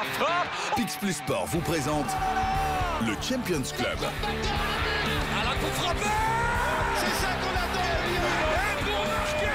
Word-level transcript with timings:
la 0.00 0.24
frappe 0.24 0.76
Pix 0.76 0.96
Plus 0.96 1.12
Sport 1.12 1.46
vous 1.46 1.60
présente 1.60 2.06
le 3.02 3.12
Champions 3.20 3.62
Club. 3.76 3.98
À 4.02 5.44
la 5.44 5.50
coup 5.56 5.72
frappé 5.74 6.06
C'est 6.96 7.14
ça 7.22 7.32
qu'on 7.40 7.54
attend 7.56 7.90
Et 8.06 8.84
pour 8.84 9.06
marquer 9.06 9.52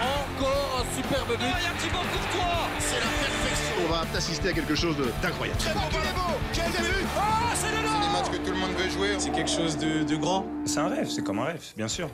Encore 0.00 0.82
un 0.84 0.96
superbe 0.96 1.28
but 1.38 1.46
Il 1.58 1.64
y 1.64 1.66
a 1.66 1.72
Thibaut 1.80 2.06
Courtois 2.12 2.68
C'est 2.78 3.00
la 3.00 3.06
perfection 3.06 3.74
On 3.86 3.92
va 3.92 4.16
assister 4.16 4.48
à 4.48 4.52
quelque 4.52 4.74
chose 4.74 4.96
d'incroyable. 5.22 5.58
Bon, 5.74 5.80
Quel 6.52 6.64
Ah, 7.16 7.54
c'est 7.54 7.70
le 7.70 7.76
C'est 7.76 8.00
des 8.00 8.12
matchs 8.12 8.30
que 8.32 8.44
tout 8.44 8.52
le 8.52 8.58
monde 8.58 8.72
veut 8.76 8.90
jouer. 8.90 9.16
C'est 9.18 9.30
quelque 9.30 9.50
chose 9.50 9.76
de, 9.78 10.02
de 10.04 10.16
grand. 10.16 10.46
C'est 10.64 10.80
un 10.80 10.88
rêve, 10.88 11.08
c'est 11.08 11.22
comme 11.22 11.38
un 11.40 11.44
rêve, 11.44 11.62
bien 11.76 11.88
sûr. 11.88 12.08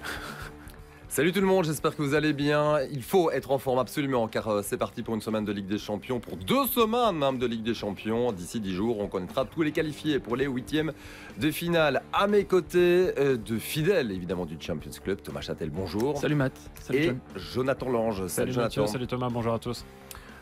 Salut 1.15 1.31
tout 1.31 1.41
le 1.41 1.47
monde, 1.47 1.65
j'espère 1.65 1.95
que 1.95 2.03
vous 2.03 2.15
allez 2.15 2.33
bien. 2.33 2.81
Il 2.91 3.05
faut 3.05 3.31
être 3.31 3.53
en 3.53 3.59
forme 3.59 3.79
absolument 3.79 4.27
car 4.27 4.49
euh, 4.49 4.63
c'est 4.65 4.77
parti 4.77 5.05
pour 5.05 5.15
une 5.15 5.21
semaine 5.21 5.45
de 5.45 5.53
Ligue 5.53 5.69
des 5.69 5.79
Champions, 5.79 6.19
pour 6.19 6.37
deux 6.37 6.67
semaines 6.67 7.17
même 7.17 7.39
de 7.39 7.47
Ligue 7.47 7.63
des 7.63 7.73
Champions. 7.73 8.33
D'ici 8.33 8.59
dix 8.59 8.73
jours, 8.75 8.99
on 8.99 9.07
connaîtra 9.07 9.45
tous 9.45 9.63
les 9.63 9.71
qualifiés 9.71 10.19
pour 10.19 10.35
les 10.35 10.47
huitièmes 10.47 10.93
de 11.39 11.53
finale. 11.53 12.03
À 12.13 12.27
mes 12.27 12.47
côtés, 12.47 13.13
euh, 13.17 13.37
de 13.37 13.59
fidèles 13.59 14.11
évidemment 14.11 14.45
du 14.45 14.57
Champions 14.59 14.91
Club, 15.05 15.23
Thomas 15.23 15.41
Châtel, 15.41 15.71
bonjour. 15.71 16.19
Salut 16.19 16.35
Matt. 16.35 16.59
Salut 16.81 16.99
Et. 16.99 17.13
Jonathan 17.37 17.91
Lange. 17.91 18.27
Salut, 18.27 18.53
Salut, 18.53 18.57
Mathieu, 18.57 18.81
Jonathan. 18.81 18.93
salut 18.93 19.07
Thomas, 19.07 19.29
bonjour 19.31 19.55
à 19.55 19.61
tous. 19.61 19.85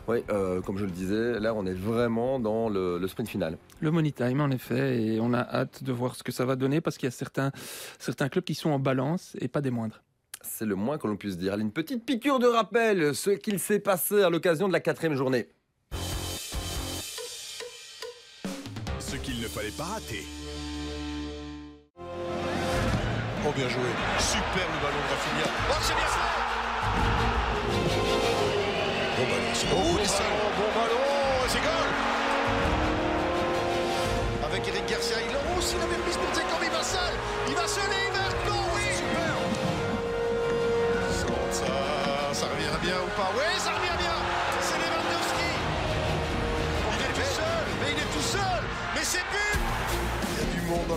Oui, 0.07 0.23
euh, 0.31 0.59
comme 0.61 0.79
je 0.79 0.85
le 0.85 0.91
disais, 0.91 1.39
là 1.39 1.53
on 1.53 1.67
est 1.67 1.75
vraiment 1.75 2.39
dans 2.39 2.67
le, 2.67 2.97
le 2.97 3.07
sprint 3.07 3.29
final. 3.29 3.59
Le 3.79 3.91
money 3.91 4.11
time 4.11 4.41
en 4.41 4.49
effet, 4.49 5.03
et 5.03 5.19
on 5.21 5.33
a 5.33 5.41
hâte 5.41 5.83
de 5.83 5.91
voir 5.91 6.15
ce 6.15 6.23
que 6.23 6.31
ça 6.31 6.45
va 6.45 6.55
donner 6.55 6.81
parce 6.81 6.97
qu'il 6.97 7.05
y 7.05 7.13
a 7.13 7.15
certains, 7.15 7.51
certains 7.99 8.27
clubs 8.27 8.43
qui 8.43 8.55
sont 8.55 8.71
en 8.71 8.79
balance 8.79 9.37
et 9.39 9.47
pas 9.47 9.61
des 9.61 9.69
moindres. 9.69 10.01
C'est 10.43 10.65
le 10.65 10.75
moins 10.75 10.97
que 10.97 11.07
l'on 11.07 11.15
puisse 11.15 11.37
dire. 11.37 11.53
Allez, 11.53 11.63
Une 11.63 11.71
petite 11.71 12.05
piqûre 12.05 12.37
de 12.39 12.47
rappel, 12.47 13.15
ce 13.15 13.29
qu'il 13.31 13.59
s'est 13.59 13.79
passé 13.79 14.21
à 14.23 14.29
l'occasion 14.29 14.67
de 14.67 14.73
la 14.73 14.81
quatrième 14.81 15.15
journée. 15.15 15.47
Ce 18.99 19.15
qu'il 19.17 19.39
ne 19.41 19.47
fallait 19.47 19.71
pas 19.71 19.85
rater. 19.85 20.23
Oh, 23.45 23.51
bien 23.55 23.67
joué. 23.69 23.89
Superbe 24.19 24.75
ballon 24.81 24.97
de 24.97 25.09
Rafinha. 25.09 25.47
Oh, 25.69 25.73
c'est 25.81 25.95
bien 25.95 26.05
fait 26.05 26.19
Bon 29.17 29.25
ballon. 29.29 29.51
Oh, 29.75 29.97
il 29.97 30.03
est 30.03 30.07
seul. 30.07 30.25
Bon 30.57 30.69
ballon, 30.79 31.03
c'est 31.47 31.59
goal 31.59 31.91
Avec 34.45 34.67
Eric 34.67 34.85
Garcia, 34.89 35.17
il 35.21 35.35
enrousse, 35.35 35.75
il 35.75 35.81
avait 35.83 35.95
remis 35.95 36.13
pour 36.13 36.31
comme 36.31 36.63
il 36.63 36.69
va 36.71 36.83
seul 36.83 37.13
Il 37.47 37.55
va 37.55 37.67
seul 37.67 37.83
et 37.91 38.07
il 38.07 38.13
marque, 38.13 38.62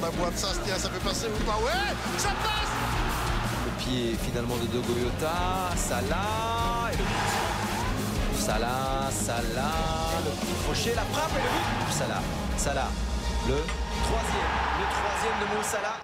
dans 0.01 0.07
la 0.07 0.13
boîte. 0.13 0.37
Ça, 0.37 0.49
ça 0.49 0.89
peut 0.89 0.99
passer 0.99 1.27
ou 1.29 1.45
pas 1.45 1.57
Ouais, 1.59 1.95
ça 2.19 2.29
passe 2.29 2.73
Le 3.65 3.83
pied 3.83 4.15
finalement 4.23 4.57
de 4.57 4.67
Dogoyota, 4.67 5.75
Salah 5.77 6.91
et 6.93 6.97
le 6.97 7.03
but. 7.03 8.39
Salah, 8.39 9.09
Salah, 9.11 10.23
le 10.25 10.31
petit 10.41 10.55
crochet, 10.65 10.95
la 10.95 11.03
frappe 11.03 11.31
et 11.33 11.43
le 11.43 11.49
but. 11.49 11.93
Salah, 11.93 12.23
Salah, 12.57 12.89
le 13.49 13.55
troisième, 14.05 14.53
le 14.81 14.87
troisième 14.97 15.37
de 15.41 15.57
Mo 15.57 15.63
Salah. 15.63 15.97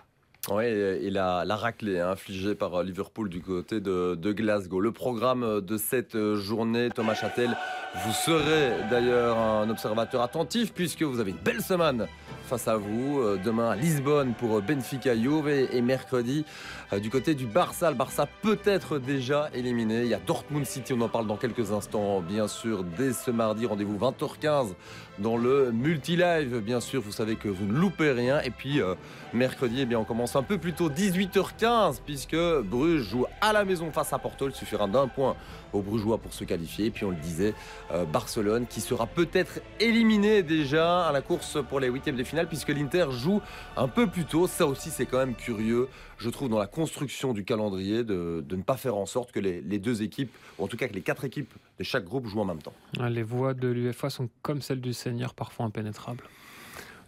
Oui, 0.50 0.64
et 0.64 1.10
la, 1.10 1.44
la 1.44 1.54
raclée 1.54 2.00
hein, 2.00 2.10
infligée 2.10 2.56
par 2.56 2.74
euh, 2.74 2.82
Liverpool 2.82 3.28
du 3.28 3.40
côté 3.40 3.80
de, 3.80 4.16
de 4.16 4.32
Glasgow. 4.32 4.80
Le 4.80 4.90
programme 4.90 5.60
de 5.60 5.76
cette 5.76 6.16
euh, 6.16 6.34
journée, 6.34 6.88
Thomas 6.92 7.14
Châtel, 7.14 7.56
vous 8.04 8.12
serez 8.12 8.72
d'ailleurs 8.90 9.38
un 9.38 9.70
observateur 9.70 10.20
attentif 10.20 10.72
puisque 10.72 11.02
vous 11.02 11.20
avez 11.20 11.30
une 11.30 11.36
belle 11.36 11.62
semaine 11.62 12.08
face 12.52 12.68
à 12.68 12.76
vous. 12.76 13.18
Euh, 13.18 13.40
Demain 13.42 13.70
à 13.70 13.76
Lisbonne 13.76 14.34
pour 14.34 14.58
euh, 14.58 14.60
Benfica 14.60 15.16
Juve 15.16 15.48
et, 15.48 15.80
mercredi 15.80 16.44
euh, 16.92 17.00
du 17.00 17.08
côté 17.08 17.34
du 17.34 17.46
Barça. 17.46 17.90
Le 17.90 17.96
Barça 17.96 18.28
peut 18.42 18.58
être 18.66 18.98
déjà 18.98 19.48
éliminé. 19.54 20.02
Il 20.02 20.08
y 20.08 20.12
a 20.14 20.18
Dortmund 20.18 20.66
City, 20.66 20.92
on 20.92 21.00
en 21.00 21.08
parle 21.08 21.26
dans 21.26 21.38
quelques 21.38 21.72
instants 21.72 22.20
bien 22.20 22.48
sûr 22.48 22.84
dès 22.84 23.14
ce 23.14 23.30
mardi. 23.30 23.64
Rendez-vous 23.64 23.96
20h15 23.96 24.74
dans 25.22 25.36
le 25.36 25.72
multi-live. 25.72 26.58
Bien 26.58 26.80
sûr, 26.80 27.00
vous 27.00 27.12
savez 27.12 27.36
que 27.36 27.48
vous 27.48 27.64
ne 27.64 27.72
loupez 27.72 28.10
rien. 28.10 28.40
Et 28.40 28.50
puis 28.50 28.82
euh, 28.82 28.94
mercredi, 29.32 29.80
eh 29.80 29.86
bien, 29.86 29.98
on 29.98 30.04
commence 30.04 30.36
un 30.36 30.42
peu 30.42 30.58
plus 30.58 30.74
tôt, 30.74 30.90
18h15, 30.90 32.00
puisque 32.04 32.36
Bruges 32.36 33.02
joue 33.02 33.24
à 33.40 33.52
la 33.52 33.64
maison 33.64 33.90
face 33.92 34.12
à 34.12 34.18
Porto. 34.18 34.48
Il 34.48 34.54
suffira 34.54 34.86
d'un 34.86 35.08
point 35.08 35.36
aux 35.72 35.80
Brugeois 35.80 36.18
pour 36.18 36.32
se 36.34 36.44
qualifier. 36.44 36.86
Et 36.86 36.90
puis 36.90 37.04
on 37.04 37.10
le 37.10 37.16
disait, 37.16 37.54
euh, 37.92 38.04
Barcelone 38.04 38.66
qui 38.66 38.80
sera 38.80 39.06
peut-être 39.06 39.60
éliminé 39.80 40.42
déjà 40.42 41.06
à 41.06 41.12
la 41.12 41.22
course 41.22 41.58
pour 41.68 41.80
les 41.80 41.88
huitièmes 41.88 42.16
de 42.16 42.24
finale, 42.24 42.48
puisque 42.48 42.68
l'Inter 42.68 43.06
joue 43.10 43.40
un 43.76 43.88
peu 43.88 44.06
plus 44.06 44.24
tôt. 44.24 44.46
Ça 44.46 44.66
aussi, 44.66 44.90
c'est 44.90 45.06
quand 45.06 45.18
même 45.18 45.34
curieux, 45.34 45.88
je 46.18 46.28
trouve, 46.28 46.48
dans 46.48 46.58
la 46.58 46.66
construction 46.66 47.32
du 47.32 47.44
calendrier, 47.44 48.04
de, 48.04 48.44
ne 48.50 48.62
pas 48.62 48.76
faire 48.76 48.96
en 48.96 49.06
sorte 49.06 49.32
que 49.32 49.40
les, 49.40 49.60
les 49.60 49.78
deux 49.78 50.02
équipes, 50.02 50.34
ou 50.58 50.64
en 50.64 50.68
tout 50.68 50.76
cas 50.76 50.88
que 50.88 50.94
les 50.94 51.00
quatre 51.00 51.24
équipes 51.24 51.54
de 51.78 51.84
chaque 51.84 52.04
groupe 52.04 52.26
jouent 52.26 52.40
en 52.40 52.44
même 52.44 52.62
temps. 52.62 52.74
Les 53.08 53.22
voies 53.22 53.54
de 53.54 53.68
l'UEFA 53.68 54.10
sont 54.10 54.28
comme 54.42 54.60
celles 54.62 54.80
du 54.80 54.92
Seigneur, 54.92 55.34
parfois 55.34 55.66
impénétrables. 55.66 56.24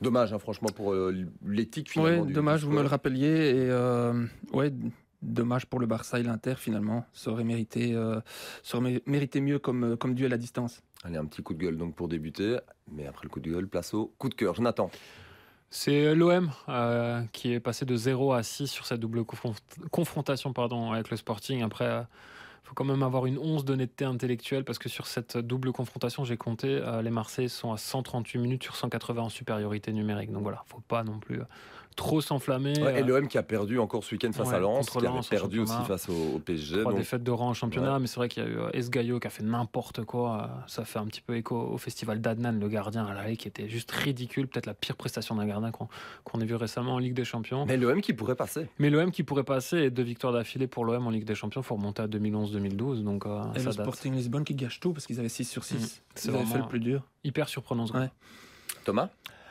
Dommage, 0.03 0.33
hein, 0.33 0.39
franchement, 0.39 0.69
pour 0.75 0.93
euh, 0.93 1.15
l'éthique 1.47 1.91
finalement. 1.91 2.25
Du- 2.25 2.33
dommage, 2.33 2.61
du 2.61 2.67
vous 2.67 2.73
me 2.73 2.83
le 2.83 2.89
rappeliez. 2.89 3.27
Et 3.29 3.71
euh, 3.71 4.27
ouais, 4.53 4.73
dommage 5.23 5.67
pour 5.67 5.79
le 5.81 5.87
Barça 5.87 6.19
et 6.19 6.23
l'Inter 6.23 6.55
finalement. 6.59 7.07
Ça 7.13 7.31
aurait 7.31 7.45
mérité, 7.45 7.95
euh, 7.95 8.21
ça 8.63 8.77
aurait 8.79 8.95
mé- 8.95 9.03
mérité 9.07 9.41
mieux 9.41 9.59
comme, 9.59 9.97
comme 9.97 10.15
duel 10.15 10.33
à 10.33 10.37
distance. 10.37 10.83
Allez, 11.05 11.17
un 11.17 11.25
petit 11.27 11.43
coup 11.43 11.55
de 11.55 11.59
gueule 11.59 11.77
donc 11.77 11.95
pour 11.95 12.09
débuter. 12.09 12.59
Mais 12.91 13.07
après 13.07 13.25
le 13.25 13.29
coup 13.29 13.41
de 13.41 13.51
gueule, 13.51 13.69
place 13.69 13.95
au 13.95 14.13
coup 14.19 14.29
de 14.29 14.35
cœur. 14.35 14.55
Jonathan. 14.55 14.91
C'est 15.71 16.15
l'OM 16.15 16.51
euh, 16.69 17.23
qui 17.33 17.53
est 17.53 17.61
passé 17.61 17.85
de 17.85 17.97
0 17.97 18.33
à 18.33 18.43
6 18.43 18.67
sur 18.69 18.87
cette 18.87 19.01
double 19.01 19.21
confront- 19.25 19.55
confrontation 19.91 20.53
pardon, 20.53 20.93
avec 20.93 21.11
le 21.11 21.17
Sporting. 21.17 21.63
Après, 21.63 22.05
faut 22.65 22.75
quand 22.75 22.85
même 22.85 23.03
avoir 23.03 23.27
une 23.27 23.39
once 23.39 23.65
d'honnêteté 23.65 24.05
intellectuelle 24.05 24.65
parce 24.65 24.79
que 24.79 24.89
sur 24.89 25.07
cette 25.07 25.37
double 25.37 25.73
confrontation, 25.73 26.25
j'ai 26.25 26.39
compté, 26.39 26.69
euh, 26.69 27.03
les 27.03 27.11
Marseillais 27.11 27.49
sont 27.49 27.73
à 27.73 27.77
138 27.77 28.39
minutes 28.39 28.63
sur 28.63 28.75
180 28.75 29.23
en 29.23 29.29
supériorité 29.29 29.93
numérique. 29.93 30.33
Donc 30.33 30.43
voilà, 30.43 30.65
faut 30.67 30.81
pas 30.81 31.05
non 31.05 31.19
plus 31.19 31.41
euh, 31.41 31.45
trop 31.97 32.21
s'enflammer. 32.21 32.79
Ouais, 32.83 32.99
et 32.99 33.03
Euh, 33.03 33.07
l'OM 33.07 33.29
qui 33.29 33.39
a 33.39 33.43
perdu 33.43 33.79
encore 33.79 34.03
ce 34.05 34.15
week-end 34.15 34.33
face 34.33 34.49
Ouais, 34.49 34.55
à 34.55 34.59
Lens, 34.59 34.91
qui 34.91 34.99
avait 34.99 35.07
Lens 35.07 35.27
en 35.27 35.31
perdu 35.31 35.61
aussi 35.61 35.75
face 35.87 36.09
au, 36.09 36.37
au 36.37 36.39
PSG. 36.39 36.81
Trois 36.81 36.93
donc- 36.93 37.01
défaites 37.01 37.23
de 37.23 37.31
rang 37.31 37.49
en 37.51 37.55
championnat, 37.55 37.99
mais 37.99 38.07
c'est 38.07 38.17
vrai 38.17 38.29
qu'il 38.29 38.43
y 38.43 38.47
a 38.47 38.49
eu 38.49 38.59
euh, 38.59 38.71
Esgaio 38.73 39.21
qui 39.21 39.27
a 39.27 39.31
fait 39.31 39.43
n'importe 39.45 40.05
quoi. 40.05 40.43
euh, 40.51 40.61
Ça 40.67 40.85
fait 40.85 40.99
un 40.99 41.07
petit 41.07 41.21
peu 41.21 41.37
écho 41.37 41.57
au 41.57 41.79
festival 41.79 42.21
d'Adnan, 42.21 42.59
le 42.59 42.69
gardien 42.69 43.05
à 43.07 43.15
l'aller, 43.15 43.37
qui 43.37 43.47
était 43.49 43.69
juste 43.69 43.91
ridicule. 43.93 44.49
Peut-être 44.49 44.67
la 44.67 44.75
pire 44.75 44.97
prestation 44.97 45.35
d'un 45.37 45.47
gardien 45.47 45.71
qu'on 46.25 46.41
ait 46.41 46.45
vu 46.45 46.55
récemment 46.57 46.95
en 46.95 46.99
Ligue 46.99 47.15
des 47.15 47.25
Champions. 47.25 47.65
Mais 47.67 47.77
l'OM 47.77 48.01
qui 48.01 48.13
pourrait 48.13 48.35
passer. 48.37 48.67
Mais 48.79 48.91
l'OM 48.91 49.11
qui 49.11 49.23
pourrait 49.23 49.45
passer 49.45 49.79
et 49.79 49.91
deux 49.91 50.03
victoires 50.03 50.33
d'affilée 50.33 50.67
pour 50.67 50.85
l'OM 50.85 51.07
en 51.07 51.11
Ligue 51.11 51.25
des 51.25 51.35
Champions, 51.35 51.63
faut 51.63 51.77
remonter 51.77 52.03
à 52.03 52.07
2011-2012. 52.09 53.03
Donc 53.05 53.27
euh, 53.27 53.41
et 53.55 53.61
ça 53.61 53.71
le 53.71 53.77
date. 53.77 53.87
Sporting 53.87 54.15
Lisbonne 54.15 54.45
qui 54.45 54.55
gâche 54.55 54.81
tout 54.81 54.93
parce 54.93 55.07
qu'ils 55.07 55.21
avaient 55.21 55.29
6 55.29 55.45
sur 55.45 55.65
6. 55.65 55.75
Mhm. 55.75 55.81
C'est 56.15 56.29
avaient 56.31 56.39
fait 56.39 56.45
vraiment 56.45 56.65
le 56.65 56.69
plus 56.69 56.81
dur. 56.81 57.03
hyper 57.23 57.49
surprenant. 57.49 57.87
ce. 57.87 57.93
Thomas? 58.85 59.09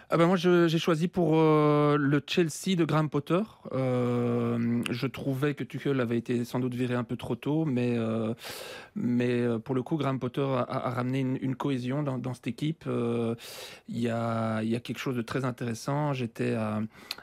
Ah 0.09 0.17
ben 0.17 0.27
moi 0.27 0.35
j'ai 0.35 0.77
choisi 0.77 1.07
pour 1.07 1.31
euh, 1.35 1.97
le 1.97 2.21
Chelsea 2.25 2.75
de 2.75 2.85
Graham 2.85 3.09
Potter. 3.09 3.41
Euh, 3.71 4.83
je 4.89 5.07
trouvais 5.07 5.53
que 5.53 5.63
Tuchel 5.63 5.99
avait 5.99 6.17
été 6.17 6.45
sans 6.45 6.59
doute 6.59 6.73
viré 6.73 6.93
un 6.93 7.03
peu 7.03 7.15
trop 7.15 7.35
tôt, 7.35 7.65
mais 7.65 7.97
euh, 7.97 8.33
mais 8.95 9.43
pour 9.63 9.75
le 9.75 9.81
coup 9.81 9.95
Graham 9.97 10.19
Potter 10.19 10.45
a, 10.45 10.89
ramené 10.89 11.19
une, 11.19 11.55
cohésion 11.55 12.03
dans, 12.03 12.33
cette 12.33 12.47
équipe. 12.47 12.85
Il 12.87 13.99
y 13.99 14.09
a 14.09 14.61
y 14.63 14.75
a 14.75 14.79
quelque 14.79 14.99
chose 14.99 15.15
de 15.15 15.21
très 15.21 15.45
intéressant. 15.45 16.13
J'étais 16.13 16.53
à 16.53 16.81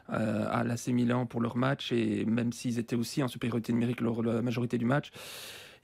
à, 0.09 0.19
à 0.47 0.65
l'AC 0.65 0.89
Milan 0.89 1.27
pour 1.27 1.41
leur 1.41 1.57
match 1.57 1.93
et 1.93 2.25
même 2.25 2.53
s'ils 2.53 2.79
étaient 2.79 2.97
aussi 2.97 3.23
en 3.23 3.29
supériorité 3.29 3.73
numérique 3.73 4.01
lors 4.01 4.23
de 4.23 4.31
la 4.31 4.43
majorité 4.43 4.79
du 4.79 4.87
match. 4.87 5.13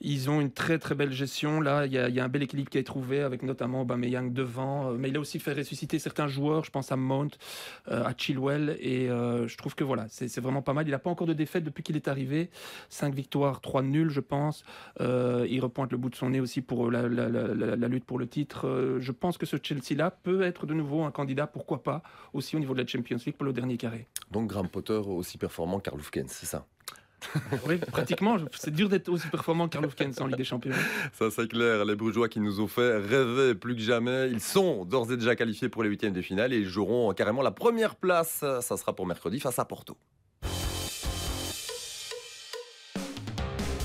Ils 0.01 0.29
ont 0.29 0.43
une 0.43 0.51
très 0.51 0.79
très 0.79 0.95
belle 0.95 1.13
gestion. 1.13 1.61
Là, 1.61 1.87
il 1.87 1.93
y 1.93 1.99
a, 1.99 2.25
un 2.25 2.29
bel 2.29 2.43
équilibre 2.43 2.69
qui 2.69 2.77
est 2.77 2.83
trouvé 2.83 3.21
avec 3.21 3.43
notamment 3.43 3.81
Aubameyang 3.81 4.31
devant. 4.33 4.91
Euh, 4.91 4.97
Mais 4.99 5.09
il 5.09 5.17
a 5.17 5.21
aussi 5.21 5.39
fait 5.39 5.55
ressusciter 5.55 5.99
certains 5.99 6.29
joueurs. 6.29 6.65
Je 6.65 6.71
pense 6.71 6.93
à 6.93 6.97
Mount, 6.97 7.31
euh, 7.89 8.05
à 8.05 8.13
Chilwell. 8.17 8.77
Et 8.81 9.09
euh, 9.09 9.49
je 9.49 9.57
trouve 9.57 9.75
que 9.75 9.85
voilà, 9.85 10.07
c'est 10.11 10.39
vraiment 10.39 10.61
pas 10.61 10.75
mal. 10.75 10.87
Il 10.87 10.91
n'a 10.91 10.99
pas 10.99 11.09
encore 11.09 11.27
de 11.27 11.33
défaite 11.33 11.65
depuis 11.65 11.83
qu'il 11.83 11.97
est 11.97 12.09
arrivé. 12.09 12.51
5 12.91 13.15
victoires, 13.15 13.63
3 13.63 13.83
nuls, 13.83 14.11
je 14.11 14.21
pense. 14.21 14.65
Il 15.01 15.61
repointe 15.61 15.93
le 15.93 15.99
bout 15.99 16.11
de 16.11 16.17
son 16.17 16.31
nez 16.31 16.41
aussi 16.41 16.61
pour 16.61 16.91
la, 16.91 17.09
lutte 17.89 18.05
pour 18.05 18.19
le 18.19 18.27
titre. 18.27 18.99
Je 19.01 19.13
pense 19.13 19.39
que 19.39 19.47
ce 19.47 19.57
Chelsea-là 19.63 20.11
peut 20.11 20.43
être 20.43 20.67
de 20.67 20.75
nouveau 20.75 21.05
un 21.05 21.11
candidat, 21.11 21.47
pourquoi 21.47 21.83
pas, 21.83 22.03
aussi 22.35 22.57
au 22.57 22.59
niveau 22.59 22.75
de 22.75 22.81
la 22.81 22.87
Champions 22.87 23.19
League 23.25 23.37
pour 23.37 23.47
le 23.47 23.53
dernier 23.53 23.77
carré. 23.77 24.09
Donc 24.31 24.49
Graham 24.49 24.69
Potter 24.69 24.95
aussi 24.95 25.39
performant 25.39 25.81
Hufkens, 25.97 26.29
c'est 26.29 26.47
ça? 26.47 26.67
Oui, 27.67 27.79
pratiquement. 27.79 28.37
C'est 28.59 28.71
dur 28.71 28.89
d'être 28.89 29.09
aussi 29.09 29.27
performant 29.29 29.69
que 29.69 29.73
Karl 29.75 29.87
Hufkens 29.87 30.21
en 30.21 30.27
Ligue 30.27 30.37
des 30.37 30.45
Champions. 30.45 30.73
Ça 31.13 31.31
c'est 31.31 31.49
clair, 31.49 31.85
les 31.85 31.97
Brugeois 31.97 32.29
qui 32.29 32.41
nous 32.41 32.61
ont 32.61 32.69
fait 32.69 32.97
rêver 32.99 33.55
plus 33.55 33.75
que 33.75 33.81
jamais, 33.81 34.31
ils 34.31 34.41
sont 34.41 34.85
d'ores 34.85 35.11
et 35.13 35.17
déjà 35.17 35.35
qualifiés 35.35 35.69
pour 35.69 35.83
les 35.83 35.89
huitièmes 35.89 36.13
de 36.13 36.23
finale 36.23 36.53
et 36.53 36.59
ils 36.59 36.69
joueront 36.69 37.13
carrément 37.15 37.43
la 37.43 37.51
première 37.51 37.97
place, 37.97 38.45
ça 38.61 38.77
sera 38.77 38.95
pour 38.95 39.07
mercredi 39.07 39.41
face 39.41 39.59
à 39.59 39.65
Porto. 39.65 39.97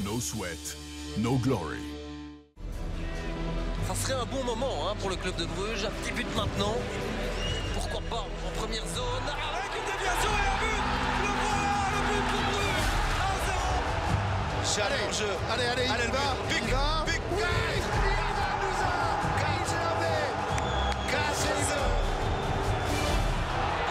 No 0.04 0.20
sweat, 0.20 0.78
no 1.20 1.38
glory. 1.38 1.80
Ça 3.88 3.96
serait 3.96 4.22
un 4.22 4.26
bon 4.26 4.44
moment 4.44 4.90
hein, 4.90 4.96
pour 5.00 5.10
le 5.10 5.16
club 5.16 5.36
de 5.38 5.46
Bruges. 5.46 5.86
Un 5.86 5.92
petit 6.02 6.14
but 6.14 6.28
maintenant. 6.36 6.76
Pourquoi 7.74 8.02
pas 8.10 8.28
en 8.46 8.60
première 8.60 8.86
zone 8.88 9.28
Avec 9.28 9.72
une 9.76 9.86
déviation 9.92 10.30
et 10.30 10.48
un 10.48 10.58
but 10.62 10.84
Le 11.24 11.30
voilà, 11.42 11.82
le 12.08 12.20
but 12.32 12.46
pour 12.46 12.61
Bruges 12.61 12.61
1-0 12.61 12.61
C'est 14.64 14.82
allez, 14.82 14.96
jeu. 15.12 15.26
Allez, 15.52 15.66
allez, 15.66 15.88
Allez, 15.88 16.04
il 16.06 16.12
va. 16.12 16.36
but. 16.48 16.62
Il 16.64 16.72
va. 16.74 17.04
oui, 17.08 17.14
il 17.16 17.42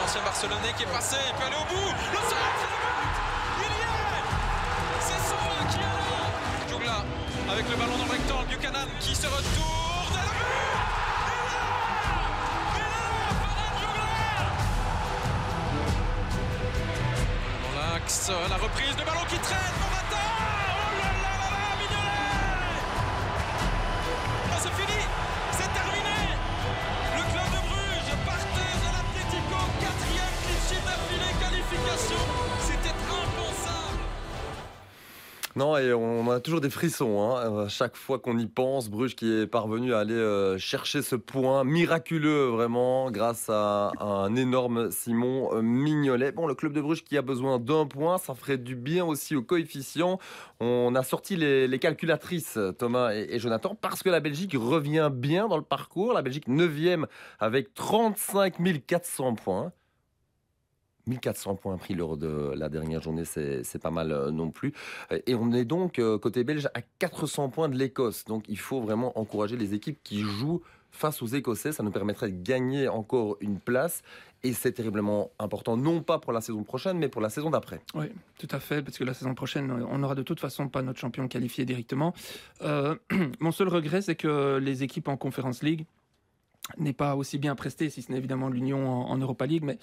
L'ancien 0.01 0.23
Barcelonais 0.23 0.73
qui 0.77 0.83
est 0.85 0.87
passé, 0.87 1.17
il 1.29 1.35
peut 1.37 1.45
aller 1.47 1.57
au 1.57 1.65
bout. 1.75 1.91
Le 1.91 2.19
centre, 2.19 2.61
c'est 2.61 2.71
le 2.71 2.77
but 2.77 3.11
Il 3.59 3.63
y 3.63 3.83
est 3.83 4.23
C'est 5.01 5.21
Sora 5.29 5.61
qui 5.71 5.79
est 5.79 5.83
là 5.83 6.23
Jungla 6.71 6.99
avec 7.53 7.69
le 7.69 7.77
ballon 7.77 7.97
dans 7.99 8.05
le 8.07 8.11
rectangle, 8.13 8.47
Buchanan 8.47 8.89
qui 9.01 9.15
se 9.15 9.27
retourne. 9.27 10.17
Et 10.17 10.25
le 10.25 10.31
but 10.31 10.91
la 18.49 18.57
reprise 18.57 18.97
de 18.97 19.05
ballon 19.05 19.25
qui 19.29 19.39
traîne, 19.39 19.75
Morata 19.81 20.60
Non, 35.57 35.77
et 35.77 35.93
on 35.93 36.31
a 36.31 36.39
toujours 36.39 36.61
des 36.61 36.71
frissons. 36.71 37.23
Hein. 37.23 37.65
À 37.65 37.69
chaque 37.69 37.97
fois 37.97 38.21
qu'on 38.21 38.39
y 38.39 38.47
pense, 38.47 38.89
Bruges 38.89 39.17
qui 39.17 39.33
est 39.33 39.49
parvenu 39.49 39.93
à 39.93 39.99
aller 39.99 40.15
euh, 40.15 40.59
chercher 40.59 41.03
ce 41.03 41.17
point 41.17 41.65
miraculeux, 41.65 42.47
vraiment, 42.47 43.11
grâce 43.11 43.51
à 43.51 43.91
un 43.99 44.37
énorme 44.37 44.93
Simon 44.93 45.53
euh, 45.53 45.61
Mignolet. 45.61 46.31
Bon, 46.31 46.47
le 46.47 46.55
club 46.55 46.73
de 46.73 46.81
Bruges 46.81 47.03
qui 47.03 47.19
a 47.19 47.23
besoin 47.23 47.59
d'un 47.59 47.85
point, 47.85 48.19
ça 48.19 48.37
ferait 48.37 48.59
du 48.59 48.77
bien 48.77 49.05
aussi 49.05 49.35
au 49.35 49.43
coefficient. 49.43 50.21
On 50.61 50.95
a 50.95 51.03
sorti 51.03 51.35
les, 51.35 51.79
calculatrices, 51.81 52.57
Thomas 52.79 53.13
et, 53.13 53.27
et 53.31 53.39
Jonathan, 53.41 53.75
parce 53.75 54.05
que 54.05 54.09
la 54.09 54.21
Belgique 54.21 54.55
revient 54.57 55.11
bien 55.13 55.49
dans 55.49 55.57
le 55.57 55.65
parcours. 55.65 56.13
La 56.13 56.23
Belgique 56.23 56.47
9e 56.47 57.07
avec 57.41 57.75
35 57.75 58.55
400 58.87 59.35
points. 59.35 59.73
1400 61.11 61.57
points 61.57 61.77
pris 61.77 61.95
lors 61.95 62.17
de 62.17 62.53
la 62.55 62.69
dernière 62.69 63.03
journée, 63.03 63.25
c'est 63.25 63.83
pas 63.83 63.91
mal 63.91 64.13
euh, 64.13 64.31
non 64.31 64.51
plus. 64.51 64.73
Euh, 65.13 65.19
Et 65.27 65.35
on 65.35 65.53
est 65.53 65.65
donc, 65.65 65.99
euh, 65.99 66.19
côté 66.19 66.45
belge, 66.45 66.69
à 66.75 66.83
400 66.99 67.49
points 67.51 67.69
de 67.69 67.77
l'Écosse. 67.77 68.25
Donc 68.25 68.45
il 68.49 68.59
faut 68.59 68.81
vraiment 68.81 69.19
encourager 69.19 69.57
les 69.57 69.75
équipes 69.75 69.99
qui 70.03 70.21
jouent 70.21 70.63
face 70.93 71.23
aux 71.23 71.27
Écossais. 71.27 71.73
Ça 71.73 71.83
nous 71.83 71.91
permettrait 71.91 72.31
de 72.31 72.43
gagner 72.43 72.89
encore 72.89 73.37
une 73.41 73.59
place. 73.59 74.03
Et 74.43 74.55
c'est 74.55 74.73
terriblement 74.73 75.31
important, 75.39 75.77
non 75.77 76.03
pas 76.03 76.19
pour 76.19 76.33
la 76.33 76.41
saison 76.41 76.63
prochaine, 76.63 76.97
mais 76.97 77.09
pour 77.11 77.21
la 77.21 77.29
saison 77.29 77.51
d'après. 77.51 77.83
Oui, 77.95 78.07
tout 78.39 78.49
à 78.51 78.59
fait, 78.59 78.81
parce 78.81 78.97
que 78.97 79.05
la 79.05 79.13
saison 79.13 79.35
prochaine, 79.35 79.71
on 79.71 79.99
n'aura 79.99 80.15
de 80.15 80.23
toute 80.23 80.41
façon 80.41 80.67
pas 80.69 80.81
notre 80.81 80.99
champion 80.99 81.29
qualifié 81.29 81.67
directement. 81.67 82.15
Mon 83.41 83.53
seul 83.53 83.69
regret, 83.69 84.01
c'est 84.01 84.15
que 84.15 84.57
les 84.57 84.83
équipes 84.83 85.09
en 85.09 85.19
Conference 85.19 85.63
League 85.63 85.85
n'aient 86.79 86.93
pas 86.93 87.17
aussi 87.17 87.39
bien 87.39 87.55
presté, 87.55 87.91
si 87.91 88.03
ce 88.03 88.13
n'est 88.13 88.19
évidemment 88.19 88.49
l'Union 88.49 88.89
en, 88.89 89.11
en 89.11 89.17
Europa 89.19 89.47
League, 89.47 89.65
mais 89.65 89.79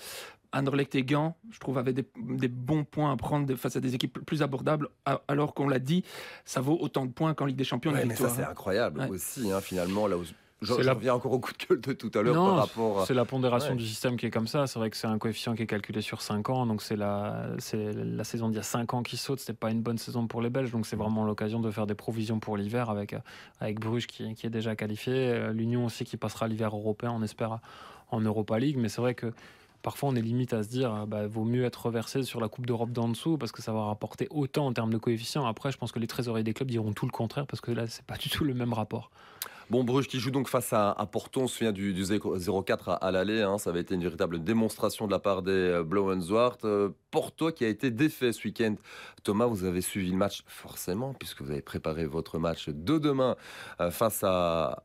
Anderlecht 0.54 0.96
et 0.96 1.04
Gand, 1.04 1.36
je 1.52 1.60
trouve, 1.60 1.78
avaient 1.78 1.94
des, 1.94 2.06
des 2.18 2.48
bons 2.48 2.84
points 2.86 3.12
à 3.12 3.18
prendre 3.18 3.46
de- 3.46 3.56
face 3.56 3.76
à 3.76 3.82
des 3.82 3.96
équipes 3.96 4.20
plus 4.26 4.42
abordables, 4.42 4.88
a- 5.06 5.22
alors 5.28 5.54
qu'on 5.54 5.68
l'a 5.68 5.80
dit, 5.80 6.04
ça 6.46 6.62
vaut 6.62 6.78
autant 6.80 7.06
de 7.06 7.12
points 7.12 7.34
qu'en 7.34 7.46
Ligue 7.46 7.58
des 7.58 7.64
Champions. 7.66 7.92
Ouais, 7.92 8.06
mais 8.06 8.16
ça, 8.16 8.30
c'est 8.30 8.44
hein. 8.44 8.48
incroyable 8.52 9.02
Ouais. 9.02 9.10
aussi, 9.10 9.52
hein, 9.52 9.60
finalement. 9.60 10.08
Là 10.08 10.18
où 10.18 10.24
je, 10.62 10.74
la- 10.74 10.94
reviens 10.94 11.14
encore 11.14 11.32
au 11.34 11.40
coup 11.40 11.52
de 11.54 11.66
gueule 11.68 11.82
de 11.82 11.94
tout 11.94 12.12
à 12.18 12.22
l'heure 12.22 12.34
par 12.36 12.56
rapport 12.58 13.02
à. 13.02 13.06
C'est 13.06 13.14
la 13.14 13.26
pondération 13.26 13.72
Ouais. 13.72 13.76
du 13.78 13.86
système 13.86 14.18
qui 14.18 14.26
est 14.26 14.32
comme 14.32 14.48
ça. 14.48 14.66
C'est 14.68 14.80
vrai 14.80 14.90
que 14.90 14.98
c'est 14.98 15.08
un 15.08 15.18
coefficient 15.18 15.54
qui 15.56 15.64
est 15.64 15.68
calculé 15.68 16.02
sur 16.02 16.22
5 16.22 16.50
ans. 16.50 16.66
Donc 16.66 16.82
c'est 16.82 16.96
la, 16.96 17.48
c'est 17.60 17.94
la 17.94 18.24
saison 18.24 18.50
d'il 18.50 18.56
y 18.56 18.60
a 18.60 18.64
5 18.64 18.94
ans 18.94 19.04
qui 19.04 19.18
saute. 19.18 19.40
C'était 19.40 19.54
pas 19.54 19.70
une 19.72 19.82
bonne 19.82 19.98
saison 19.98 20.28
pour 20.28 20.42
les 20.42 20.50
Belges. 20.50 20.72
Donc 20.72 20.86
c'est 20.86 20.96
vraiment 20.96 21.26
l'occasion 21.26 21.60
de 21.60 21.70
faire 21.70 21.86
des 21.88 21.96
provisions 21.96 22.40
pour 22.40 22.58
l'hiver 22.58 22.90
avec, 22.90 23.16
avec 23.60 23.80
Bruges 23.80 24.08
qui, 24.08 24.34
qui 24.36 24.48
est 24.48 24.50
déjà 24.50 24.76
qualifié. 24.76 25.14
Euh, 25.16 25.52
L'Union 25.54 25.86
aussi 25.86 26.06
qui 26.06 26.18
passera 26.18 26.48
l'hiver 26.48 26.76
européen, 26.76 27.12
on 27.16 27.22
espère, 27.22 27.60
en 28.10 28.22
Europa 28.22 28.58
League. 28.58 28.78
Mais 28.78 28.90
c'est 28.90 29.02
vrai 29.02 29.14
que 29.16 29.34
parfois 29.84 30.10
on 30.10 30.16
est 30.16 30.22
limite 30.22 30.54
à 30.54 30.64
se 30.64 30.70
dire 30.70 30.92
euh, 30.94 31.06
bah, 31.06 31.28
vaut 31.28 31.44
mieux 31.46 31.66
être 31.66 31.86
reversé 31.86 32.24
sur 32.24 32.42
la 32.42 32.48
Coupe 32.50 32.66
d'Europe 32.66 32.92
d'en 32.92 33.10
dessous 33.10 33.38
parce 33.38 33.52
que 33.52 33.62
ça 33.62 33.72
va 33.74 33.84
rapporter 33.86 34.28
autant 34.32 34.66
en 34.66 34.74
termes 34.74 34.92
de 34.92 34.98
coefficient. 34.98 35.46
Après, 35.46 35.72
je 35.72 35.78
pense 35.78 35.92
que 35.92 36.00
les 36.00 36.08
trésoriers 36.08 36.44
des 36.44 36.54
clubs 36.54 36.70
diront 36.72 36.94
tout 36.94 37.06
le 37.06 37.12
contraire 37.12 37.46
parce 37.46 37.62
que 37.62 37.70
là, 37.72 37.86
c'est 37.86 38.04
pas 38.06 38.18
du 38.18 38.30
tout 38.30 38.44
le 38.44 38.56
même 38.56 38.74
rapport. 38.74 39.12
Bon, 39.70 39.84
Bruges 39.84 40.08
qui 40.08 40.20
joue 40.20 40.32
donc 40.32 40.48
face 40.48 40.72
à, 40.72 40.92
à 40.92 41.06
Porto, 41.06 41.42
on 41.42 41.48
se 41.48 41.58
souvient 41.58 41.74
du, 41.74 41.94
du 41.94 42.04
0-4 42.04 42.90
à, 42.90 42.94
à 42.94 43.12
l'aller, 43.12 43.42
hein, 43.42 43.58
ça 43.58 43.70
avait 43.70 43.82
été 43.82 43.96
une 43.96 44.04
véritable 44.04 44.42
démonstration 44.42 45.08
de 45.08 45.12
la 45.12 45.20
part 45.20 45.42
des 45.42 45.82
Blauenzwart. 45.86 46.60
Euh, 46.64 46.90
Porto 47.18 47.52
qui 47.52 47.66
a 47.66 47.68
été 47.68 47.90
défait 47.90 48.32
ce 48.32 48.48
week-end. 48.48 48.76
Thomas, 49.24 49.48
vous 49.48 49.64
avez 49.64 49.82
suivi 49.82 50.12
le 50.12 50.18
match 50.18 50.44
forcément, 50.46 51.16
puisque 51.16 51.42
vous 51.42 51.50
avez 51.50 51.64
préparé 51.64 52.06
votre 52.06 52.38
match 52.38 52.70
de 52.70 53.00
demain 53.00 53.36
euh, 53.82 53.90
face 53.90 54.24
à, 54.24 54.84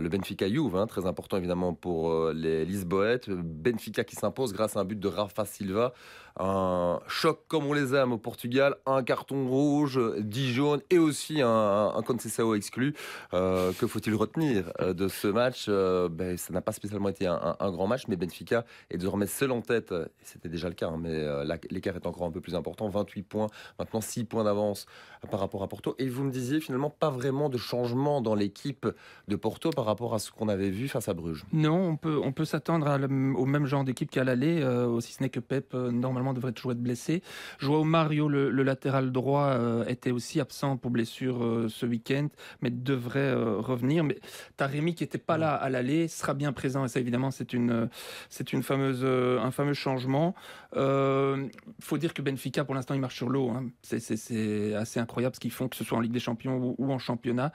le 0.00 0.08
Benfica 0.08 0.48
Juve, 0.48 0.76
hein, 0.76 0.86
très 0.86 1.06
important 1.06 1.36
évidemment 1.36 1.74
pour 1.74 2.10
euh, 2.12 2.32
les 2.32 2.64
Lisboètes. 2.64 3.28
Benfica 3.28 4.04
qui 4.04 4.14
s'impose 4.14 4.52
grâce 4.52 4.76
à 4.76 4.80
un 4.80 4.84
but 4.84 5.00
de 5.00 5.08
Rafa 5.08 5.44
Silva. 5.44 5.92
Un 6.40 7.00
choc 7.08 7.40
comme 7.48 7.66
on 7.66 7.74
les 7.74 7.94
aime 7.94 8.12
au 8.12 8.16
Portugal, 8.16 8.76
un 8.86 9.02
carton 9.02 9.46
rouge, 9.46 10.00
10 10.18 10.52
jaunes 10.54 10.80
et 10.88 10.98
aussi 10.98 11.42
un, 11.42 11.92
un, 11.94 12.54
exclu. 12.54 12.94
Euh, 13.34 13.72
que 13.78 13.86
faut-il 13.86 14.14
retenir 14.14 14.72
de 14.80 15.08
ce 15.08 15.28
match 15.28 15.68
ben, 15.68 16.38
Ça 16.38 16.54
n'a 16.54 16.62
pas 16.62 16.72
spécialement 16.72 17.10
été 17.10 17.26
un, 17.26 17.70
grand 17.72 17.86
match, 17.86 18.04
mais 18.08 18.16
Benfica 18.16 18.64
est 18.88 18.96
désormais 18.96 19.26
seul 19.26 19.50
en 19.50 19.60
tête. 19.60 19.92
C'était 20.22 20.48
déjà 20.48 20.68
le 20.70 20.74
cas, 20.74 20.88
hein, 20.88 20.96
mais 20.98 21.22
la- 21.44 21.58
l'écart 21.72 21.96
est 21.96 22.06
encore 22.06 22.24
un 22.24 22.30
peu 22.30 22.40
plus 22.40 22.54
important. 22.54 22.88
28 22.88 23.22
points, 23.22 23.46
maintenant 23.78 24.00
6 24.00 24.24
points 24.24 24.44
d'avance 24.44 24.86
par 25.30 25.40
rapport 25.40 25.62
à 25.62 25.68
Porto. 25.68 25.94
Et 25.98 26.08
vous 26.08 26.24
me 26.24 26.30
disiez 26.30 26.60
finalement 26.60 26.90
pas 26.90 27.10
vraiment 27.10 27.48
de 27.48 27.58
changement 27.58 28.20
dans 28.20 28.34
l'équipe 28.34 28.86
de 29.28 29.36
Porto 29.36 29.70
par 29.70 29.84
rapport 29.84 30.14
à 30.14 30.18
ce 30.18 30.30
qu'on 30.30 30.48
avait 30.48 30.70
vu 30.70 30.88
face 30.88 31.08
à 31.08 31.14
Bruges. 31.14 31.44
Non, 31.52 31.98
on 32.04 32.32
peut, 32.32 32.44
s'attendre 32.44 32.88
au 33.36 33.46
même 33.46 33.66
genre 33.66 33.84
d'équipe 33.84 34.10
qu'à 34.10 34.24
l'aller, 34.24 34.60
euh, 34.62 34.86
aussi 34.86 35.12
ce 35.12 35.22
n'est 35.22 35.28
que 35.28 35.40
Pep, 35.40 35.74
euh, 35.74 35.90
normalement, 35.90 36.32
devrait 36.32 36.52
toujours 36.52 36.72
être 36.72 36.82
blessé. 36.82 37.22
Joao 37.58 37.84
Mario, 37.84 38.28
le, 38.28 38.50
latéral 38.62 39.12
droit, 39.12 39.46
euh, 39.46 39.84
était 39.86 40.10
aussi 40.10 40.40
absent 40.40 40.76
pour 40.76 40.90
blessure 40.90 41.42
euh, 41.44 41.68
ce 41.68 41.86
week-end, 41.86 42.28
mais 42.60 42.70
devrait 42.70 43.20
euh, 43.20 43.58
revenir. 43.58 44.04
Mais 44.04 44.18
Taremi, 44.56 44.94
qui 44.94 45.04
n'était 45.04 45.18
pas 45.18 45.38
là 45.38 45.54
à 45.54 45.68
l'aller, 45.68 46.08
sera 46.08 46.34
bien 46.34 46.52
présent, 46.52 46.84
et 46.84 46.88
ça, 46.88 47.00
évidemment, 47.00 47.30
c'est 47.30 47.52
une, 47.52 47.70
euh, 47.70 47.86
c'est 48.28 48.52
une 48.52 48.62
fameuse, 48.62 49.02
euh, 49.02 49.40
un 49.40 49.50
fameux 49.50 49.74
changement. 49.74 50.34
Il 50.74 51.50
faut 51.80 51.98
dire 51.98 52.14
que 52.14 52.22
Benfica, 52.22 52.64
pour 52.64 52.74
l'instant, 52.74 52.94
il 52.94 53.00
marche 53.00 53.16
sur 53.16 53.28
l'eau. 53.28 53.50
hein. 53.50 53.66
C'est- 53.82 54.74
assez 54.74 55.00
incroyable 55.00 55.34
ce 55.34 55.40
qu'ils 55.40 55.50
font, 55.50 55.68
que 55.68 55.76
ce 55.76 55.84
soit 55.84 55.98
en 55.98 56.00
Ligue 56.00 56.12
des 56.12 56.20
Champions 56.20 56.74
ou, 56.78 56.92
en 56.92 56.98
championnat. 56.98 57.52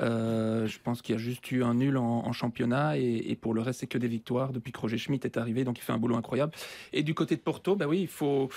Euh, 0.00 0.66
je 0.66 0.78
pense 0.78 1.02
qu'il 1.02 1.14
y 1.14 1.18
a 1.18 1.20
juste 1.20 1.50
eu 1.50 1.62
un 1.62 1.74
nul 1.74 1.96
en, 1.96 2.32
championnat 2.32 2.96
et, 2.98 3.30
et 3.30 3.36
pour 3.36 3.54
le 3.54 3.60
reste, 3.60 3.80
c'est 3.80 3.86
que 3.86 3.98
des 3.98 4.08
victoires 4.08 4.52
depuis 4.52 4.72
que 4.72 4.78
Roger 4.78 4.98
Schmidt 4.98 5.26
est 5.26 5.36
arrivé. 5.36 5.64
Donc, 5.64 5.78
il 5.78 5.82
fait 5.82 5.92
un 5.92 5.98
boulot 5.98 6.16
incroyable. 6.16 6.52
Et 6.92 7.02
du 7.02 7.14
côté 7.14 7.36
de 7.36 7.40
Porto, 7.40 7.76
bah 7.76 7.86
oui, 7.86 8.00
il 8.02 8.08
faut, 8.08 8.48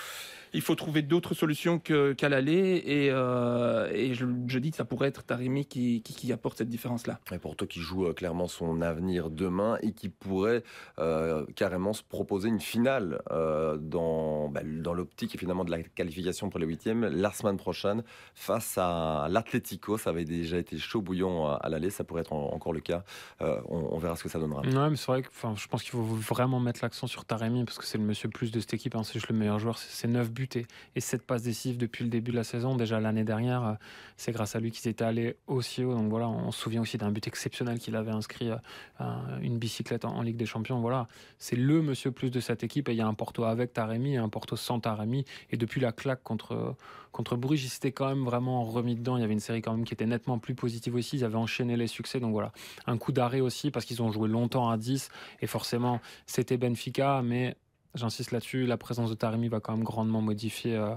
il 0.52 0.60
faut 0.62 0.74
trouver 0.74 1.02
d'autres 1.02 1.34
solutions 1.34 1.78
qu'à 1.78 2.28
l'aller. 2.28 2.82
Et, 2.86 3.08
euh, 3.10 3.90
et 3.92 4.14
je, 4.14 4.26
je 4.46 4.58
dis 4.58 4.70
que 4.70 4.76
ça 4.76 4.84
pourrait 4.84 5.08
être 5.08 5.24
Taremi 5.24 5.66
qui, 5.66 6.02
qui, 6.02 6.14
qui 6.14 6.32
apporte 6.32 6.58
cette 6.58 6.68
différence-là. 6.68 7.18
Et 7.32 7.38
Porto 7.38 7.66
qui 7.66 7.80
joue 7.80 8.06
euh, 8.06 8.12
clairement 8.12 8.46
son 8.48 8.80
avenir 8.82 9.30
demain 9.30 9.78
et 9.82 9.92
qui 9.92 10.08
pourrait 10.08 10.62
euh, 10.98 11.44
carrément 11.54 11.92
se 11.92 12.02
proposer 12.02 12.48
une 12.48 12.60
finale 12.60 13.20
euh, 13.30 13.76
dans, 13.76 14.48
bah, 14.48 14.60
dans 14.64 14.94
l'optique 14.94 15.38
finalement 15.38 15.64
de 15.64 15.70
la 15.70 15.82
qualification 15.82 16.48
pour 16.50 16.60
les 16.60 16.66
huitièmes 16.66 17.04
la 17.06 17.32
semaine 17.32 17.56
prochaine 17.56 18.02
face 18.34 18.78
à 18.78 19.26
l'Atlético. 19.30 19.98
Ça 19.98 20.10
avait 20.10 20.24
déjà 20.24 20.58
été 20.58 20.78
chaud 20.78 21.00
bouillon 21.02 21.46
à, 21.46 21.54
à 21.54 21.68
l'aller, 21.68 21.90
ça 21.90 22.04
pourrait 22.04 22.22
être 22.22 22.32
en- 22.32 22.52
encore 22.52 22.72
le 22.72 22.80
cas. 22.80 23.04
Euh, 23.42 23.60
on, 23.68 23.88
on 23.92 23.98
verra 23.98 24.16
ce 24.16 24.22
que 24.22 24.28
ça 24.28 24.38
donnera. 24.38 24.62
Ouais, 24.62 24.90
mais 24.90 24.96
c'est 24.96 25.06
vrai 25.06 25.22
que 25.22 25.28
je 25.56 25.66
pense 25.68 25.82
qu'il 25.82 25.92
faut 25.92 26.02
vraiment 26.02 26.60
mettre 26.60 26.80
l'accent 26.82 27.06
sur 27.06 27.24
Taremi 27.24 27.64
parce 27.64 27.78
que 27.78 27.84
c'est 27.84 27.98
le 27.98 28.04
monsieur 28.04 28.28
plus 28.28 28.50
de 28.50 28.60
cette 28.60 28.74
équipe. 28.74 28.94
hein, 28.94 29.02
c'est 29.02 29.14
juste 29.14 29.28
le 29.28 29.36
meilleur 29.36 29.58
joueur. 29.58 29.78
C'est 29.78 29.86
c'est 29.96 30.08
9 30.08 30.30
et, 30.44 30.66
et 30.94 31.00
7 31.00 31.22
passes 31.26 31.42
décisives 31.42 31.78
depuis 31.78 32.04
le 32.04 32.10
début 32.10 32.30
de 32.30 32.36
la 32.36 32.44
saison. 32.44 32.76
Déjà 32.76 33.00
l'année 33.00 33.24
dernière, 33.24 33.64
euh, 33.64 33.74
c'est 34.16 34.32
grâce 34.32 34.54
à 34.56 34.60
lui 34.60 34.70
qu'ils 34.70 34.88
étaient 34.90 35.04
allés 35.04 35.36
aussi 35.46 35.82
haut. 35.84 35.94
Donc 35.94 36.08
voilà, 36.10 36.28
on 36.28 36.50
se 36.52 36.60
souvient 36.60 36.82
aussi 36.82 36.98
d'un 36.98 37.10
but 37.10 37.26
exceptionnel 37.26 37.78
qu'il 37.78 37.96
avait 37.96 38.10
inscrit, 38.10 38.50
euh, 38.50 38.56
un- 38.98 39.40
une 39.40 39.58
bicyclette 39.58 40.04
en, 40.04 40.22
Ligue 40.22 40.36
des 40.36 40.46
Champions. 40.46 40.80
Voilà, 40.80 41.06
c'est 41.38 41.56
le 41.56 41.82
monsieur 41.82 42.10
plus 42.10 42.30
de 42.30 42.40
cette 42.40 42.62
équipe. 42.64 42.88
Et 42.88 42.92
il 42.92 42.98
y 42.98 43.00
a 43.00 43.06
un 43.06 43.14
Porto 43.14 43.44
avec 43.44 43.72
Taremi 43.72 44.14
et 44.14 44.18
un 44.18 44.28
Porto 44.28 44.56
sans 44.56 44.80
Taremi. 44.80 45.24
Et 45.50 45.56
depuis 45.56 45.80
la 45.80 45.92
claque 45.92 46.22
contre, 46.22 46.74
contre 47.12 47.36
Bruges, 47.36 47.64
ils 47.64 47.68
s'étaient 47.68 47.92
quand 47.92 48.08
même 48.08 48.24
vraiment 48.24 48.64
remis 48.64 48.94
dedans. 48.96 49.16
Il 49.16 49.20
y 49.20 49.24
avait 49.24 49.32
une 49.32 49.40
série 49.40 49.62
quand 49.62 49.72
même 49.72 49.84
qui 49.84 49.94
était 49.94 50.06
nettement 50.06 50.38
plus 50.38 50.54
positive 50.54 50.94
aussi. 50.96 51.16
Ils 51.16 51.24
avaient 51.24 51.36
enchaîné 51.36 51.76
les 51.76 51.86
succès. 51.86 52.20
Donc 52.20 52.32
voilà, 52.32 52.52
un 52.86 52.98
coup 52.98 53.12
d'arrêt 53.12 53.40
aussi 53.40 53.70
parce 53.70 53.84
qu'ils 53.86 54.02
ont 54.02 54.10
joué 54.12 54.28
longtemps 54.28 54.68
à 54.68 54.76
10 54.76 55.08
et 55.40 55.46
forcément 55.46 56.00
c'était 56.26 56.56
Benfica 56.56 57.22
mais 57.22 57.56
J'insiste 57.96 58.30
là-dessus, 58.30 58.66
la 58.66 58.76
présence 58.76 59.10
de 59.10 59.14
Taremi 59.14 59.48
va 59.48 59.60
quand 59.60 59.72
même 59.72 59.84
grandement 59.84 60.20
modifier 60.20 60.76
euh, 60.76 60.94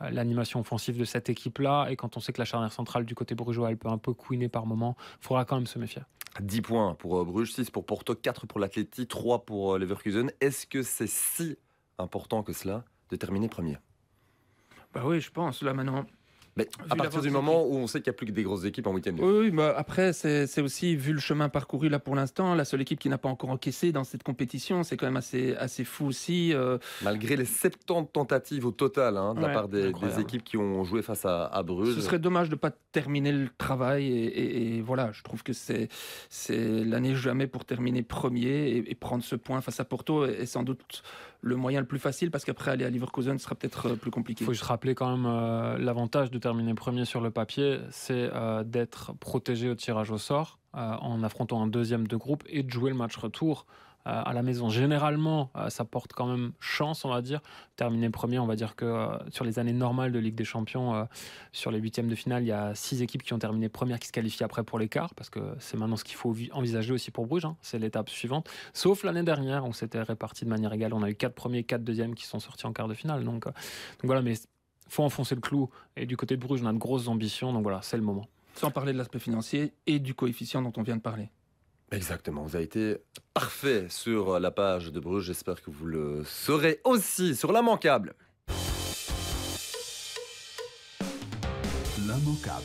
l'animation 0.00 0.60
offensive 0.60 0.98
de 0.98 1.04
cette 1.04 1.28
équipe-là. 1.28 1.88
Et 1.90 1.96
quand 1.96 2.16
on 2.16 2.20
sait 2.20 2.32
que 2.32 2.40
la 2.40 2.44
charnière 2.44 2.72
centrale 2.72 3.04
du 3.04 3.14
côté 3.14 3.34
brugeois, 3.34 3.70
elle 3.70 3.76
peut 3.76 3.88
un 3.88 3.98
peu 3.98 4.12
couiner 4.12 4.48
par 4.48 4.66
moment, 4.66 4.96
il 5.20 5.26
faudra 5.26 5.44
quand 5.44 5.56
même 5.56 5.66
se 5.66 5.78
méfier. 5.78 6.02
10 6.40 6.62
points 6.62 6.94
pour 6.94 7.24
Bruges, 7.24 7.52
6 7.52 7.70
pour 7.70 7.86
Porto, 7.86 8.14
4 8.14 8.46
pour 8.46 8.60
l'Atleti, 8.60 9.06
3 9.06 9.44
pour 9.44 9.78
Leverkusen. 9.78 10.30
Est-ce 10.40 10.66
que 10.66 10.82
c'est 10.82 11.08
si 11.08 11.56
important 11.98 12.42
que 12.42 12.52
cela 12.52 12.84
de 13.10 13.16
terminer 13.16 13.48
premier? 13.48 13.78
Bah 14.92 15.02
oui, 15.04 15.20
je 15.20 15.30
pense. 15.30 15.62
Là 15.62 15.72
maintenant, 15.72 16.04
mais 16.60 16.90
à 16.90 16.96
partir 16.96 17.20
du 17.20 17.30
moment 17.30 17.64
où 17.64 17.74
on 17.76 17.86
sait 17.86 18.00
qu'il 18.00 18.10
n'y 18.10 18.14
a 18.14 18.18
plus 18.18 18.26
que 18.26 18.32
des 18.32 18.42
grosses 18.42 18.64
équipes 18.64 18.86
en 18.86 18.94
huitième. 18.94 19.18
Oui, 19.20 19.38
oui 19.40 19.50
bah 19.50 19.74
après, 19.76 20.12
c'est 20.12 20.60
aussi, 20.60 20.96
vu 20.96 21.12
le 21.12 21.20
chemin 21.20 21.48
parcouru 21.48 21.88
là 21.88 21.98
pour 21.98 22.14
l'instant, 22.14 22.54
la 22.54 22.64
seule 22.64 22.82
équipe 22.82 22.98
qui 22.98 23.08
n'a 23.08 23.18
pas 23.18 23.28
encore 23.28 23.50
encaissé 23.50 23.92
dans 23.92 24.04
cette 24.04 24.22
compétition, 24.22 24.82
c'est 24.82 24.96
quand 24.96 25.06
même 25.06 25.16
assez, 25.16 25.54
assez 25.56 25.84
fou 25.84 26.06
aussi. 26.06 26.52
Euh. 26.54 26.78
Malgré 27.02 27.36
les 27.36 27.44
70 27.44 28.12
tentatives 28.12 28.66
au 28.66 28.70
total 28.70 29.16
hein, 29.16 29.34
de 29.34 29.40
la 29.40 29.48
part 29.48 29.68
des, 29.68 29.92
équipes 30.18 30.44
qui 30.44 30.56
ont 30.56 30.84
joué 30.84 31.02
face 31.02 31.24
à, 31.24 31.62
Bruges. 31.62 31.94
Ce 31.94 32.00
serait 32.00 32.18
dommage 32.18 32.48
de 32.48 32.54
ne 32.54 32.58
pas 32.58 32.70
terminer 32.92 33.32
le 33.32 33.48
travail. 33.58 34.06
Et, 34.10 34.80
voilà, 34.82 35.10
je 35.12 35.22
trouve 35.22 35.42
que 35.42 35.52
c'est 35.52 35.88
l'année 36.50 37.14
jamais 37.14 37.46
pour 37.46 37.64
terminer 37.64 38.02
premier 38.02 38.84
et, 38.86 38.94
prendre 38.94 39.24
ce 39.24 39.36
point 39.36 39.60
face 39.60 39.80
à 39.80 39.84
Porto 39.84 40.26
est 40.26 40.46
sans 40.46 40.62
doute 40.62 41.02
le 41.42 41.56
moyen 41.56 41.80
le 41.80 41.86
plus 41.86 41.98
facile 41.98 42.30
parce 42.30 42.44
qu'après 42.44 42.70
aller 42.70 42.84
à 42.84 42.90
Leverkusen 42.90 43.38
sera 43.38 43.54
peut-être 43.54 43.90
euh, 43.90 43.96
plus 43.96 44.10
compliqué. 44.10 44.44
Il 44.44 44.46
faut 44.46 44.52
juste 44.52 44.64
rappeler 44.64 44.94
quand 44.94 45.16
même 45.16 45.26
euh, 45.26 45.78
l'avantage 45.78 46.30
de 46.30 46.38
terminer 46.38 46.74
premier 46.74 47.04
sur 47.04 47.20
le 47.20 47.30
papier, 47.30 47.78
c'est 47.90 48.30
euh, 48.32 48.64
d'être 48.64 49.14
protégé 49.14 49.68
au 49.68 49.74
tirage 49.74 50.10
au 50.10 50.18
sort 50.18 50.58
en 50.72 51.24
affrontant 51.24 51.60
un 51.60 51.66
deuxième 51.66 52.06
de 52.06 52.14
groupe 52.14 52.44
et 52.46 52.62
de 52.62 52.70
jouer 52.70 52.90
le 52.90 52.96
match 52.96 53.16
retour 53.16 53.66
à 54.04 54.32
la 54.32 54.42
maison. 54.42 54.68
Généralement, 54.68 55.50
euh, 55.56 55.70
ça 55.70 55.84
porte 55.84 56.12
quand 56.12 56.26
même 56.26 56.52
chance, 56.58 57.04
on 57.04 57.08
va 57.10 57.22
dire. 57.22 57.40
Terminer 57.76 58.10
premier, 58.10 58.38
on 58.38 58.46
va 58.46 58.56
dire 58.56 58.76
que 58.76 58.84
euh, 58.84 59.18
sur 59.30 59.44
les 59.44 59.58
années 59.58 59.72
normales 59.72 60.12
de 60.12 60.18
Ligue 60.18 60.34
des 60.34 60.44
Champions, 60.44 61.06
sur 61.52 61.70
les 61.70 61.78
huitièmes 61.78 62.08
de 62.08 62.14
finale, 62.14 62.42
il 62.42 62.48
y 62.48 62.52
a 62.52 62.74
six 62.74 63.02
équipes 63.02 63.22
qui 63.22 63.32
ont 63.32 63.38
terminé 63.38 63.68
première 63.68 63.98
qui 63.98 64.08
se 64.08 64.12
qualifient 64.12 64.44
après 64.44 64.64
pour 64.64 64.78
l'écart, 64.78 65.14
parce 65.14 65.30
que 65.30 65.40
c'est 65.58 65.76
maintenant 65.76 65.96
ce 65.96 66.04
qu'il 66.04 66.16
faut 66.16 66.34
envisager 66.52 66.92
aussi 66.92 67.10
pour 67.10 67.26
Bruges. 67.26 67.44
Hein. 67.44 67.56
C'est 67.60 67.78
l'étape 67.78 68.08
suivante. 68.08 68.48
Sauf 68.72 69.04
l'année 69.04 69.22
dernière, 69.22 69.66
où 69.66 69.72
c'était 69.72 70.02
réparti 70.02 70.44
de 70.44 70.50
manière 70.50 70.72
égale. 70.72 70.94
On 70.94 71.02
a 71.02 71.10
eu 71.10 71.14
quatre 71.14 71.34
premiers, 71.34 71.64
quatre 71.64 71.84
deuxièmes 71.84 72.14
qui 72.14 72.26
sont 72.26 72.40
sortis 72.40 72.66
en 72.66 72.72
quart 72.72 72.88
de 72.88 72.94
finale. 72.94 73.24
Donc, 73.24 73.44
donc 73.44 73.54
voilà, 74.04 74.22
mais 74.22 74.34
faut 74.88 75.04
enfoncer 75.04 75.34
le 75.34 75.40
clou. 75.40 75.70
Et 75.96 76.06
du 76.06 76.16
côté 76.16 76.36
de 76.36 76.44
Bruges, 76.44 76.62
on 76.62 76.66
a 76.66 76.72
de 76.72 76.78
grosses 76.78 77.08
ambitions. 77.08 77.52
Donc 77.52 77.62
voilà, 77.62 77.80
c'est 77.82 77.96
le 77.96 78.02
moment. 78.02 78.26
Sans 78.54 78.70
parler 78.70 78.92
de 78.92 78.98
l'aspect 78.98 79.20
financier 79.20 79.72
et 79.86 79.98
du 79.98 80.14
coefficient 80.14 80.62
dont 80.62 80.72
on 80.76 80.82
vient 80.82 80.96
de 80.96 81.02
parler. 81.02 81.30
Exactement, 81.92 82.44
vous 82.44 82.54
avez 82.54 82.66
été 82.66 82.98
parfait 83.34 83.86
sur 83.88 84.38
la 84.38 84.52
page 84.52 84.92
de 84.92 85.00
Bruges. 85.00 85.24
J'espère 85.24 85.60
que 85.60 85.70
vous 85.70 85.86
le 85.86 86.22
serez 86.24 86.80
aussi 86.84 87.34
sur 87.34 87.52
l'immanquable. 87.52 88.14
L'immanquable. 91.98 92.64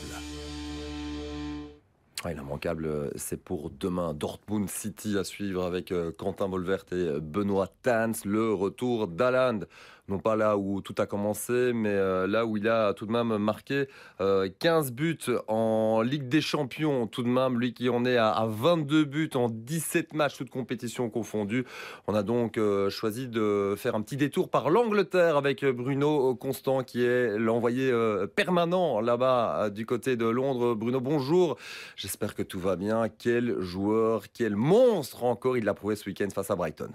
Ouais, 2.24 2.36
l'immanquable, 2.36 3.12
c'est 3.16 3.44
pour 3.44 3.72
demain. 3.72 4.14
Dortmund 4.14 4.70
City 4.70 5.18
à 5.18 5.24
suivre 5.24 5.64
avec 5.64 5.92
euh, 5.92 6.12
Quentin 6.12 6.48
Volvert 6.48 6.86
et 6.92 7.20
Benoît 7.20 7.70
Tans. 7.82 8.14
Le 8.26 8.54
retour 8.54 9.08
d'Aland 9.08 9.60
non 10.08 10.20
pas 10.20 10.36
là 10.36 10.58
où 10.58 10.82
tout 10.82 10.94
a 11.00 11.06
commencé, 11.06 11.72
mais 11.74 11.90
euh, 11.90 12.28
là 12.28 12.46
où 12.46 12.58
il 12.58 12.68
a 12.68 12.94
tout 12.94 13.06
de 13.06 13.12
même 13.12 13.38
marqué 13.38 13.88
15 14.20 14.22
euh, 14.22 14.92
buts 14.92 15.18
en 15.48 16.02
Ligue 16.02 16.28
des 16.28 16.42
Champions, 16.42 17.08
tout 17.08 17.24
de 17.24 17.28
même, 17.28 17.60
lui 17.60 17.74
qui 17.74 17.90
en 17.90 18.06
est 18.06 18.18
à, 18.18 18.46
22 18.48 19.06
buts 19.06 19.30
en 19.34 19.50
17 19.50 20.14
matchs, 20.14 20.38
toutes 20.38 20.52
compétitions 20.52 21.10
confondues. 21.10 21.66
On 22.08 22.14
a 22.14 22.22
donc 22.22 22.58
euh, 22.58 22.90
choisi 22.90 23.28
de 23.28 23.74
faire 23.78 23.96
un 23.96 24.02
petit 24.02 24.18
détour 24.18 24.50
par 24.50 24.70
l'Angleterre 24.70 25.38
avec 25.38 25.66
Bruno 25.66 26.36
Constant, 26.36 26.84
qui 26.84 27.04
est 27.04 27.38
l'envoyé 27.38 27.92
permanent 28.36 29.02
là-bas 29.02 29.70
du 29.72 29.86
côté 29.86 30.16
de 30.18 30.26
Londres. 30.26 30.76
Bruno, 30.76 31.00
bonjour. 31.02 31.58
J'espère 31.96 32.36
que 32.36 32.44
tout 32.44 32.60
va 32.60 32.76
bien. 32.76 33.10
Quel 33.10 33.60
joueur, 33.62 34.26
quel 34.32 34.56
monstre 34.56 35.24
encore 35.24 35.58
il 35.58 35.64
l'a 35.64 35.74
prouvé 35.74 35.96
ce 35.96 36.08
week-end 36.08 36.30
face 36.34 36.52
à 36.52 36.56
Brighton. 36.56 36.92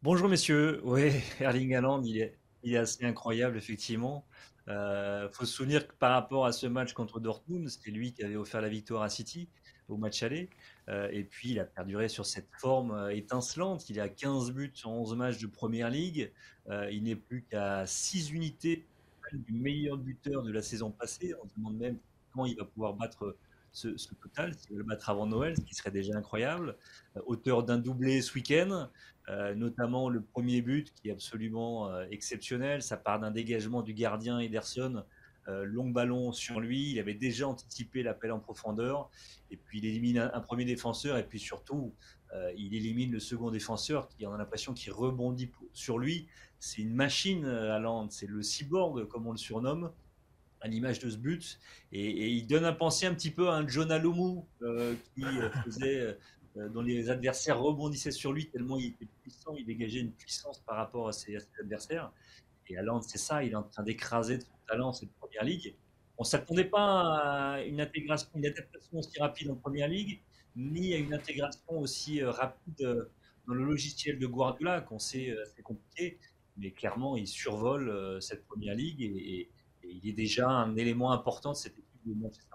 Bonjour 0.00 0.28
messieurs, 0.28 0.80
oui, 0.84 1.10
Erling 1.40 1.74
Haaland, 1.74 2.04
il 2.04 2.18
est, 2.18 2.76
assez 2.76 3.04
incroyable 3.04 3.56
effectivement. 3.56 4.24
Il 4.68 4.72
euh, 4.72 5.28
faut 5.30 5.44
se 5.44 5.52
souvenir 5.52 5.88
que 5.88 5.92
par 5.92 6.12
rapport 6.12 6.46
à 6.46 6.52
ce 6.52 6.68
match 6.68 6.92
contre 6.92 7.18
Dortmund, 7.18 7.68
c'était 7.68 7.90
lui 7.90 8.12
qui 8.12 8.22
avait 8.22 8.36
offert 8.36 8.60
la 8.60 8.68
victoire 8.68 9.02
à 9.02 9.08
City 9.08 9.48
au 9.88 9.96
match 9.96 10.22
aller. 10.22 10.50
Euh, 10.88 11.08
et 11.10 11.24
puis 11.24 11.50
il 11.50 11.58
a 11.58 11.64
perduré 11.64 12.08
sur 12.08 12.26
cette 12.26 12.48
forme 12.60 12.92
euh, 12.92 13.08
étincelante. 13.08 13.90
Il 13.90 13.98
a 13.98 14.08
15 14.08 14.52
buts 14.52 14.72
en 14.84 14.92
11 14.92 15.16
matchs 15.16 15.38
de 15.38 15.48
Première 15.48 15.90
Ligue. 15.90 16.30
il 16.92 17.02
n'est 17.02 17.16
plus 17.16 17.42
qu'à 17.42 17.84
6 17.84 18.30
unités 18.30 18.86
du 19.32 19.52
meilleur 19.52 19.96
buteur 19.96 20.44
de 20.44 20.52
la 20.52 20.62
saison 20.62 20.92
passée. 20.92 21.34
On 21.42 21.48
se 21.48 21.54
demande 21.56 21.76
même 21.76 21.98
comment 22.30 22.46
il 22.46 22.56
va 22.56 22.64
pouvoir 22.64 22.94
battre 22.94 23.34
ce, 23.78 24.14
total, 24.14 24.54
le 24.70 24.82
battre 24.82 25.10
avant 25.10 25.26
Noël, 25.26 25.56
ce 25.56 25.62
qui 25.62 25.74
serait 25.74 25.90
déjà 25.90 26.16
incroyable. 26.16 26.76
auteur 27.26 27.62
d'un 27.62 27.78
doublé 27.78 28.20
ce 28.22 28.34
week-end. 28.34 28.88
Euh, 29.30 29.54
notamment 29.54 30.08
le 30.08 30.22
premier 30.22 30.62
but 30.62 30.90
qui 30.94 31.08
est 31.08 31.12
absolument 31.12 31.90
euh, 31.90 32.06
exceptionnel. 32.10 32.82
Ça 32.82 32.96
part 32.96 33.20
d'un 33.20 33.30
dégagement 33.30 33.82
du 33.82 33.92
gardien 33.92 34.38
Ederson, 34.38 35.04
euh, 35.48 35.64
long 35.64 35.90
ballon 35.90 36.32
sur 36.32 36.60
lui. 36.60 36.92
Il 36.92 36.98
avait 36.98 37.14
déjà 37.14 37.46
anticipé 37.46 38.02
l'appel 38.02 38.32
en 38.32 38.38
profondeur. 38.38 39.10
Et 39.50 39.58
puis 39.58 39.80
il 39.80 39.84
élimine 39.84 40.30
un, 40.32 40.40
premier 40.40 40.64
défenseur 40.64 41.18
et 41.18 41.24
puis 41.24 41.38
surtout 41.38 41.94
il 42.58 42.74
élimine 42.74 43.10
le 43.10 43.20
second 43.20 43.50
défenseur 43.50 44.06
qui 44.06 44.26
on 44.26 44.34
a 44.34 44.36
l'impression 44.36 44.74
qu'il 44.74 44.92
rebondit 44.92 45.50
sur 45.72 45.98
lui. 45.98 46.28
C'est 46.58 46.82
une 46.82 46.92
machine 46.92 47.46
à 47.46 47.80
c'est 48.10 48.26
le 48.26 48.42
cyborg 48.42 49.08
comme 49.08 49.26
on 49.26 49.32
le 49.32 49.38
surnomme 49.38 49.90
à 50.60 50.68
l'image 50.68 50.98
de 50.98 51.10
ce 51.10 51.16
but. 51.16 51.58
Et, 51.92 52.28
il 52.28 52.46
donne 52.46 52.64
un 52.64 52.72
penser 52.72 53.06
un 53.06 53.14
petit 53.14 53.30
peu 53.30 53.48
à 53.48 53.54
un 53.54 53.68
John 53.68 53.90
Alomou 53.90 54.46
qui 55.14 55.22
faisait 55.64 56.16
euh, 56.58 56.68
dont 56.68 56.80
les 56.80 57.10
adversaires 57.10 57.60
rebondissaient 57.60 58.10
sur 58.10 58.32
lui 58.32 58.48
tellement 58.48 58.78
il 58.78 58.86
était 58.86 59.08
puissant, 59.22 59.54
il 59.56 59.66
dégageait 59.66 60.00
une 60.00 60.12
puissance 60.12 60.60
par 60.60 60.76
rapport 60.76 61.08
à 61.08 61.12
ses, 61.12 61.36
adversaires. 61.60 62.10
Et 62.68 62.76
Alan, 62.76 63.00
c'est 63.00 63.18
ça, 63.18 63.44
il 63.44 63.52
est 63.52 63.56
en 63.56 63.62
train 63.62 63.82
d'écraser 63.82 64.38
de 64.38 64.42
son 64.42 64.58
talent 64.66 64.92
cette 64.92 65.12
première 65.14 65.44
ligue. 65.44 65.74
On 66.16 66.22
ne 66.22 66.26
s'attendait 66.26 66.64
pas 66.64 67.54
à 67.54 67.62
une 67.62 67.80
intégration, 67.80 68.28
une 68.34 68.46
adaptation 68.46 68.98
aussi 68.98 69.20
rapide 69.20 69.50
en 69.50 69.54
première 69.54 69.88
ligue, 69.88 70.20
ni 70.56 70.94
à 70.94 70.98
une 70.98 71.14
intégration 71.14 71.78
aussi 71.78 72.22
euh, 72.22 72.30
rapide 72.30 72.82
euh, 72.82 73.10
dans 73.46 73.54
le 73.54 73.64
logiciel 73.64 74.18
de 74.18 74.26
Guardiola, 74.26 74.80
qu'on 74.80 74.98
sait 74.98 75.34
c'est 75.54 75.62
compliqué. 75.62 76.18
Mais 76.58 76.72
clairement, 76.72 77.16
il 77.16 77.26
survole 77.26 78.20
cette 78.20 78.44
première 78.46 78.74
ligue 78.74 79.00
et, 79.00 79.48
il 79.90 80.08
est 80.08 80.12
déjà 80.12 80.48
un 80.48 80.76
élément 80.76 81.12
important 81.12 81.52
de 81.52 81.56
cette 81.56 81.78
équipe 81.78 82.06
de 82.06 82.14
Manchester 82.14 82.48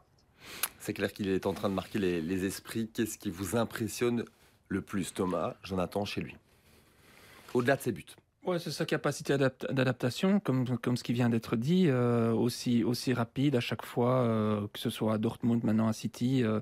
c'est 0.80 0.94
clair 0.94 1.14
qu'il 1.14 1.30
est 1.30 1.46
en 1.46 1.54
train 1.54 1.70
de 1.70 1.74
marquer 1.74 2.00
les, 2.00 2.46
esprits. 2.46 2.90
Qu'est-ce 2.94 3.18
qui 3.18 3.30
vous 3.30 3.56
impressionne 3.56 4.26
le 4.68 4.82
plus, 4.82 5.14
Thomas 5.14 5.56
Jonathan, 5.64 6.04
chez 6.04 6.22
lui? 6.22 6.36
Au-delà 7.54 7.78
de 7.78 7.82
ses 7.82 7.92
buts 7.92 8.06
Ouais, 8.46 8.60
c'est 8.60 8.72
sa 8.72 8.86
capacité 8.86 9.38
d'adaptation, 9.38 10.42
comme, 10.42 10.78
comme 10.78 10.98
ce 10.98 11.04
qui 11.04 11.14
vient 11.14 11.30
d'être 11.30 11.56
dit, 11.56 11.86
euh, 11.88 12.34
aussi, 12.34 12.84
aussi 12.84 13.14
rapide 13.14 13.56
à 13.56 13.62
chaque 13.62 13.86
fois, 13.86 14.20
euh, 14.20 14.68
que 14.74 14.80
ce 14.80 14.90
soit 14.90 15.14
à 15.14 15.18
Dortmund, 15.18 15.64
maintenant 15.64 15.88
à 15.88 15.94
City. 15.94 16.44
Euh, 16.44 16.60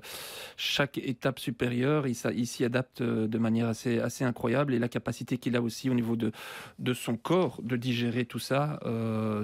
chaque 0.56 0.98
étape 0.98 1.40
supérieure, 1.40 2.06
il, 2.06 2.14
il 2.36 2.46
s'y 2.46 2.64
adapte 2.64 3.02
de 3.02 3.38
manière 3.38 3.66
assez, 3.66 3.98
assez 3.98 4.22
incroyable. 4.22 4.74
Et 4.74 4.78
la 4.78 4.88
capacité 4.88 5.38
qu'il 5.38 5.56
a 5.56 5.60
aussi 5.60 5.90
au 5.90 5.94
niveau 5.94 6.14
de, 6.14 6.30
de 6.78 6.94
son 6.94 7.16
corps 7.16 7.60
de 7.64 7.74
digérer 7.74 8.26
tout 8.26 8.38
ça, 8.38 8.78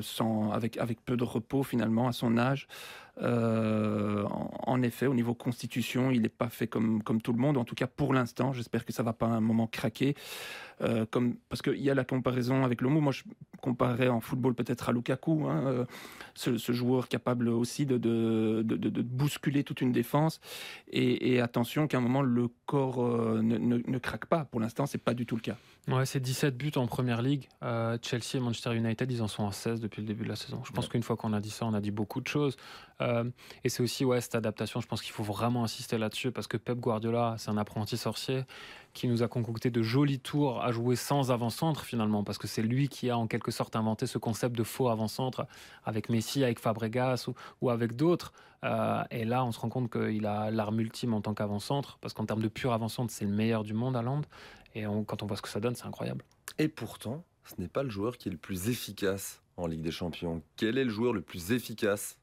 sans, 0.01 0.53
avec, 0.53 0.77
avec 0.77 1.05
peu 1.05 1.17
de 1.17 1.25
repos 1.25 1.65
finalement 1.65 2.07
à 2.07 2.13
son 2.13 2.39
âge. 2.39 2.69
Euh, 3.21 4.25
en, 4.29 4.83
effet, 4.83 5.07
au 5.07 5.15
niveau 5.15 5.35
constitution, 5.35 6.11
il 6.11 6.23
n'est 6.23 6.29
pas 6.29 6.49
fait 6.49 6.67
comme, 6.67 7.03
comme 7.03 7.21
tout 7.21 7.33
le 7.33 7.39
monde. 7.39 7.57
En 7.57 7.65
tout 7.65 7.75
cas, 7.75 7.87
pour 7.87 8.15
l'instant, 8.15 8.53
j'espère 8.53 8.85
que 8.85 8.93
ça 8.93 9.03
va 9.03 9.13
pas 9.13 9.27
un 9.27 9.41
moment 9.41 9.67
craquer. 9.67 10.15
Euh, 10.81 11.07
comme, 11.11 11.35
parce 11.49 11.61
qu'il 11.61 11.81
y 11.81 11.91
a 11.91 11.95
la 11.95 12.05
comparaison 12.05 12.65
avec 12.65 12.81
Lomo. 12.81 13.01
Moi, 13.01 13.13
je 13.13 13.25
comparerais 13.61 14.09
en 14.09 14.21
football 14.21 14.55
peut-être 14.55 14.89
à 14.89 14.93
Lukaku, 14.93 15.49
hein, 15.49 15.67
euh, 15.67 15.85
ce, 16.35 16.73
joueur 16.73 17.09
capable 17.09 17.49
aussi 17.49 17.85
de, 17.85 17.99
de, 17.99 18.63
de, 18.63 19.03
bousculer 19.03 19.65
toute 19.65 19.81
une 19.81 19.91
défense. 19.91 20.41
Et, 20.93 21.41
attention 21.41 21.89
qu'à 21.89 21.99
un 21.99 22.01
moment, 22.01 22.23
le 22.23 22.49
corps 22.67 23.05
ne, 23.43 23.59
ne, 23.59 23.99
craque 23.99 24.27
pas. 24.27 24.45
Pour 24.45 24.61
l'instant, 24.61 24.87
c'est 24.87 24.99
pas 24.99 25.15
du 25.15 25.27
tout 25.27 25.35
le 25.35 25.41
cas. 25.41 25.57
Ouais, 25.89 26.07
c'est 26.07 26.21
17 26.21 26.57
buts 26.57 26.71
en 26.77 26.87
première 26.87 27.23
ligue. 27.23 27.49
Chelsea 28.03 28.37
et 28.37 28.41
Manchester 28.41 28.77
United, 28.77 29.11
ils 29.11 29.23
en 29.23 29.29
sont 29.29 29.49
à 29.49 29.53
16 29.53 29.81
depuis 29.81 30.03
le 30.03 30.07
début 30.07 30.25
de 30.25 30.29
la 30.29 30.37
saison. 30.37 30.63
Je 30.65 30.73
pense 30.73 30.89
qu'une 30.89 31.03
fois 31.03 31.17
qu'on 31.17 31.33
a 31.33 31.41
dit 31.41 31.51
ça, 31.51 31.67
on 31.67 31.75
a 31.75 31.81
dit 31.81 31.91
beaucoup 31.91 32.21
de 32.21 32.29
choses. 32.29 32.57
Euh, 33.09 33.25
et 33.65 33.69
c'est 33.69 33.83
aussi 33.83 34.05
ouais, 34.05 34.21
cette 34.21 34.35
adaptation, 34.35 34.81
je 34.81 34.87
pense 34.87 35.03
qu'il 35.03 35.13
faut 35.13 35.23
vraiment 35.23 35.65
insister 35.65 35.99
là-dessus 35.99 36.31
parce 36.31 36.47
que 36.47 36.57
Pep 36.57 36.79
Guardiola, 36.79 37.37
c'est 37.39 37.51
un 37.51 37.57
apprenti 37.57 37.97
sorcier 37.97 38.45
qui 38.93 39.09
nous 39.09 39.23
a 39.23 39.29
concocté 39.29 39.71
de 39.71 39.83
jolis 39.83 40.21
tours 40.21 40.63
à 40.63 40.73
jouer 40.73 40.97
sans 40.97 41.31
avant-centre 41.31 41.85
finalement, 41.85 42.25
parce 42.25 42.39
que 42.39 42.47
c'est 42.47 42.63
lui 42.63 42.89
qui 42.89 43.11
a 43.11 43.19
en 43.19 43.27
quelque 43.27 43.51
sorte 43.51 43.77
inventé 43.77 44.07
ce 44.07 44.19
concept 44.19 44.57
de 44.57 44.65
faux 44.65 44.89
avant-centre 44.89 45.47
avec 45.85 46.09
Messi, 46.09 46.43
avec 46.43 46.59
Fabregas 46.59 47.29
ou, 47.61 47.71
avec 47.71 47.95
d'autres. 47.97 48.33
Euh, 48.65 49.03
et 49.11 49.25
là, 49.25 49.45
on 49.45 49.53
se 49.53 49.61
rend 49.61 49.69
compte 49.69 49.91
qu'il 49.91 50.27
a 50.27 50.51
l'arme 50.51 50.81
ultime 50.81 51.15
en 51.15 51.21
tant 51.21 51.35
qu'avant-centre, 51.35 51.99
parce 52.01 52.13
qu'en 52.13 52.27
termes 52.27 52.43
de 52.43 52.49
pur 52.49 52.73
avant-centre, 52.73 53.13
c'est 53.13 53.25
le 53.25 53.31
meilleur 53.31 53.63
du 53.63 53.73
monde 53.73 53.97
à 53.97 54.03
Londres. 54.03 54.29
Et 54.75 54.85
quand 55.07 55.23
on 55.23 55.27
voit 55.27 55.37
ce 55.37 55.43
que 55.43 55.49
ça 55.49 55.61
donne, 55.61 55.75
c'est 55.75 55.87
incroyable. 55.87 56.25
Et 56.59 56.69
pourtant, 56.69 57.25
ce 57.45 57.61
n'est 57.61 57.69
pas 57.69 57.83
le 57.83 57.91
joueur 57.91 58.19
qui 58.19 58.29
est 58.29 58.33
le 58.33 58.39
plus 58.39 58.69
efficace 58.69 59.43
en 59.57 59.67
Ligue 59.67 59.83
des 59.83 59.91
Champions. 59.91 60.43
Quel 60.57 60.77
est 60.77 60.85
le 60.85 60.91
joueur 60.91 61.13
le 61.13 61.23
plus 61.23 61.53
efficace 61.53 62.19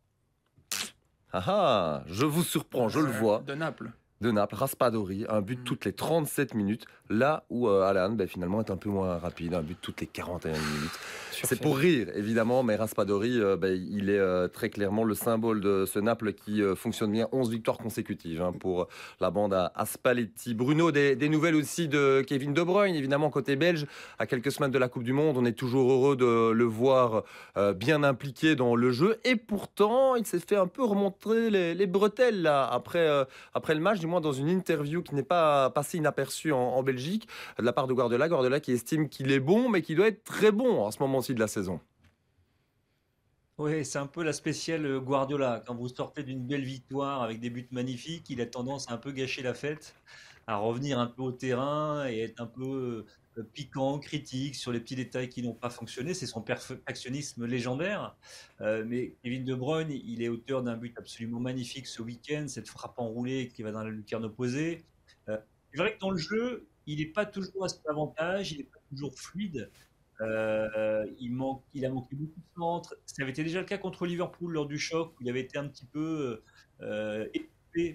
Ah 1.32 1.44
ah 1.48 2.03
Je 2.08 2.25
vous 2.25 2.44
surprends, 2.44 2.89
je 2.89 3.00
le 3.00 3.12
vois. 3.12 3.39
De 3.46 3.55
Naples 3.55 3.91
de 4.25 4.32
Naples, 4.32 4.55
Raspadori, 4.55 5.25
un 5.29 5.41
but 5.41 5.63
toutes 5.63 5.86
les 5.86 5.94
37 5.94 6.55
minutes, 6.55 6.86
là 7.10 7.44
où 7.50 7.67
euh, 7.67 7.84
Alan 7.84 8.10
ben, 8.10 8.27
finalement 8.27 8.60
est 8.62 8.72
un 8.72 8.77
peu 8.77 8.89
moins 8.89 9.17
rapide, 9.17 9.53
un 9.53 9.62
but 9.62 9.77
toutes 9.79 10.01
les 10.01 10.08
41 10.08 10.51
minutes. 10.51 11.00
C'est 11.32 11.62
pour 11.62 11.77
rire 11.77 12.08
évidemment, 12.15 12.63
mais 12.63 12.75
Raspadori, 12.75 13.39
euh, 13.39 13.58
ben, 13.58 13.79
il 13.91 14.10
est 14.10 14.17
euh, 14.17 14.48
très 14.48 14.70
clairement 14.70 15.03
le 15.03 15.13
symbole 15.13 15.62
de 15.62 15.86
ce 15.86 16.00
Naples 16.00 16.34
qui 16.34 16.62
fonctionne 16.75 17.12
bien, 17.12 17.27
11 17.32 17.51
victoires 17.51 17.77
consécutives 17.77 18.41
hein, 18.41 18.51
pour 18.60 18.88
la 19.20 19.29
bande 19.29 19.53
à, 19.53 19.86
Spalletti. 19.86 20.53
Bruno, 20.53 20.91
des, 20.91 21.29
nouvelles 21.29 21.55
aussi 21.55 21.88
de 21.88 22.24
Kevin 22.25 22.53
De 22.53 22.63
Bruyne, 22.63 22.96
évidemment 22.96 23.29
côté 23.29 23.55
belge, 23.55 23.86
à 24.17 24.25
quelques 24.25 24.51
semaines 24.51 24.72
de 24.72 24.79
la 24.79 24.88
Coupe 24.88 25.03
du 25.03 25.13
Monde, 25.13 25.38
on 25.38 25.46
est 25.46 25.53
toujours 25.53 25.91
heureux 25.91 26.15
de 26.15 26.51
le 26.51 26.63
voir 26.63 27.24
bien 27.75 28.03
impliqué 28.03 28.55
dans 28.55 28.75
le 28.75 28.91
jeu, 28.91 29.17
et 29.24 29.36
pourtant 29.36 30.15
il 30.15 30.25
s'est 30.25 30.39
fait 30.39 30.55
un 30.55 30.67
peu 30.67 30.84
remonter 30.84 31.50
les, 31.50 31.88
bretelles 31.88 32.41
là, 32.41 32.67
après, 32.72 33.08
après 33.53 33.75
le 33.75 33.82
match 33.82 34.00
du 34.00 34.08
moins 34.08 34.14
dans 34.22 34.34
une 34.34 34.50
interview 34.50 35.03
qui 35.03 35.15
n'est 35.15 35.24
pas 35.24 35.69
passée 35.69 35.98
inaperçue 35.98 36.51
en, 36.51 36.81
Belgique, 36.84 37.27
de 37.57 37.63
la 37.63 37.74
part 37.74 37.88
de 37.88 37.93
Guardiola. 37.93 38.27
Guardiola 38.27 38.60
qui 38.60 38.72
estime 38.72 39.10
qu'il 39.10 39.31
est 39.31 39.39
bon, 39.39 39.69
mais 39.69 39.81
qui 39.81 39.95
doit 39.95 40.07
être 40.07 40.24
très 40.24 40.51
bon 40.51 40.86
à 40.88 40.91
ce 40.91 41.00
moment-ci 41.00 41.34
de 41.34 41.39
la 41.39 41.48
saison. 41.48 41.79
Oui, 43.57 43.86
c'est 43.86 44.00
un 44.00 44.07
peu 44.07 44.22
la 44.22 44.34
spéciale 44.34 44.86
euh, 44.86 45.00
Guardiola. 45.00 45.63
Quand 45.65 45.75
vous 45.75 45.88
sortez 45.88 46.24
d'une 46.24 46.45
belle 46.45 46.65
victoire 46.65 47.22
avec 47.24 47.39
des 47.39 47.50
buts 47.50 47.67
magnifiques, 47.72 48.29
il 48.29 48.41
a 48.41 48.45
tendance 48.45 48.89
à 48.89 48.93
un 48.93 48.98
peu 48.98 49.12
gâcher 49.12 49.43
la 49.43 49.53
fête, 49.53 49.95
à 50.47 50.57
revenir 50.57 50.99
un 50.99 51.07
peu 51.07 51.21
au 51.21 51.31
terrain 51.31 52.07
et 52.07 52.19
être 52.19 52.39
un 52.39 52.45
peu 52.45 53.05
euh, 53.37 53.43
piquant, 53.53 53.99
critique 53.99 54.55
sur 54.55 54.71
les 54.71 54.79
petits 54.79 54.95
détails 54.95 55.29
qui 55.29 55.41
n'ont 55.41 55.53
pas 55.53 55.69
fonctionné. 55.69 56.13
C'est 56.13 56.27
son 56.27 56.41
perfectionnisme 56.41 57.45
légendaire. 57.45 58.15
Euh, 58.61 58.83
mais 58.85 59.15
Kevin 59.23 59.43
De 59.43 59.55
Bruyne, 59.55 59.91
il 59.91 60.21
est 60.21 60.29
auteur 60.29 60.63
d'un 60.63 60.77
but 60.77 60.97
absolument 60.97 61.39
magnifique 61.39 61.87
ce 61.87 62.01
week-end, 62.01 62.45
cette 62.47 62.67
frappe 62.67 62.97
enroulée 62.99 63.49
qui 63.49 63.63
va 63.63 63.71
dans 63.71 63.83
la 63.83 63.89
lucarne 63.89 64.25
opposée. 64.25 64.83
Euh, 65.29 65.37
c'est 65.71 65.79
vrai 65.79 65.95
que 65.95 65.99
dans 65.99 66.11
le 66.11 66.17
jeu, 66.17 66.67
il 66.85 66.99
n'est 66.99 67.11
pas 67.11 67.25
toujours 67.25 67.65
à 67.65 67.69
cet 67.69 67.87
avantage, 67.87 68.51
il 68.51 68.59
n'est 68.59 68.63
pas 68.65 68.79
toujours 68.89 69.13
fluide. 69.15 69.69
il, 70.21 71.31
manque, 71.31 71.63
il 71.73 71.85
a 71.85 71.89
manqué 71.89 72.15
beaucoup 72.15 72.39
de 72.39 72.59
centres. 72.59 72.95
Ça 73.05 73.23
avait 73.23 73.31
été 73.31 73.43
déjà 73.43 73.59
le 73.59 73.65
cas 73.65 73.79
contre 73.79 74.05
Liverpool 74.05 74.53
lors 74.53 74.67
du 74.67 74.77
choc, 74.77 75.13
où 75.17 75.23
il 75.23 75.29
avait 75.29 75.41
été 75.41 75.57
un 75.57 75.67
petit 75.67 75.85
peu 75.85 76.41
euh, 76.81 77.27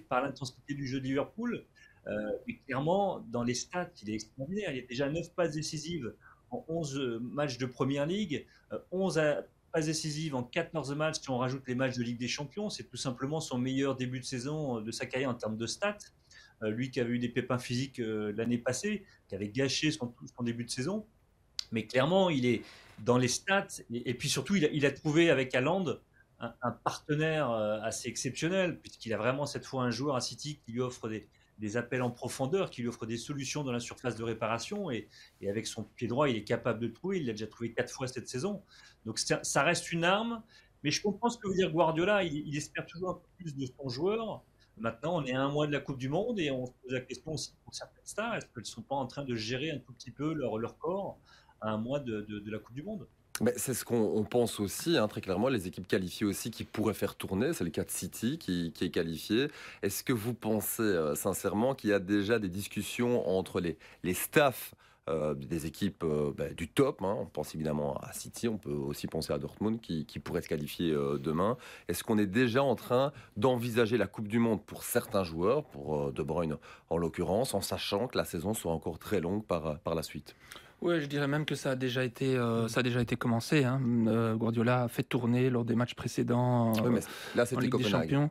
par 0.09 0.21
l'intensité 0.21 0.73
du 0.73 0.87
jeu 0.87 0.99
de 0.99 1.05
Liverpool. 1.05 1.65
Euh, 2.07 2.31
clairement, 2.65 3.23
dans 3.29 3.43
les 3.43 3.53
stats, 3.53 3.91
il 4.01 4.09
est 4.09 4.15
extraordinaire. 4.15 4.71
Il 4.71 4.77
y 4.77 4.79
a 4.79 4.87
déjà 4.87 5.09
9 5.09 5.33
passes 5.33 5.53
décisives 5.53 6.13
en 6.49 6.65
11 6.67 7.19
matchs 7.21 7.57
de 7.57 7.65
Première 7.65 8.05
Ligue, 8.05 8.45
11 8.91 9.17
euh, 9.17 9.41
passes 9.71 9.85
décisives 9.85 10.35
en 10.35 10.43
14 10.43 10.93
matchs 10.95 11.21
si 11.21 11.29
on 11.29 11.37
rajoute 11.37 11.63
les 11.67 11.75
matchs 11.75 11.97
de 11.97 12.03
Ligue 12.03 12.19
des 12.19 12.27
Champions. 12.27 12.69
C'est 12.69 12.83
tout 12.83 12.97
simplement 12.97 13.39
son 13.39 13.57
meilleur 13.57 13.95
début 13.95 14.19
de 14.19 14.25
saison 14.25 14.77
euh, 14.77 14.81
de 14.81 14.91
sa 14.91 15.05
carrière 15.05 15.29
en 15.29 15.35
termes 15.35 15.57
de 15.57 15.67
stats. 15.67 15.97
lui 16.61 16.91
qui 16.91 16.99
avait 16.99 17.11
eu 17.11 17.19
des 17.19 17.29
pépins 17.29 17.57
physiques 17.57 17.99
l'année 17.99 18.59
passée, 18.59 19.03
qui 19.27 19.33
avait 19.33 19.49
gâché 19.49 19.89
son, 19.89 20.13
début 20.43 20.63
de 20.63 20.69
saison. 20.69 21.07
Mais 21.71 21.87
clairement, 21.87 22.29
il 22.29 22.45
est 22.45 22.61
dans 22.99 23.17
les 23.17 23.27
stats. 23.27 23.81
Et, 23.91 24.13
puis 24.13 24.29
surtout, 24.29 24.55
il 24.55 24.85
a, 24.85 24.91
trouvé 24.91 25.31
avec 25.31 25.55
Haaland 25.55 25.85
un, 26.39 26.53
un 26.61 26.71
partenaire 26.71 27.49
assez 27.49 28.09
exceptionnel, 28.09 28.79
puisqu'il 28.79 29.11
a 29.11 29.17
vraiment 29.17 29.47
cette 29.47 29.65
fois 29.65 29.81
un 29.81 29.89
joueur 29.89 30.15
à 30.15 30.21
City 30.21 30.59
qui 30.63 30.73
lui 30.73 30.81
offre 30.81 31.09
des, 31.09 31.27
des 31.61 31.77
appels 31.77 32.01
en 32.01 32.09
profondeur, 32.09 32.71
qui 32.71 32.81
lui 32.81 32.89
offrent 32.89 33.05
des 33.05 33.17
solutions 33.17 33.63
dans 33.63 33.71
la 33.71 33.79
surface 33.79 34.15
de 34.15 34.23
réparation. 34.23 34.89
Et, 34.91 35.07
avec 35.47 35.67
son 35.67 35.83
pied 35.83 36.07
droit, 36.07 36.27
il 36.27 36.35
est 36.35 36.43
capable 36.43 36.79
de 36.79 36.87
trouver. 36.87 37.19
Il 37.19 37.27
l'a 37.27 37.33
déjà 37.33 37.47
trouvé 37.47 37.71
quatre 37.71 37.93
fois 37.93 38.07
cette 38.07 38.27
saison. 38.27 38.63
Donc 39.05 39.19
ça 39.19 39.63
reste 39.63 39.91
une 39.91 40.03
arme. 40.03 40.43
Mais 40.83 40.89
je 40.89 41.01
comprends 41.01 41.29
ce 41.29 41.37
que 41.37 41.47
veut 41.47 41.53
dire 41.53 41.71
Guardiola. 41.71 42.23
Il, 42.23 42.57
espère 42.57 42.85
toujours 42.87 43.11
un 43.11 43.13
peu 43.13 43.27
plus 43.37 43.55
de 43.55 43.65
son 43.77 43.87
joueur. 43.87 44.43
Maintenant, 44.77 45.21
on 45.21 45.25
est 45.25 45.33
à 45.33 45.41
un 45.41 45.51
mois 45.51 45.67
de 45.67 45.71
la 45.71 45.79
Coupe 45.79 45.99
du 45.99 46.09
Monde 46.09 46.39
et 46.39 46.49
on 46.49 46.65
se 46.65 46.71
pose 46.81 46.93
la 46.93 47.01
question 47.01 47.33
aussi 47.33 47.53
pour 47.63 47.75
certaines 47.75 48.05
stars 48.05 48.35
est-ce 48.35 48.45
qu'elles 48.47 48.63
ne 48.63 48.67
sont 48.67 48.81
pas 48.81 48.95
en 48.95 49.05
train 49.05 49.23
de 49.23 49.35
gérer 49.35 49.69
un 49.69 49.77
tout 49.77 49.93
petit 49.93 50.09
peu 50.09 50.33
leur, 50.33 50.57
leur 50.57 50.77
corps 50.79 51.19
à 51.59 51.69
un 51.69 51.77
mois 51.77 51.99
de 51.99 52.43
la 52.49 52.57
Coupe 52.57 52.73
du 52.73 52.81
Monde? 52.81 53.07
C'est 53.55 53.73
ce 53.73 53.85
qu'on 53.85 54.23
pense 54.23 54.59
aussi, 54.59 54.97
hein, 54.97 55.07
très 55.07 55.21
clairement, 55.21 55.49
les 55.49 55.67
équipes 55.67 55.87
qualifiées 55.87 56.25
aussi 56.25 56.51
qui 56.51 56.63
pourraient 56.63 56.93
faire 56.93 57.15
tourner. 57.15 57.53
C'est 57.53 57.63
le 57.63 57.69
cas 57.69 57.83
de 57.83 57.91
City 57.91 58.37
qui, 58.37 58.73
est 58.81 58.89
qualifié. 58.89 59.47
Est-ce 59.81 60.03
que 60.03 60.13
vous 60.13 60.33
pensez 60.33 60.81
euh, 60.81 61.15
sincèrement 61.15 61.73
qu'il 61.75 61.89
y 61.89 61.93
a 61.93 61.99
déjà 61.99 62.39
des 62.39 62.49
discussions 62.49 63.27
entre 63.27 63.59
les, 63.59 63.77
les 64.03 64.13
staffs 64.13 64.73
euh, 65.09 65.33
des 65.33 65.65
équipes 65.65 66.03
euh, 66.03 66.31
bah, 66.37 66.49
du 66.49 66.67
top. 66.67 67.01
Hein? 67.01 67.17
On 67.19 67.25
pense 67.25 67.55
évidemment 67.55 67.97
à 67.97 68.13
City, 68.13 68.47
on 68.47 68.57
peut 68.57 68.71
aussi 68.71 69.07
penser 69.07 69.33
à 69.33 69.39
Dortmund 69.39 69.81
qui, 69.81 70.05
pourrait 70.23 70.41
se 70.41 70.47
qualifier 70.47 70.91
demain. 70.91 71.57
Est-ce 71.87 72.03
qu'on 72.03 72.19
est 72.19 72.27
déjà 72.27 72.61
en 72.61 72.75
train 72.75 73.11
d'envisager 73.37 73.97
la 73.97 74.07
Coupe 74.07 74.27
du 74.27 74.37
Monde 74.37 74.63
pour 74.63 74.83
certains 74.83 75.23
joueurs, 75.23 75.63
pour 75.63 76.11
De 76.11 76.21
Bruyne 76.21 76.57
en 76.91 76.97
l'occurrence, 76.97 77.55
en 77.55 77.61
sachant 77.61 78.07
que 78.07 78.17
la 78.17 78.25
saison 78.25 78.53
sera 78.53 78.73
encore 78.73 78.99
très 78.99 79.19
longue 79.19 79.43
par, 79.43 79.79
par 79.79 79.95
la 79.95 80.03
suite? 80.03 80.35
Oui, 80.81 80.99
je 80.99 81.05
dirais 81.05 81.27
même 81.27 81.45
que 81.45 81.53
ça 81.53 81.71
a 81.71 81.75
déjà 81.75 82.03
été, 82.03 82.35
euh, 82.35 82.67
ça 82.67 82.79
a 82.79 82.83
déjà 82.83 83.01
été 83.01 83.15
commencé. 83.15 83.63
Hein. 83.63 83.79
Euh, 84.07 84.33
Guardiola 84.33 84.83
a 84.83 84.87
fait 84.87 85.03
tourner 85.03 85.51
lors 85.51 85.63
des 85.63 85.75
matchs 85.75 85.93
précédents. 85.93 86.73
oui, 86.73 86.89
mais 86.91 87.01
là, 87.35 87.45
c'était 87.45 87.69
Copenhague. 87.69 88.29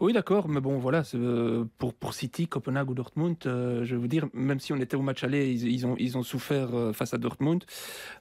oui, 0.00 0.12
d'accord, 0.12 0.48
mais 0.48 0.60
bon, 0.60 0.78
voilà, 0.78 1.04
euh, 1.14 1.64
pour, 1.78 1.94
pour 1.94 2.12
City, 2.12 2.48
Copenhague 2.48 2.90
ou 2.90 2.94
Dortmund, 2.94 3.36
je 3.44 3.84
vais 3.84 3.96
vous 3.96 4.08
dire, 4.08 4.26
même 4.34 4.58
si 4.58 4.72
on 4.72 4.76
était 4.78 4.96
au 4.96 5.02
match 5.02 5.22
aller, 5.22 5.52
ils, 5.52 5.86
ont, 5.86 5.94
ils 5.98 6.18
ont 6.18 6.24
souffert 6.24 6.70
face 6.92 7.14
à 7.14 7.18
Dortmund. 7.18 7.64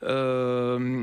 eux, 0.03 0.93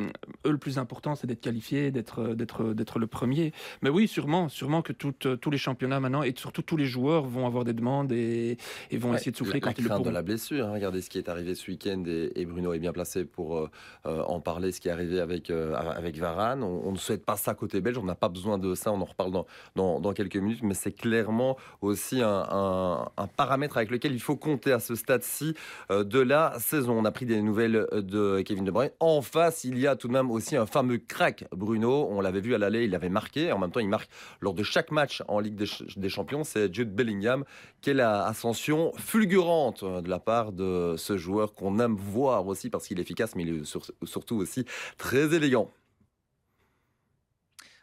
le 0.44 0.58
plus 0.58 0.78
important, 0.78 1.16
c'est 1.16 1.26
d'être 1.26 1.40
qualifié, 1.40 1.90
d'être, 1.90 2.34
d'être, 2.34 2.72
d'être 2.72 3.00
le 3.00 3.08
premier. 3.08 3.52
Mais 3.82 3.90
oui, 3.90 4.06
sûrement, 4.06 4.48
sûrement 4.48 4.82
que 4.82 4.92
tous 4.92 5.50
les 5.50 5.58
championnats 5.58 5.98
maintenant 5.98 6.22
et 6.22 6.32
surtout 6.36 6.62
tous 6.62 6.76
les 6.76 6.86
joueurs 6.86 7.24
vont 7.24 7.48
avoir 7.48 7.64
des 7.64 7.72
demandes 7.72 8.12
et, 8.12 8.58
et 8.92 8.96
vont 8.96 9.12
essayer 9.12 9.32
de 9.32 9.36
souffler 9.36 9.60
quand 9.60 9.76
ils 9.76 9.82
le 9.82 9.88
pourront. 9.88 10.04
de 10.04 10.10
la 10.10 10.22
blessure. 10.22 10.66
Hein. 10.66 10.72
Regardez 10.72 11.02
ce 11.02 11.10
qui 11.10 11.18
est 11.18 11.28
arrivé 11.28 11.56
ce 11.56 11.68
week-end 11.68 12.04
et, 12.06 12.30
et 12.36 12.46
Bruno 12.46 12.59
est 12.72 12.78
bien 12.78 12.92
placé 12.92 13.24
pour 13.24 13.56
euh, 13.56 13.70
euh, 14.06 14.22
en 14.22 14.40
parler, 14.40 14.72
ce 14.72 14.80
qui 14.80 14.88
est 14.88 14.90
arrivé 14.90 15.20
avec, 15.20 15.50
euh, 15.50 15.74
avec 15.74 16.16
Varane. 16.18 16.62
On, 16.62 16.92
ne 16.92 16.96
souhaite 16.96 17.24
pas 17.24 17.36
ça 17.36 17.54
côté 17.54 17.80
belge, 17.80 17.98
on 17.98 18.04
n'a 18.04 18.14
pas 18.14 18.28
besoin 18.28 18.58
de 18.58 18.74
ça, 18.74 18.92
on 18.92 19.00
en 19.00 19.04
reparle 19.04 19.32
dans, 19.74 20.00
dans, 20.00 20.12
quelques 20.12 20.36
minutes, 20.36 20.62
mais 20.62 20.74
c'est 20.74 20.92
clairement 20.92 21.56
aussi 21.80 22.20
un, 22.22 23.08
paramètre 23.36 23.76
avec 23.76 23.90
lequel 23.90 24.12
il 24.12 24.20
faut 24.20 24.36
compter 24.36 24.72
à 24.72 24.80
ce 24.80 24.94
stade-ci 24.94 25.54
de 25.90 26.20
la 26.20 26.58
saison. 26.58 26.98
On 26.98 27.04
a 27.04 27.10
pris 27.10 27.26
des 27.26 27.40
nouvelles 27.42 27.86
de 27.92 28.42
Kevin 28.42 28.64
De 28.64 28.70
Bruyne. 28.70 28.90
En 29.00 29.22
face, 29.22 29.64
il 29.64 29.78
y 29.78 29.86
a 29.86 29.96
tout 29.96 30.08
de 30.08 30.12
même 30.12 30.30
aussi 30.30 30.56
un 30.56 30.66
fameux 30.66 30.98
crack, 30.98 31.44
Bruno. 31.52 32.08
On 32.10 32.20
l'avait 32.20 32.40
vu 32.40 32.54
à 32.54 32.58
l'aller, 32.58 32.84
il 32.84 32.94
avait 32.94 33.08
marqué. 33.08 33.52
En 33.52 33.58
même 33.58 33.70
temps, 33.70 33.80
il 33.80 33.88
marque 33.88 34.10
lors 34.40 34.54
de 34.54 34.62
chaque 34.62 34.90
match 34.90 35.22
en 35.28 35.40
Ligue 35.40 35.54
des, 35.54 36.08
Champions. 36.08 36.44
C'est 36.44 36.72
Jude 36.74 36.94
Bellingham. 36.94 37.44
Quelle 37.80 38.00
ascension 38.00 38.92
fulgurante 38.96 39.84
de 39.84 40.08
la 40.08 40.18
part 40.18 40.52
de 40.52 40.94
ce 40.96 41.16
joueur 41.16 41.54
qu'on 41.54 41.78
aime 41.78 41.96
voir 41.96 42.44
aussi 42.50 42.70
parce 42.70 42.86
qu'il 42.86 42.98
est 42.98 43.02
efficace, 43.02 43.34
mais 43.36 43.44
il 43.44 43.62
est 43.62 43.78
surtout 44.04 44.36
aussi 44.36 44.64
très 44.98 45.34
élégant. 45.34 45.72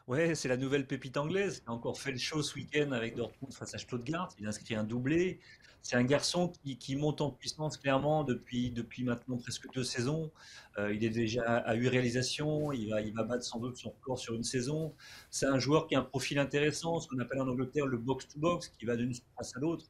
Ouais, 0.08 0.36
c'est 0.36 0.48
la 0.48 0.56
nouvelle 0.56 0.88
pépite 0.88 1.18
anglaise. 1.18 1.62
Il 1.66 1.70
a 1.70 1.74
encore 1.74 2.00
fait 2.00 2.12
le 2.12 2.18
show 2.18 2.42
ce 2.42 2.56
week-end 2.56 2.94
avec 2.94 3.16
Dortmund 3.18 3.54
face 3.54 3.76
à 3.76 3.78
Stuttgart. 3.78 4.34
Il 4.40 4.46
a 4.46 4.50
inscrit 4.50 4.74
un 4.74 4.86
doublé. 4.86 5.42
C'est 5.82 5.98
un 5.98 6.04
garçon 6.04 6.52
qui, 6.80 6.96
monte 6.96 7.20
en 7.20 7.30
puissance 7.30 7.78
clairement 7.78 8.24
depuis, 8.24 8.72
depuis 8.72 9.04
maintenant 9.04 9.38
presque 9.38 9.70
deux 9.74 9.84
saisons. 9.84 10.32
Euh, 10.78 10.94
il 10.94 11.04
est 11.04 11.10
déjà 11.10 11.44
à 11.44 11.74
huit 11.76 11.90
réalisations. 11.90 12.72
Il 12.72 12.90
va, 12.90 13.02
il 13.02 13.14
va 13.14 13.24
battre 13.24 13.44
sans 13.44 13.60
doute 13.60 13.76
son 13.76 13.90
record 13.90 14.18
sur 14.18 14.34
une 14.34 14.44
saison. 14.44 14.94
C'est 15.30 15.46
un 15.46 15.60
joueur 15.60 15.88
qui 15.88 15.96
a 15.96 16.00
un 16.00 16.04
profil 16.04 16.40
intéressant, 16.40 17.02
ce 17.02 17.10
qu'on 17.10 17.20
appelle 17.20 17.42
en 17.42 17.48
Angleterre 17.50 17.86
le 17.86 17.98
box-to-box, 17.98 18.70
qui 18.80 18.86
va 18.86 18.96
d'une 18.96 19.14
surface 19.14 19.58
à 19.58 19.60
l'autre, 19.60 19.86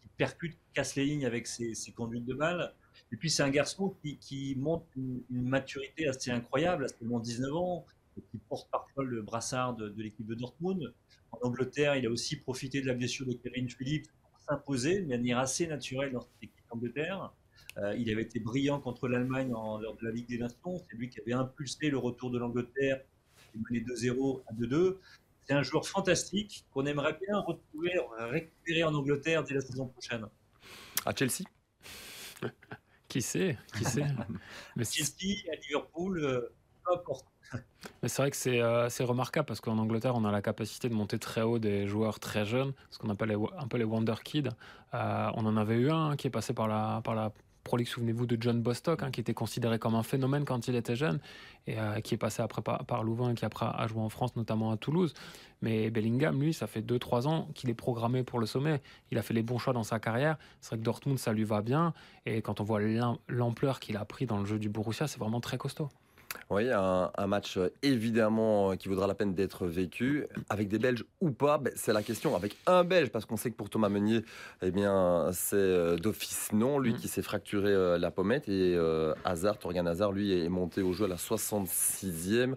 qui 0.00 0.08
percute, 0.16 0.58
casse 0.72 0.94
les 0.94 1.04
lignes 1.04 1.26
avec 1.26 1.46
ses, 1.46 1.74
ses 1.74 1.92
conduites 1.92 2.24
de 2.24 2.34
balle. 2.34 2.74
Et 3.12 3.16
puis 3.16 3.30
c'est 3.30 3.42
un 3.42 3.50
garçon 3.50 3.94
qui, 4.02 4.18
qui 4.18 4.54
montre 4.56 4.86
une, 4.96 5.22
maturité 5.30 6.06
assez 6.08 6.30
incroyable, 6.30 6.84
à 6.84 6.88
seulement 6.88 7.18
19 7.18 7.54
ans, 7.54 7.84
et 8.16 8.22
qui 8.30 8.38
porte 8.48 8.70
parfois 8.70 9.04
le 9.04 9.22
brassard 9.22 9.74
de, 9.74 9.92
l'équipe 10.02 10.26
de 10.26 10.34
Dortmund. 10.34 10.94
En 11.32 11.38
Angleterre, 11.46 11.96
il 11.96 12.06
a 12.06 12.10
aussi 12.10 12.36
profité 12.36 12.80
de 12.80 12.86
la 12.86 12.94
blessure 12.94 13.26
de 13.26 13.32
Kevin 13.32 13.68
Phillips 13.68 14.06
pour 14.22 14.40
s'imposer 14.40 15.02
de 15.02 15.08
manière 15.08 15.38
assez 15.38 15.66
naturelle 15.66 16.12
dans 16.12 16.20
cette 16.20 16.42
équipe 16.42 16.64
d'Angleterre. 16.70 17.32
Euh, 17.78 17.94
il 17.96 18.10
avait 18.10 18.22
été 18.22 18.40
brillant 18.40 18.80
contre 18.80 19.08
l'Allemagne 19.08 19.50
lors 19.50 19.96
de 19.96 20.04
la 20.04 20.10
Ligue 20.10 20.28
des 20.28 20.38
Nations. 20.38 20.78
C'est 20.78 20.96
lui 20.96 21.08
qui 21.08 21.20
avait 21.20 21.32
impulsé 21.32 21.90
le 21.90 21.98
retour 21.98 22.30
de 22.30 22.38
l'Angleterre, 22.38 23.00
qui 23.52 23.58
menait 23.58 23.84
2-0 23.84 24.42
à 24.48 24.52
2-2. 24.54 24.96
C'est 25.46 25.54
un 25.54 25.62
joueur 25.62 25.86
fantastique 25.86 26.64
qu'on 26.72 26.86
aimerait 26.86 27.18
bien 27.26 27.38
retrouver, 27.38 27.92
récupérer 28.18 28.84
en 28.84 28.94
Angleterre 28.94 29.44
dès 29.44 29.54
la 29.54 29.60
saison 29.60 29.86
prochaine. 29.86 30.26
À 31.04 31.14
Chelsea? 31.14 31.44
Qui 33.10 33.22
sait 33.22 33.58
Qui 33.76 33.84
sait 33.84 34.06
Mais 34.76 34.84
à 34.84 35.56
Liverpool, 35.56 36.24
euh, 36.24 36.54
peu 36.84 36.94
importe. 36.94 37.26
Mais 38.02 38.08
c'est 38.08 38.22
vrai 38.22 38.30
que 38.30 38.36
c'est 38.36 38.60
euh, 38.60 38.88
remarquable 39.00 39.46
parce 39.46 39.60
qu'en 39.60 39.78
Angleterre, 39.78 40.14
on 40.14 40.24
a 40.24 40.30
la 40.30 40.40
capacité 40.40 40.88
de 40.88 40.94
monter 40.94 41.18
très 41.18 41.42
haut 41.42 41.58
des 41.58 41.88
joueurs 41.88 42.20
très 42.20 42.44
jeunes, 42.44 42.72
ce 42.90 42.98
qu'on 42.98 43.10
appelle 43.10 43.36
un 43.58 43.66
peu 43.66 43.78
les 43.78 43.84
Wonder 43.84 44.14
Kids. 44.22 44.50
Euh, 44.94 45.30
on 45.34 45.44
en 45.44 45.56
avait 45.56 45.74
eu 45.74 45.90
un 45.90 46.14
qui 46.14 46.28
est 46.28 46.30
passé 46.30 46.52
par 46.54 46.68
la, 46.68 47.00
par 47.02 47.16
la 47.16 47.32
Souvenez-vous 47.78 48.26
de 48.26 48.36
John 48.40 48.60
Bostock, 48.60 49.02
hein, 49.02 49.10
qui 49.10 49.20
était 49.20 49.34
considéré 49.34 49.78
comme 49.78 49.94
un 49.94 50.02
phénomène 50.02 50.44
quand 50.44 50.68
il 50.68 50.74
était 50.74 50.96
jeune, 50.96 51.18
et 51.66 51.78
euh, 51.78 52.00
qui 52.00 52.14
est 52.14 52.18
passé 52.18 52.42
après 52.42 52.62
par, 52.62 53.04
Louvain, 53.04 53.30
et 53.30 53.34
qui 53.34 53.44
après 53.44 53.66
a 53.66 53.86
joué 53.86 54.00
en 54.00 54.08
France, 54.08 54.36
notamment 54.36 54.70
à 54.72 54.76
Toulouse. 54.76 55.14
Mais 55.62 55.90
Bellingham, 55.90 56.40
lui, 56.40 56.52
ça 56.54 56.66
fait 56.66 56.80
2-3 56.80 57.26
ans 57.28 57.48
qu'il 57.54 57.70
est 57.70 57.74
programmé 57.74 58.22
pour 58.22 58.38
le 58.38 58.46
sommet. 58.46 58.80
Il 59.10 59.18
a 59.18 59.22
fait 59.22 59.34
les 59.34 59.42
bons 59.42 59.58
choix 59.58 59.72
dans 59.72 59.82
sa 59.84 59.98
carrière. 60.00 60.36
C'est 60.60 60.70
vrai 60.70 60.78
que 60.78 60.84
Dortmund, 60.84 61.18
ça 61.18 61.32
lui 61.32 61.44
va 61.44 61.60
bien. 61.62 61.92
Et 62.26 62.42
quand 62.42 62.60
on 62.60 62.64
voit 62.64 62.80
l'am- 62.80 63.18
l'ampleur 63.28 63.78
qu'il 63.80 63.96
a 63.96 64.04
pris 64.04 64.26
dans 64.26 64.38
le 64.38 64.46
jeu 64.46 64.58
du 64.58 64.68
Borussia, 64.68 65.06
c'est 65.06 65.18
vraiment 65.18 65.40
très 65.40 65.58
costaud. 65.58 65.88
Oui, 66.48 66.70
un, 66.70 67.10
un 67.16 67.26
match 67.26 67.56
euh, 67.56 67.68
évidemment 67.82 68.70
euh, 68.72 68.74
qui 68.76 68.88
vaudra 68.88 69.06
la 69.06 69.14
peine 69.14 69.34
d'être 69.34 69.66
vécu. 69.66 70.26
Avec 70.48 70.68
des 70.68 70.78
Belges 70.78 71.04
ou 71.20 71.30
pas, 71.30 71.58
ben, 71.58 71.72
c'est 71.76 71.92
la 71.92 72.02
question. 72.02 72.34
Avec 72.36 72.56
un 72.66 72.84
Belge, 72.84 73.10
parce 73.10 73.24
qu'on 73.24 73.36
sait 73.36 73.50
que 73.50 73.56
pour 73.56 73.70
Thomas 73.70 73.88
Meunier, 73.88 74.24
eh 74.62 74.70
bien, 74.70 75.30
c'est 75.32 75.56
euh, 75.56 75.96
d'office 75.96 76.52
non, 76.52 76.78
lui 76.78 76.92
Mm. 76.92 76.96
qui 76.96 77.08
s'est 77.08 77.22
fracturé 77.22 77.98
la 77.98 78.10
pommette. 78.10 78.48
Et 78.48 78.74
euh, 78.76 79.14
Hazard, 79.24 79.58
Torgan 79.58 79.86
Hazard, 79.86 80.12
lui, 80.12 80.32
est 80.32 80.48
monté 80.48 80.82
au 80.82 80.92
jeu 80.92 81.04
à 81.04 81.08
la 81.08 81.16
66e. 81.16 82.54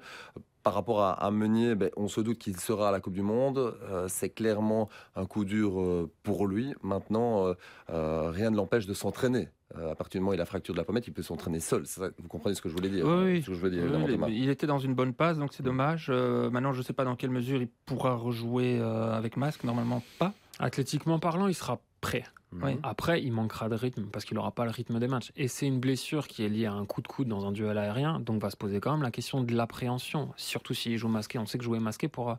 Par 0.63 0.73
rapport 0.73 1.02
à, 1.02 1.12
à 1.12 1.30
Meunier, 1.30 1.76
ben, 1.76 1.89
on 1.97 2.08
se 2.08 2.21
doute 2.21 2.39
qu'il 2.39 2.58
sera 2.58 2.88
à 2.89 2.91
la 2.91 3.02
Coupe 3.02 3.13
du 3.13 3.21
Monde. 3.21 3.76
Euh, 3.84 4.08
c'est 4.08 4.30
clairement 4.30 4.88
un 5.15 5.26
coup 5.26 5.43
dur 5.43 5.80
euh, 5.82 6.10
pour 6.23 6.47
lui. 6.47 6.73
Maintenant, 6.82 7.45
euh, 7.47 7.54
euh, 7.89 8.30
rien 8.32 8.49
ne 8.49 8.56
l'empêche 8.56 8.86
de 8.86 8.93
s'entraîner. 8.93 9.49
Euh, 9.78 9.91
à 9.91 9.95
partir 9.95 10.19
du 10.19 10.23
moment 10.23 10.32
où 10.32 10.36
il 10.36 10.41
a 10.41 10.45
fracture 10.45 10.73
de 10.73 10.80
la 10.80 10.86
pommette, 10.86 11.06
il 11.08 11.13
peut 11.13 11.23
s'entraîner 11.23 11.60
seul. 11.60 11.86
Ça- 11.86 12.10
vous 12.17 12.28
comprenez 12.30 12.56
ce 12.56 12.62
que 12.62 12.69
je 12.69 12.76
voulais 12.76 12.89
dire 12.89 13.06
Oui, 13.06 13.23
oui. 13.23 13.41
Ce 13.41 13.47
que 13.47 13.54
je 13.56 13.60
veux 13.60 13.71
dire, 13.71 13.84
Oui, 13.84 14.04
évidemment, 14.04 14.28
il, 14.28 14.43
il 14.43 14.49
était 14.49 14.67
dans 14.67 14.80
une 14.80 14.93
bonne 14.93 15.13
passe, 15.13 15.38
donc 15.38 15.52
c'est 15.54 15.63
dommage. 15.63 16.08
Euh, 16.10 16.49
maintenant, 16.49 16.71
je 16.71 16.78
ne 16.80 16.84
sais 16.84 16.93
pas 16.93 17.04
dans 17.04 17.15
quelle 17.17 17.32
mesure 17.32 17.62
il 17.62 17.67
pourra 17.86 18.13
rejouer 18.15 18.78
euh, 18.80 19.12
avec 19.13 19.36
masque. 19.36 19.63
Normalement, 19.65 20.02
pas. 20.19 20.32
Athlétiquement 20.60 21.19
parlant, 21.19 21.47
il 21.47 21.56
sera 21.56 21.80
prêt. 21.99 22.23
Oui. 22.61 22.77
Après, 22.83 23.21
il 23.23 23.31
manquera 23.31 23.69
de 23.69 23.75
rythme 23.75 24.03
parce 24.11 24.25
qu'il 24.25 24.35
n'aura 24.35 24.51
pas 24.51 24.65
le 24.65 24.71
rythme 24.71 24.99
des 24.99 25.07
matchs. 25.07 25.31
Et 25.35 25.47
c'est 25.47 25.65
une 25.65 25.79
blessure 25.79 26.27
qui 26.27 26.43
est 26.43 26.49
liée 26.49 26.65
à 26.65 26.73
un 26.73 26.85
coup 26.85 27.01
de 27.01 27.07
coude 27.07 27.27
dans 27.27 27.45
un 27.45 27.51
duel 27.51 27.77
aérien, 27.77 28.19
donc 28.19 28.41
va 28.41 28.49
se 28.49 28.57
poser 28.57 28.79
quand 28.79 28.91
même 28.91 29.03
la 29.03 29.11
question 29.11 29.41
de 29.41 29.53
l'appréhension. 29.53 30.29
Surtout 30.37 30.73
s'il 30.73 30.97
joue 30.97 31.07
masqué. 31.07 31.39
On 31.39 31.45
sait 31.45 31.57
que 31.57 31.63
jouer 31.63 31.79
masqué 31.79 32.07
pour, 32.07 32.31
euh, 32.31 32.35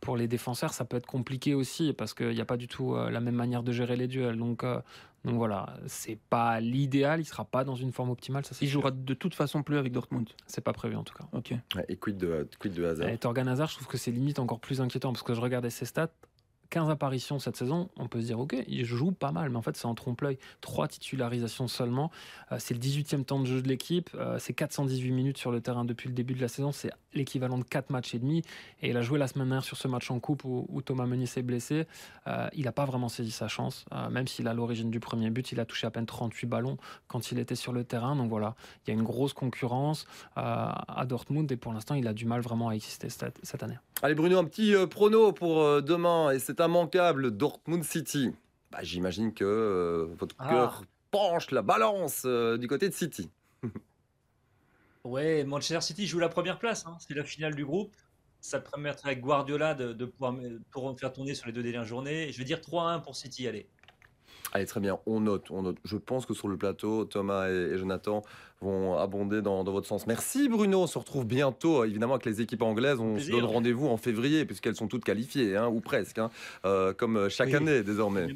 pour 0.00 0.16
les 0.16 0.28
défenseurs, 0.28 0.72
ça 0.72 0.84
peut 0.84 0.96
être 0.96 1.06
compliqué 1.06 1.54
aussi 1.54 1.92
parce 1.92 2.14
qu'il 2.14 2.30
n'y 2.30 2.40
a 2.40 2.44
pas 2.44 2.56
du 2.56 2.68
tout 2.68 2.94
euh, 2.94 3.10
la 3.10 3.20
même 3.20 3.34
manière 3.36 3.62
de 3.62 3.72
gérer 3.72 3.96
les 3.96 4.08
duels. 4.08 4.36
Donc, 4.38 4.64
euh, 4.64 4.80
donc 5.24 5.36
voilà, 5.36 5.74
c'est 5.86 6.18
pas 6.30 6.58
l'idéal. 6.60 7.20
Il 7.20 7.24
sera 7.24 7.44
pas 7.44 7.62
dans 7.62 7.76
une 7.76 7.92
forme 7.92 8.10
optimale. 8.10 8.44
Ça, 8.44 8.56
Il 8.60 8.68
sûr. 8.68 8.80
jouera 8.80 8.90
de 8.90 9.14
toute 9.14 9.34
façon 9.34 9.62
plus 9.62 9.76
avec 9.78 9.92
Dortmund. 9.92 10.28
C'est 10.46 10.60
pas 10.64 10.72
prévu 10.72 10.96
en 10.96 11.04
tout 11.04 11.14
cas. 11.14 11.24
Ok. 11.32 11.54
Et 11.88 11.96
quid 11.96 12.16
de, 12.16 12.48
quid 12.58 12.72
de 12.74 12.84
Hazard 12.84 13.08
Et 13.08 13.18
Torgan 13.18 13.46
Hazard, 13.46 13.68
je 13.68 13.74
trouve 13.76 13.86
que 13.86 13.98
c'est 13.98 14.10
limite 14.10 14.40
encore 14.40 14.58
plus 14.58 14.80
inquiétant 14.80 15.12
parce 15.12 15.22
que 15.22 15.34
je 15.34 15.40
regardais 15.40 15.70
ses 15.70 15.84
stats. 15.84 16.10
15 16.72 16.88
apparitions 16.88 17.38
cette 17.38 17.58
saison, 17.58 17.90
on 17.98 18.08
peut 18.08 18.22
se 18.22 18.26
dire 18.26 18.40
ok, 18.40 18.56
il 18.66 18.86
joue 18.86 19.12
pas 19.12 19.30
mal, 19.30 19.50
mais 19.50 19.56
en 19.58 19.62
fait 19.62 19.76
c'est 19.76 19.84
en 19.84 19.94
trompe-l'œil. 19.94 20.38
Trois 20.62 20.88
titularisations 20.88 21.68
seulement. 21.68 22.10
Euh, 22.50 22.56
c'est 22.58 22.72
le 22.72 22.80
18e 22.80 23.24
temps 23.24 23.40
de 23.40 23.44
jeu 23.44 23.60
de 23.60 23.68
l'équipe. 23.68 24.08
Euh, 24.14 24.38
c'est 24.38 24.54
418 24.54 25.10
minutes 25.10 25.36
sur 25.36 25.50
le 25.50 25.60
terrain 25.60 25.84
depuis 25.84 26.08
le 26.08 26.14
début 26.14 26.32
de 26.32 26.40
la 26.40 26.48
saison. 26.48 26.72
C'est 26.72 26.90
l'équivalent 27.12 27.58
de 27.58 27.64
4 27.64 27.90
matchs 27.90 28.14
et 28.14 28.18
demi. 28.18 28.42
Et 28.80 28.88
il 28.88 28.96
a 28.96 29.02
joué 29.02 29.18
la 29.18 29.26
semaine 29.26 29.48
dernière 29.48 29.64
sur 29.64 29.76
ce 29.76 29.86
match 29.86 30.10
en 30.10 30.18
coupe 30.18 30.44
où, 30.44 30.80
Thomas 30.80 31.04
Meunier 31.04 31.26
s'est 31.26 31.42
blessé. 31.42 31.86
Euh, 32.26 32.48
il 32.54 32.64
n'a 32.64 32.72
pas 32.72 32.86
vraiment 32.86 33.10
saisi 33.10 33.32
sa 33.32 33.48
chance. 33.48 33.84
Même 34.10 34.26
s'il 34.26 34.48
a 34.48 34.54
l'origine 34.54 34.90
du 34.90 34.98
premier 34.98 35.28
but, 35.28 35.52
il 35.52 35.60
a 35.60 35.66
touché 35.66 35.86
à 35.86 35.90
peine 35.90 36.06
38 36.06 36.46
ballons 36.46 36.78
quand 37.06 37.32
il 37.32 37.38
était 37.38 37.54
sur 37.54 37.74
le 37.74 37.84
terrain. 37.84 38.16
Donc 38.16 38.30
voilà, 38.30 38.54
il 38.86 38.94
y 38.94 38.96
a 38.96 38.98
une 38.98 39.04
grosse 39.04 39.34
concurrence 39.34 40.06
à 40.36 41.04
Dortmund 41.06 41.52
et 41.52 41.56
pour 41.56 41.74
l'instant 41.74 41.94
il 41.94 42.08
a 42.08 42.14
du 42.14 42.24
mal 42.24 42.40
vraiment 42.40 42.70
à 42.70 42.72
exister 42.72 43.08
cette, 43.10 43.62
année. 43.62 43.78
Allez 44.02 44.14
Bruno, 44.14 44.38
un 44.38 44.44
petit 44.44 44.74
prono 44.90 45.32
pour 45.32 45.82
demain 45.82 46.30
et 46.30 46.38
c'est 46.38 46.60
immanquable 46.66 47.30
Dortmund 47.30 47.84
City. 47.84 48.30
Bah, 48.70 48.78
J'imagine 48.82 49.32
que 49.34 49.44
euh, 49.44 50.06
votre 50.18 50.34
Ah. 50.38 50.48
cœur 50.48 50.84
penche 51.10 51.50
la 51.50 51.62
balance 51.62 52.22
euh, 52.24 52.56
du 52.58 52.66
côté 52.68 52.88
de 52.88 52.94
City. 52.94 53.30
Ouais, 55.04 55.42
Manchester 55.44 55.80
City 55.80 56.06
joue 56.06 56.20
la 56.20 56.28
première 56.28 56.58
place. 56.58 56.86
hein. 56.86 56.96
C'est 57.00 57.14
la 57.14 57.24
finale 57.24 57.54
du 57.56 57.64
groupe. 57.64 57.92
Ça 58.40 58.60
permettrait 58.60 59.10
avec 59.10 59.20
Guardiola 59.20 59.74
de, 59.74 59.92
de 59.92 60.04
pouvoir 60.04 60.32
me- 60.32 60.60
pour 60.70 60.96
faire 60.98 61.12
tourner 61.12 61.34
sur 61.34 61.46
les 61.46 61.52
deux 61.52 61.62
dernières 61.62 61.84
journées. 61.84 62.30
Je 62.32 62.38
vais 62.38 62.44
dire 62.44 62.60
3-1 62.60 63.00
pour 63.02 63.16
City. 63.16 63.46
Allez. 63.48 63.66
Allez 64.52 64.66
très 64.66 64.80
bien, 64.80 64.98
on 65.06 65.20
note, 65.20 65.50
on 65.50 65.62
note. 65.62 65.78
Je 65.84 65.96
pense 65.96 66.26
que 66.26 66.34
sur 66.34 66.48
le 66.48 66.56
plateau, 66.56 67.04
Thomas 67.04 67.48
et, 67.48 67.78
Jonathan 67.78 68.22
vont 68.60 68.96
abonder 68.96 69.40
dans, 69.42 69.64
dans 69.64 69.72
votre 69.72 69.86
sens. 69.86 70.06
Merci 70.06 70.48
Bruno, 70.48 70.82
on 70.82 70.86
se 70.86 70.98
retrouve 70.98 71.24
bientôt 71.24 71.84
évidemment 71.84 72.14
avec 72.14 72.26
les 72.26 72.40
équipes 72.40 72.62
anglaises. 72.62 73.00
On 73.00 73.18
se 73.18 73.30
donne 73.30 73.44
rendez-vous 73.44 73.88
en 73.88 73.96
février 73.96 74.44
puisqu'elles 74.44 74.76
sont 74.76 74.88
toutes 74.88 75.04
qualifiées, 75.04 75.56
hein, 75.56 75.68
ou 75.68 75.80
presque, 75.80 76.18
hein, 76.18 76.30
euh, 76.64 76.92
comme 76.92 77.28
chaque 77.28 77.48
Oui. 77.48 77.56
année 77.56 77.82
désormais. 77.82 78.26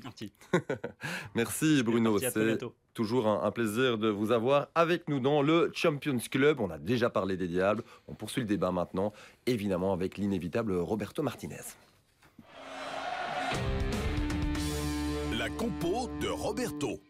Merci 1.34 1.82
Bruno, 1.82 2.18
c'est 2.18 2.58
toujours 2.94 3.28
un, 3.28 3.42
un 3.44 3.50
plaisir 3.50 3.98
de 3.98 4.08
vous 4.08 4.32
avoir 4.32 4.68
avec 4.74 5.08
nous 5.08 5.20
dans 5.20 5.42
le 5.42 5.70
Champions 5.74 6.18
Club. 6.30 6.60
On 6.60 6.70
a 6.70 6.78
déjà 6.78 7.10
parlé 7.10 7.36
des 7.36 7.46
Diables, 7.46 7.82
on 8.08 8.14
poursuit 8.14 8.40
le 8.40 8.48
débat 8.48 8.72
maintenant, 8.72 9.12
évidemment 9.44 9.92
avec 9.92 10.16
l'inévitable 10.16 10.74
Roberto 10.76 11.22
Martinez. 11.22 11.56
Compo 15.56 16.08
de 16.20 16.28
Roberto. 16.28 17.00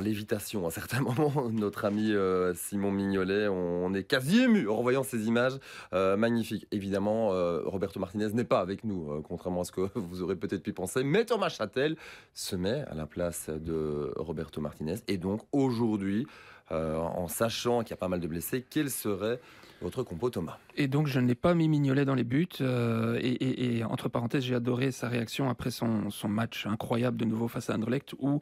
Lévitation 0.00 0.66
à 0.66 0.70
certains 0.70 1.00
moments, 1.02 1.50
notre 1.50 1.84
ami 1.84 2.12
euh, 2.12 2.54
Simon 2.54 2.90
Mignolet, 2.90 3.48
on, 3.48 3.92
est 3.94 4.04
quasi 4.04 4.42
ému 4.42 4.68
en 4.68 4.82
voyant 4.82 5.02
ces 5.02 5.26
images 5.26 5.58
euh, 5.92 6.16
magnifiques. 6.16 6.66
Évidemment, 6.70 7.32
euh, 7.32 7.62
Roberto 7.64 7.98
Martinez 8.00 8.28
n'est 8.32 8.44
pas 8.44 8.60
avec 8.60 8.84
nous, 8.84 9.22
contrairement 9.22 9.62
à 9.62 9.64
ce 9.64 9.72
que 9.72 9.88
vous 9.94 10.22
aurez 10.22 10.36
peut-être 10.36 10.62
pu 10.62 10.72
penser, 10.72 11.02
mais 11.04 11.24
Thomas 11.24 11.48
Châtel 11.48 11.96
se 12.34 12.56
met 12.56 12.84
à 12.90 12.94
la 12.94 13.06
place 13.06 13.48
de 13.50 14.12
Roberto 14.16 14.60
Martinez. 14.60 14.96
Et 15.08 15.16
donc 15.16 15.42
aujourd'hui, 15.52 16.26
en 16.70 17.28
sachant 17.28 17.80
qu'il 17.80 17.90
y 17.90 17.94
a 17.94 17.96
pas 17.96 18.08
mal 18.08 18.20
de 18.20 18.26
blessés, 18.26 18.64
quel 18.68 18.90
serait 18.90 19.40
votre 19.80 20.02
compo 20.02 20.28
Thomas 20.30 20.58
Et 20.76 20.88
donc, 20.88 21.06
je 21.06 21.20
n'ai 21.20 21.34
pas 21.34 21.54
mis 21.54 21.68
Mignolet 21.68 22.04
dans 22.04 22.14
les 22.14 22.24
buts. 22.24 22.48
euh, 22.60 23.18
et, 23.22 23.28
et- 23.28 23.76
et 23.78 23.84
entre 23.84 24.08
parenthèses, 24.08 24.42
j'ai 24.44 24.54
adoré 24.54 24.90
sa 24.90 25.08
réaction 25.08 25.48
après 25.48 25.70
son, 25.70 26.10
son 26.10 26.28
match 26.28 26.66
incroyable 26.66 27.16
de 27.16 27.24
nouveau 27.24 27.48
face 27.48 27.70
à 27.70 27.74
Anderlecht, 27.74 28.14
où 28.18 28.40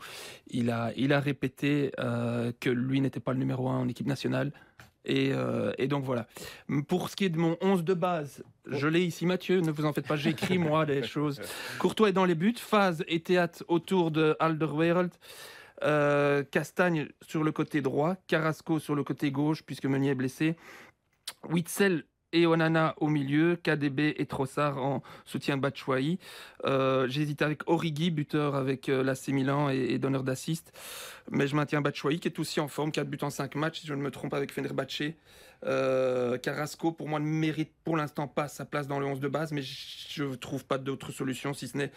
il 0.49 0.71
a, 0.71 0.93
il 0.97 1.13
a 1.13 1.21
répété 1.21 1.93
euh, 1.99 2.53
que 2.61 2.71
lui 2.71 3.01
n'était 3.01 3.21
pas 3.21 3.33
le 3.33 3.39
numéro 3.39 3.69
un 3.69 3.79
en 3.79 3.89
équipe 3.89 4.07
nationale. 4.07 4.53
Et, 5.09 5.31
euh, 5.33 5.73
et 5.79 5.87
donc 5.87 6.03
voilà. 6.05 6.27
Pour 6.89 7.11
ce 7.11 7.15
qui 7.17 7.25
est 7.27 7.29
de 7.29 7.39
mon 7.39 7.57
11 7.61 7.85
de 7.85 7.95
base, 7.95 8.43
je 8.69 8.89
l'ai 8.89 9.05
ici, 9.05 9.25
Mathieu, 9.25 9.61
ne 9.61 9.71
vous 9.71 9.85
en 9.85 9.93
faites 9.93 10.09
pas, 10.09 10.17
j'écris 10.17 10.59
moi 10.59 10.85
des 10.85 11.03
choses. 11.07 11.41
Courtois 11.79 12.09
est 12.09 12.13
dans 12.13 12.25
les 12.25 12.35
buts, 12.35 12.55
Phase 12.59 13.05
et 13.07 13.21
Théâtre 13.21 13.63
autour 13.69 14.11
de 14.11 14.35
Alderweireld. 14.41 15.13
Euh, 15.85 16.43
Castagne 16.43 17.07
sur 17.21 17.45
le 17.45 17.53
côté 17.53 17.83
droit, 17.83 18.17
Carrasco 18.29 18.79
sur 18.79 18.95
le 18.95 19.05
côté 19.05 19.31
gauche, 19.31 19.63
puisque 19.63 19.85
Meunier 19.85 20.11
est 20.13 20.15
blessé. 20.15 20.57
Witzel 21.49 22.05
et 22.33 22.47
Onana 22.47 22.95
au 22.99 23.09
milieu, 23.09 23.57
KDB 23.57 24.15
et 24.19 24.27
Trossard 24.27 24.79
en 24.79 25.03
soutien 25.25 25.57
Batshuayi. 25.57 26.19
Euh, 26.65 27.07
J'hésite 27.09 27.41
avec 27.43 27.69
Origi, 27.69 28.11
buteur 28.11 28.57
avec 28.57 28.89
euh, 28.89 29.03
l'AC 29.03 29.29
Milan 29.29 29.69
et, 29.69 29.99
donneur 29.99 30.23
d'assist. 30.23 30.73
Mais 31.31 31.47
je 31.47 31.57
maintiens 31.57 31.81
Batshuayi 31.81 32.21
qui 32.21 32.29
est 32.29 32.39
aussi 32.39 32.61
en 32.61 32.69
forme, 32.69 32.93
4 32.93 33.09
buts 33.09 33.19
en 33.23 33.31
5 33.31 33.55
matchs, 33.55 33.81
si 33.81 33.87
je 33.87 33.95
ne 33.95 34.03
me 34.03 34.11
trompe, 34.11 34.35
avec 34.35 34.53
Fenerbahce. 34.53 35.03
Euh, 35.65 36.37
Carrasco, 36.39 36.93
pour 36.93 37.09
moi, 37.09 37.19
ne 37.21 37.25
mérite 37.25 37.73
pour 37.85 37.97
l'instant 37.97 38.29
pas 38.29 38.49
sa 38.49 38.65
place 38.65 38.87
dans 38.87 38.99
le 38.99 39.07
11 39.07 39.21
de 39.21 39.29
base, 39.29 39.53
mais 39.53 39.63
je 39.63 40.25
ne 40.25 40.35
trouve 40.35 40.65
pas 40.65 40.79
d'autre 40.79 41.13
solution 41.13 41.55
si 41.55 41.69
ce 41.69 41.79
n'est 41.79 41.93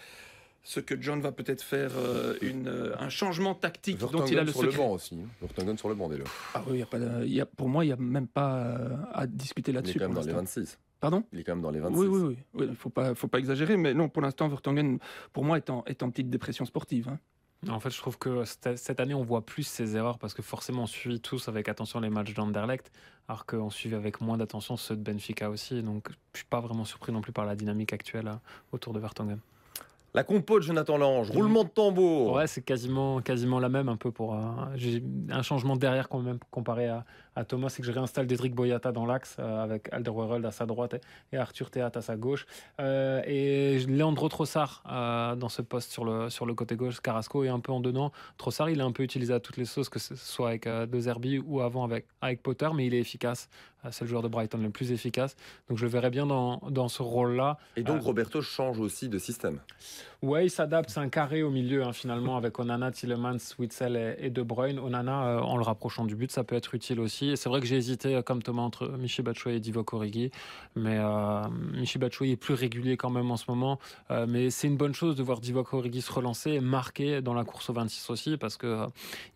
ce 0.64 0.80
que 0.80 1.00
John 1.02 1.22
va 1.22 1.32
peut-être 1.32 1.62
faire 1.64 1.92
euh, 1.96 2.36
une, 2.42 2.68
euh, 2.68 2.96
un 3.00 3.10
changement 3.10 3.56
tactique 3.56 3.98
dont 3.98 4.26
il 4.26 4.38
a 4.38 4.44
le 4.44 4.52
sur 4.52 4.64
le 4.64 4.72
banc 4.72 4.92
aussi. 4.92 5.16
hein. 5.16 5.28
Vertonghen 5.42 5.78
sur 5.78 5.90
le 5.90 5.96
banc 5.96 6.10
déjà. 6.10 6.24
Ah 6.54 6.64
oui, 6.68 6.80
y 6.80 6.82
a 6.82 6.86
pas 6.86 7.00
de- 7.00 7.26
y 7.26 7.42
a- 7.42 7.46
pour 7.46 7.70
moi, 7.70 7.84
il 7.86 7.88
n'y 7.88 7.94
a 7.94 7.98
même 7.98 8.28
pas 8.28 8.56
euh, 8.58 8.96
à 9.14 9.26
discuter 9.28 9.72
Il 9.72 9.76
est 9.76 9.80
là-dessus. 9.80 10.00
quand 10.00 10.06
même 10.06 10.14
dans 10.16 10.22
les 10.22 10.28
l'instant. 10.28 10.62
26. 10.62 10.78
Pardon? 11.00 11.24
Il 11.32 11.40
est 11.40 11.44
quand 11.44 11.54
même 11.56 11.62
dans 11.64 11.72
les 11.72 11.80
26. 11.80 11.98
Oui, 12.00 12.08
oui, 12.08 12.20
oui. 12.22 12.38
oui. 12.56 12.66
Il 12.66 12.70
ne 12.72 12.76
faut 12.76 12.90
pas, 12.90 13.16
faut 13.16 13.28
pas 13.30 13.40
exagérer, 13.40 13.78
mais 13.78 13.94
non, 13.94 14.10
pour 14.10 14.22
l'instant, 14.22 14.48
Vertonghen, 14.50 15.00
pour 15.34 15.44
moi, 15.46 15.58
est 15.58 15.70
en, 15.70 15.84
est 15.86 16.04
en 16.04 16.10
petite 16.12 16.30
dépression 16.30 16.66
sportive. 16.66 17.08
hein. 17.10 17.20
En 17.70 17.80
fait, 17.82 17.90
je 17.90 17.98
trouve 17.98 18.18
que 18.18 18.44
cette 18.46 19.00
année, 19.02 19.14
on 19.14 19.24
voit 19.24 19.46
plus 19.46 19.64
ces 19.64 19.98
erreurs 19.98 20.18
parce 20.18 20.34
que 20.34 20.42
forcément, 20.42 20.84
on 20.84 20.88
suit 20.88 21.20
tous 21.20 21.50
avec 21.50 21.68
attention 21.68 22.00
les 22.00 22.10
matchs 22.10 22.34
d'Anderlecht, 22.34 22.90
alors 23.28 23.46
qu'on 23.46 23.70
suivait 23.70 23.98
avec 23.98 24.22
moins 24.22 24.38
d'attention 24.38 24.78
ceux 24.78 24.96
de 24.96 25.02
Benfica 25.02 25.50
aussi. 25.50 25.84
Donc, 25.84 26.08
je 26.34 26.40
suis 26.40 26.48
pas 26.48 26.62
vraiment 26.62 26.86
surpris 26.86 27.12
non 27.12 27.20
plus 27.22 27.34
par 27.34 27.46
la 27.46 27.56
dynamique 27.58 27.92
actuelle 27.92 28.28
euh, 28.30 28.36
autour 28.72 28.94
de 28.94 29.00
Vertonghen. 29.00 29.40
La 30.14 30.24
compo 30.24 30.60
de 30.60 30.64
Jonathan 30.64 30.98
Lange, 30.98 31.30
roulement 31.30 31.64
de 31.64 31.70
tambour. 31.70 32.34
Ouais, 32.34 32.48
c'est 32.48 32.62
quasiment, 32.62 33.22
la 33.60 33.70
même, 33.70 33.90
un 33.90 33.96
peu 33.96 34.12
pour. 34.12 34.34
un 34.34 35.42
changement 35.44 35.76
derrière 35.76 36.10
quand 36.10 36.20
même 36.20 36.40
comparé 36.52 36.88
à, 36.88 37.06
à 37.40 37.46
Thomas, 37.46 37.70
c'est 37.70 37.82
que 37.82 37.88
je 37.88 37.92
réinstalle 37.94 38.28
Dédric 38.28 38.54
Boyata 38.54 38.92
dans 38.92 39.06
l'axe 39.06 39.38
euh, 39.40 39.64
avec 39.64 39.88
Alderweireld 39.94 40.46
à 40.46 40.52
sa 40.52 40.66
droite 40.66 40.96
et, 41.32 41.38
Arthur 41.38 41.72
Théat 41.72 41.92
à 41.96 42.02
sa 42.02 42.18
gauche. 42.18 42.46
Euh, 42.82 43.22
et 43.26 43.80
Leandro 43.88 44.28
Trossard 44.28 44.84
euh, 44.92 45.36
dans 45.36 45.48
ce 45.48 45.62
poste 45.62 45.92
sur 45.92 46.04
le, 46.04 46.30
sur 46.30 46.46
le 46.46 46.54
côté 46.54 46.76
gauche. 46.76 47.00
Carrasco 47.00 47.46
est 47.46 47.50
un 47.50 47.62
peu 47.62 47.72
en 47.72 47.80
dedans. 47.80 48.12
Trossard, 48.38 48.70
il 48.70 48.80
est 48.80 48.84
un 48.84 48.92
peu 48.92 49.04
utilisé 49.04 49.34
à 49.34 49.40
toutes 49.40 49.56
les 49.56 49.66
sauces, 49.66 49.88
que 49.88 50.00
ce 50.00 50.16
soit 50.16 50.50
avec 50.50 50.68
De 50.68 51.00
Zerbi 51.00 51.40
ou 51.40 51.62
avant 51.62 51.86
avec, 51.86 52.06
avec 52.22 52.44
Potter, 52.44 52.68
mais 52.76 52.86
il 52.86 52.94
est 52.94 53.00
efficace. 53.00 53.50
C'est 53.92 54.02
le 54.02 54.10
joueur 54.10 54.22
de 54.22 54.28
Brighton 54.28 54.58
le 54.58 54.72
plus 54.72 54.92
efficace. 54.92 55.38
Donc 55.70 55.78
je 55.78 55.86
le 55.86 55.90
verrai 55.90 56.10
bien 56.10 56.26
dans, 56.26 56.58
dans 56.70 56.90
ce 56.90 57.02
rôle-là. 57.02 57.58
Et 57.78 57.84
donc 57.84 58.02
Roberto 58.02 58.42
change 58.42 58.78
aussi 58.78 59.08
de 59.08 59.18
système. 59.18 59.60
Ouais, 60.22 60.48
il 60.48 60.50
s'adapte. 60.50 60.90
C'est 60.90 61.00
un 61.00 61.08
carré 61.08 61.44
au 61.44 61.50
milieu, 61.50 61.86
hein, 61.86 61.94
finalement, 61.94 62.36
avec 62.36 62.60
Onana, 62.60 62.92
Tillemans, 62.92 63.38
Witzel 63.58 63.96
et, 63.96 64.26
et 64.26 64.30
De 64.30 64.42
Bruyne. 64.42 64.80
Onana, 64.80 65.42
en 65.42 65.56
le 65.56 65.64
rapprochant 65.64 66.04
du 66.04 66.18
but, 66.18 66.30
ça 66.30 66.44
peut 66.44 66.58
être 66.58 66.76
utile 66.76 67.00
aussi. 67.00 67.29
C'est 67.36 67.50
vrai 67.50 67.60
que 67.60 67.66
j'ai 67.66 67.78
hésité, 67.78 68.16
euh, 68.16 68.22
comme 68.22 68.42
Thomas, 68.42 68.62
entre 68.62 68.88
Michi 68.90 69.22
Batshuayi 69.22 69.58
et 69.58 69.60
Divock 69.60 69.94
Origi. 69.94 70.32
Mais 70.76 70.98
euh, 71.00 71.48
Michi 71.74 71.98
Batshuayi 71.98 72.34
est 72.34 72.38
plus 72.38 72.54
régulier 72.54 72.98
quand 72.98 73.10
même 73.10 73.30
en 73.32 73.38
ce 73.38 73.46
moment. 73.50 73.80
Euh, 74.12 74.26
mais 74.28 74.50
c'est 74.50 74.68
une 74.68 74.78
bonne 74.78 74.94
chose 74.94 75.16
de 75.16 75.24
voir 75.24 75.40
Divock 75.40 75.74
Origi 75.74 76.02
se 76.02 76.12
relancer 76.12 76.52
et 76.52 76.60
marquer 76.62 77.22
dans 77.22 77.34
la 77.34 77.44
course 77.44 77.70
au 77.70 77.74
26 77.74 78.10
aussi, 78.10 78.38
parce 78.38 78.58
que 78.58 78.68
euh, 78.68 78.88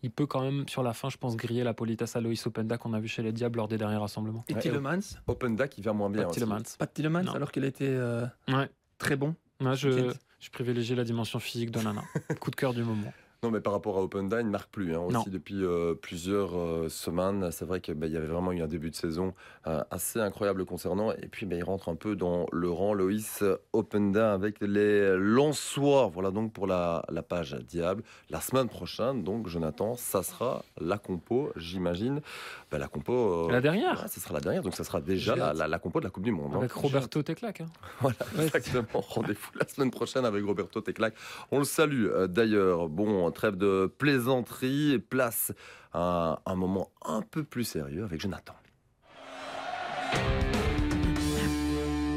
il 0.02 0.10
peut 0.10 0.26
quand 0.26 0.40
même, 0.42 0.68
sur 0.68 0.82
la 0.82 0.92
fin, 0.92 1.08
je 1.08 1.16
pense, 1.16 1.36
griller 1.36 1.64
la 1.64 1.74
politesse 1.74 2.16
à 2.16 2.20
Loïs 2.20 2.46
Openda 2.46 2.78
qu'on 2.78 2.92
a 2.94 3.00
vu 3.00 3.08
chez 3.08 3.22
les 3.22 3.32
Diables 3.32 3.56
lors 3.58 3.68
des 3.68 3.78
derniers 3.78 3.96
rassemblements. 3.96 4.44
Et 4.48 4.54
Ouais, 4.54 4.60
Tillemans 4.60 5.00
Openda 5.26 5.68
qui 5.68 5.80
vient 5.80 5.92
moins 5.92 6.10
bien. 6.10 6.22
Pas 6.22 6.28
aussi. 6.30 6.40
Tillemans. 6.40 6.62
Pas 6.78 6.86
de 6.86 6.92
Tillemans, 6.92 7.32
alors 7.34 7.50
qu'il 7.52 7.64
a 7.64 7.68
été 7.68 7.86
euh, 7.88 8.24
Ouais. 8.48 8.68
très 8.98 9.16
bon. 9.16 9.34
Moi, 9.60 9.74
je, 9.74 10.10
je 10.40 10.50
privilégie 10.50 10.94
la 10.94 11.04
dimension 11.04 11.38
physique 11.38 11.70
d'Onana. 11.70 12.02
Coup 12.40 12.50
de 12.50 12.56
cœur 12.56 12.74
du 12.74 12.82
moment. 12.82 13.12
Non, 13.44 13.50
mais 13.50 13.60
par 13.60 13.74
rapport 13.74 13.98
à 13.98 14.02
Openda, 14.02 14.40
il 14.40 14.46
ne 14.46 14.50
marque 14.50 14.70
plus. 14.70 14.94
hein, 14.94 15.00
aussi 15.00 15.28
depuis 15.28 15.62
euh, 15.62 15.94
plusieurs 15.94 16.56
euh, 16.58 16.88
semaines. 16.88 17.50
C'est 17.50 17.66
vrai 17.66 17.82
qu'il 17.82 17.94
y 18.02 18.16
avait 18.16 18.26
vraiment 18.26 18.52
eu 18.52 18.62
un 18.62 18.66
début 18.66 18.88
de 18.90 18.94
saison 18.96 19.34
euh, 19.66 19.82
assez 19.90 20.18
incroyable 20.18 20.64
concernant. 20.64 21.12
Et 21.12 21.28
puis, 21.30 21.44
ben, 21.44 21.58
il 21.58 21.62
rentre 21.62 21.90
un 21.90 21.94
peu 21.94 22.16
dans 22.16 22.46
le 22.52 22.70
rang 22.70 22.94
Loïs 22.94 23.44
Openda 23.74 24.32
avec 24.32 24.60
les 24.62 25.14
Lensois. 25.18 26.10
Voilà 26.10 26.30
donc 26.30 26.54
pour 26.54 26.66
la, 26.66 27.04
la 27.10 27.22
page 27.22 27.54
Diable. 27.68 28.02
La 28.30 28.40
semaine 28.40 28.68
prochaine, 28.70 29.22
donc, 29.24 29.46
Jonathan, 29.48 29.94
ça 29.96 30.22
sera 30.22 30.64
la 30.80 30.96
compo, 30.96 31.52
j'imagine. 31.56 32.22
Ben, 32.70 32.78
la 32.78 32.88
compo. 32.88 33.50
La 33.50 33.60
dernière 33.60 34.00
ouais, 34.00 34.08
ce 34.08 34.20
sera 34.20 34.32
la 34.32 34.40
dernière. 34.40 34.62
Donc, 34.62 34.74
ça 34.74 34.84
sera 34.84 35.02
déjà 35.02 35.36
la, 35.36 35.48
hâte. 35.50 35.56
la- 35.58 35.68
la 35.68 35.78
compo 35.78 36.00
de 36.00 36.04
la 36.04 36.10
Coupe 36.10 36.24
du 36.24 36.32
Monde. 36.32 36.52
hein. 36.54 36.58
Avec 36.60 36.72
Roberto 36.72 37.22
Teclac. 37.22 37.60
hein. 37.60 37.66
Voilà, 38.00 38.16
Ouais. 38.38 38.44
exactement. 38.46 38.86
Rendez-vous 38.94 39.50
la 39.60 39.68
semaine 39.68 39.90
prochaine 39.90 40.24
avec 40.24 40.42
Roberto 40.46 40.80
Teclac. 40.80 41.12
On 41.50 41.58
le 41.58 41.64
salue 41.64 42.06
d'ailleurs. 42.28 42.88
Bon, 42.88 43.30
trêve 43.34 43.56
de 43.56 43.92
plaisanterie 43.98 44.92
et 44.92 44.98
place 44.98 45.52
à 45.92 46.40
un 46.46 46.54
moment 46.54 46.90
un 47.04 47.22
peu 47.22 47.44
plus 47.44 47.64
sérieux 47.64 48.04
avec 48.04 48.20
Jonathan. 48.20 48.54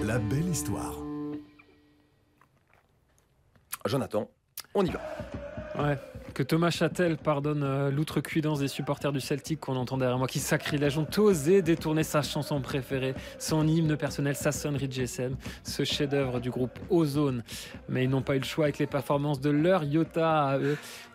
La 0.03 0.19
belle 0.19 0.47
histoire. 0.47 0.95
Jonathan, 3.85 4.29
on 4.73 4.85
y 4.85 4.89
va. 4.89 5.01
Ouais. 5.77 5.97
Que 6.37 6.43
Thomas 6.43 6.69
Châtel 6.69 7.17
pardonne 7.17 7.63
euh, 7.63 7.89
l'outrecuidance 7.89 8.59
des 8.59 8.67
supporters 8.67 9.11
du 9.11 9.19
Celtic 9.19 9.59
qu'on 9.59 9.75
entend 9.75 9.97
derrière 9.97 10.19
moi, 10.19 10.27
qui 10.27 10.37
sacrilège, 10.37 10.99
ont 10.99 11.07
osé 11.17 11.63
détourner 11.63 12.03
sa 12.03 12.21
chanson 12.21 12.61
préférée, 12.61 13.15
son 13.39 13.67
hymne 13.67 13.97
personnel, 13.97 14.35
sa 14.35 14.51
sonnerie 14.51 14.87
de 14.87 14.93
GSM, 14.93 15.35
ce 15.63 15.83
chef-d'œuvre 15.83 16.39
du 16.39 16.51
groupe 16.51 16.77
Ozone. 16.91 17.43
Mais 17.89 18.03
ils 18.03 18.09
n'ont 18.11 18.21
pas 18.21 18.35
eu 18.35 18.39
le 18.39 18.45
choix 18.45 18.65
avec 18.65 18.77
les 18.77 18.85
performances 18.85 19.41
de 19.41 19.49
leur 19.49 19.83
Iota 19.83 20.59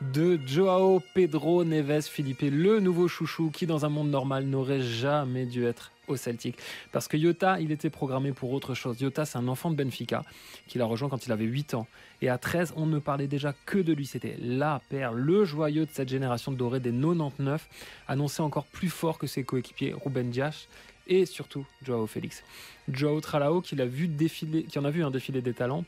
de 0.01 0.41
Joao 0.45 1.01
Pedro 1.15 1.63
Neves 1.63 2.09
Felipe, 2.09 2.43
le 2.43 2.81
nouveau 2.81 3.07
chouchou 3.07 3.51
qui, 3.51 3.65
dans 3.65 3.85
un 3.85 3.91
monde 3.91 4.11
normal, 4.11 4.47
n'aurait 4.47 4.83
jamais 4.83 5.47
dû 5.47 5.65
être 5.65 5.93
au 6.09 6.17
Celtic. 6.17 6.57
Parce 6.91 7.09
que 7.09 7.17
Iota, 7.17 7.61
il 7.61 7.73
était 7.73 7.91
programmé 7.91 8.33
pour 8.33 8.53
autre 8.53 8.75
chose. 8.75 9.01
Iota, 9.01 9.25
c'est 9.25 9.39
un 9.39 9.49
enfant 9.49 9.71
de 9.71 9.77
Benfica 9.77 10.25
qu'il 10.67 10.81
a 10.83 10.85
rejoint 10.85 11.09
quand 11.09 11.27
il 11.27 11.33
avait 11.33 11.45
8 11.45 11.75
ans. 11.75 11.87
Et 12.21 12.29
à 12.29 12.39
13, 12.39 12.75
on 12.77 12.87
ne 12.87 12.99
parlait 12.99 13.27
déjà 13.27 13.55
que 13.67 13.79
de 13.79 13.93
lui. 13.93 14.07
C'était 14.07 14.37
la 14.41 14.81
le 15.15 15.45
joyeux 15.45 15.87
de 15.87 15.91
cette 15.93 16.09
génération 16.09 16.53
dorée 16.53 16.81
des 16.81 16.93
99, 16.93 17.69
annoncé 18.09 18.43
encore 18.43 18.67
plus 18.67 18.89
fort 18.89 19.19
que 19.19 19.27
ses 19.27 19.45
coéquipiers 19.45 19.95
Ruben 19.95 20.31
Dias 20.31 20.67
et 21.07 21.27
surtout 21.27 21.67
Joao 21.83 22.07
Félix. 22.07 22.43
Joao 22.89 23.21
Tralao, 23.21 23.61
qui, 23.61 23.77
qui 23.77 24.79
en 24.79 24.85
a 24.85 24.91
vu 24.91 25.05
un 25.05 25.11
défilé 25.11 25.43
des 25.43 25.55
talents, 25.55 25.85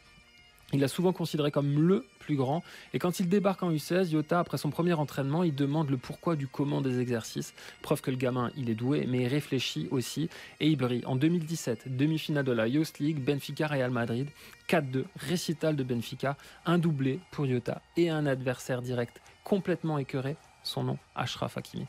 il 0.73 0.81
l'a 0.81 0.89
souvent 0.89 1.13
considéré 1.13 1.51
comme 1.51 1.87
le 1.87 2.05
plus 2.19 2.37
grand. 2.37 2.63
Et 2.93 2.99
quand 2.99 3.21
il 3.21 3.29
débarque 3.29 3.63
en 3.63 3.71
U16, 3.71 4.11
Yota, 4.11 4.41
après 4.41 4.59
son 4.59 4.71
premier 4.71 4.95
entraînement, 4.95 5.45
il 5.45 5.55
demande 5.55 5.91
le 5.91 5.97
pourquoi 5.97 6.37
du 6.37 6.49
comment 6.49 6.81
des 6.81 7.01
exercices. 7.01 7.55
Preuve 7.83 8.01
que 8.01 8.11
le 8.11 8.17
gamin, 8.17 8.51
il 8.57 8.71
est 8.71 8.75
doué, 8.75 9.07
mais 9.09 9.23
il 9.23 9.29
réfléchit 9.29 9.89
aussi. 9.91 10.29
Et 10.61 10.69
il 10.69 10.77
brille. 10.77 11.05
En 11.07 11.17
2017, 11.17 11.97
demi-finale 11.97 12.45
de 12.45 12.53
la 12.53 12.67
Youth 12.67 12.99
League, 12.99 13.21
Benfica 13.21 13.67
Real 13.67 13.91
Madrid, 13.91 14.29
4-2, 14.69 15.05
récital 15.17 15.77
de 15.77 15.85
Benfica, 15.85 16.37
un 16.67 16.79
doublé 16.79 17.21
pour 17.31 17.47
Yota 17.47 17.83
et 17.97 18.11
un 18.11 18.27
adversaire 18.27 18.83
direct 18.83 19.21
complètement 19.45 19.99
écœuré. 19.99 20.37
Son 20.65 20.83
nom, 20.83 20.99
Ashraf 21.15 21.59
Hakimi. 21.59 21.87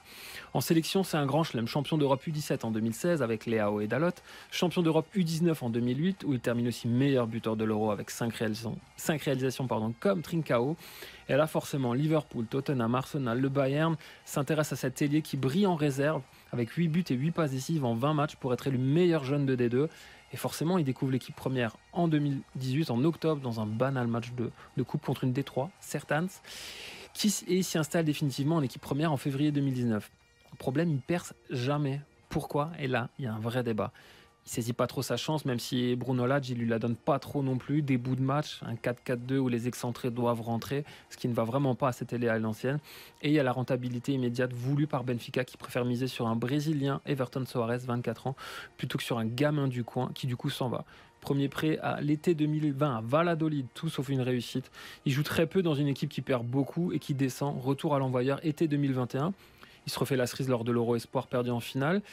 En 0.53 0.59
sélection, 0.59 1.03
c'est 1.03 1.15
un 1.15 1.25
grand 1.25 1.43
chelem. 1.43 1.65
Champion 1.65 1.97
d'Europe 1.97 2.21
U17 2.27 2.65
en 2.65 2.71
2016 2.71 3.23
avec 3.23 3.45
Léao 3.45 3.79
et 3.79 3.87
Dalot. 3.87 4.09
Champion 4.51 4.81
d'Europe 4.81 5.07
U19 5.15 5.55
en 5.61 5.69
2008 5.69 6.25
où 6.25 6.33
il 6.33 6.41
termine 6.41 6.67
aussi 6.67 6.89
meilleur 6.89 7.25
buteur 7.25 7.55
de 7.55 7.63
l'Euro 7.63 7.91
avec 7.91 8.09
5 8.09 8.33
réalisations, 8.35 9.67
pardon, 9.67 9.93
comme 9.99 10.21
Trincao. 10.21 10.75
Et 11.29 11.35
là, 11.35 11.47
forcément, 11.47 11.93
Liverpool, 11.93 12.45
Tottenham, 12.45 12.93
Arsenal, 12.95 13.39
le 13.39 13.49
Bayern 13.49 13.95
s'intéressent 14.25 14.77
à 14.77 14.81
cet 14.81 15.01
ailier 15.01 15.21
qui 15.21 15.37
brille 15.37 15.67
en 15.67 15.75
réserve 15.75 16.21
avec 16.51 16.69
8 16.71 16.89
buts 16.89 17.05
et 17.09 17.15
8 17.15 17.31
passes 17.31 17.51
décisives 17.51 17.85
en 17.85 17.95
20 17.95 18.13
matchs 18.13 18.35
pour 18.35 18.53
être 18.53 18.67
élu 18.67 18.77
meilleur 18.77 19.23
jeune 19.23 19.45
de 19.45 19.55
D2. 19.55 19.87
Et 20.33 20.37
forcément, 20.37 20.77
il 20.77 20.83
découvre 20.83 21.13
l'équipe 21.13 21.35
première 21.35 21.77
en 21.93 22.09
2018, 22.09 22.91
en 22.91 23.01
octobre, 23.05 23.41
dans 23.41 23.61
un 23.61 23.65
banal 23.65 24.07
match 24.07 24.31
de, 24.33 24.51
de 24.75 24.83
coupe 24.83 25.05
contre 25.05 25.23
une 25.23 25.31
D3, 25.31 25.69
Certans, 25.79 26.41
qui 27.15 27.29
s'y 27.29 27.77
installe 27.77 28.05
définitivement 28.05 28.57
en 28.57 28.61
équipe 28.61 28.81
première 28.81 29.11
en 29.11 29.17
février 29.17 29.51
2019. 29.51 30.11
Problème, 30.59 30.91
il 30.91 30.99
perce 30.99 31.33
jamais. 31.49 32.01
Pourquoi? 32.29 32.71
Et 32.77 32.87
là, 32.87 33.09
il 33.17 33.25
y 33.25 33.27
a 33.27 33.33
un 33.33 33.39
vrai 33.39 33.63
débat. 33.63 33.91
Il 34.45 34.51
saisit 34.51 34.73
pas 34.73 34.85
trop 34.85 35.01
sa 35.01 35.17
chance, 35.17 35.45
même 35.45 35.57
si 35.57 35.95
Bruno 35.95 36.27
Lage, 36.27 36.49
il 36.49 36.59
lui 36.59 36.67
la 36.67 36.77
donne 36.77 36.95
pas 36.95 37.17
trop 37.17 37.41
non 37.41 37.57
plus. 37.57 37.81
Des 37.81 37.97
bouts 37.97 38.15
de 38.15 38.21
match, 38.21 38.59
un 38.63 38.75
4-4-2 38.75 39.37
où 39.37 39.47
les 39.47 39.67
excentrés 39.67 40.11
doivent 40.11 40.41
rentrer, 40.41 40.83
ce 41.09 41.17
qui 41.17 41.27
ne 41.27 41.33
va 41.33 41.43
vraiment 41.45 41.73
pas 41.73 41.87
à 41.87 41.91
cette 41.93 42.09
télé 42.09 42.27
à 42.27 42.37
l'ancienne. 42.37 42.79
Et 43.21 43.29
il 43.29 43.33
y 43.33 43.39
a 43.39 43.43
la 43.43 43.53
rentabilité 43.53 44.11
immédiate 44.11 44.53
voulue 44.53 44.85
par 44.85 45.03
Benfica 45.03 45.43
qui 45.45 45.57
préfère 45.57 45.85
miser 45.85 46.07
sur 46.07 46.27
un 46.27 46.35
Brésilien, 46.35 47.01
Everton 47.05 47.45
Soares, 47.45 47.79
24 47.79 48.27
ans, 48.27 48.35
plutôt 48.77 48.97
que 48.97 49.03
sur 49.03 49.17
un 49.17 49.25
gamin 49.25 49.67
du 49.67 49.83
coin 49.83 50.11
qui 50.13 50.27
du 50.27 50.35
coup 50.35 50.49
s'en 50.49 50.69
va. 50.69 50.85
Premier 51.25 51.49
prêt 51.49 51.79
à 51.81 52.01
l'été 52.01 52.35
2020 52.35 52.97
à 52.97 53.01
Valladolid, 53.01 53.65
tout 53.73 53.89
sauf 53.89 54.09
une 54.09 54.21
réussite. 54.21 54.69
Il 55.07 55.11
joue 55.11 55.23
très 55.23 55.47
peu 55.47 55.63
dans 55.63 55.73
une 55.73 55.87
équipe 55.87 56.11
qui 56.11 56.21
perd 56.21 56.45
beaucoup 56.45 56.93
et 56.93 56.99
qui 56.99 57.15
descend. 57.15 57.59
Retour 57.59 57.95
à 57.95 57.99
l'envoyeur 57.99 58.39
été 58.45 58.67
2021. 58.67 59.33
Il 59.87 59.91
se 59.91 59.97
refait 59.97 60.17
la 60.17 60.27
cerise 60.27 60.47
lors 60.49 60.63
de 60.63 60.71
l'Euro 60.71 60.95
Espoir 60.95 61.25
perdu 61.25 61.49
en 61.49 61.59
finale. 61.59 62.03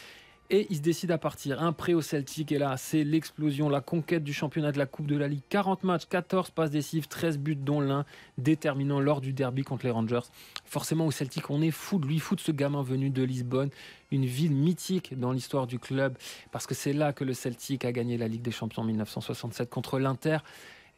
Et 0.54 0.66
il 0.68 0.76
se 0.76 0.82
décide 0.82 1.10
à 1.10 1.16
partir. 1.16 1.62
Un 1.62 1.72
prêt 1.72 1.94
au 1.94 2.02
Celtic, 2.02 2.52
et 2.52 2.58
là, 2.58 2.76
c'est 2.76 3.04
l'explosion, 3.04 3.70
la 3.70 3.80
conquête 3.80 4.22
du 4.22 4.34
championnat 4.34 4.70
de 4.70 4.76
la 4.76 4.84
Coupe 4.84 5.06
de 5.06 5.16
la 5.16 5.26
Ligue. 5.26 5.40
40 5.48 5.82
matchs, 5.82 6.04
14 6.10 6.50
passes 6.50 6.70
décisives, 6.70 7.08
13 7.08 7.38
buts, 7.38 7.56
dont 7.56 7.80
l'un 7.80 8.04
déterminant 8.36 9.00
lors 9.00 9.22
du 9.22 9.32
derby 9.32 9.62
contre 9.62 9.86
les 9.86 9.90
Rangers. 9.90 10.20
Forcément, 10.66 11.06
au 11.06 11.10
Celtic, 11.10 11.48
on 11.48 11.62
est 11.62 11.70
fou 11.70 11.98
de 11.98 12.06
lui, 12.06 12.18
fou 12.18 12.36
de 12.36 12.40
ce 12.40 12.52
gamin 12.52 12.82
venu 12.82 13.08
de 13.08 13.22
Lisbonne, 13.22 13.70
une 14.10 14.26
ville 14.26 14.52
mythique 14.52 15.18
dans 15.18 15.32
l'histoire 15.32 15.66
du 15.66 15.78
club, 15.78 16.18
parce 16.50 16.66
que 16.66 16.74
c'est 16.74 16.92
là 16.92 17.14
que 17.14 17.24
le 17.24 17.32
Celtic 17.32 17.86
a 17.86 17.92
gagné 17.92 18.18
la 18.18 18.28
Ligue 18.28 18.42
des 18.42 18.50
Champions 18.50 18.82
en 18.82 18.84
1967 18.84 19.70
contre 19.70 19.98
l'Inter. 19.98 20.36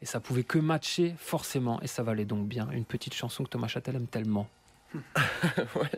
Et 0.01 0.05
ça 0.05 0.19
pouvait 0.19 0.43
que 0.43 0.59
matcher, 0.59 1.15
forcément, 1.17 1.81
et 1.81 1.87
ça 1.87 2.03
valait 2.03 2.25
donc 2.25 2.45
bien. 2.45 2.69
Une 2.71 2.83
petite 2.83 3.13
chanson 3.13 3.45
que 3.45 3.49
Thomas 3.49 3.69
Châtel 3.69 3.95
aime 3.95 4.07
tellement. 4.07 4.49
Ouais. 5.75 5.89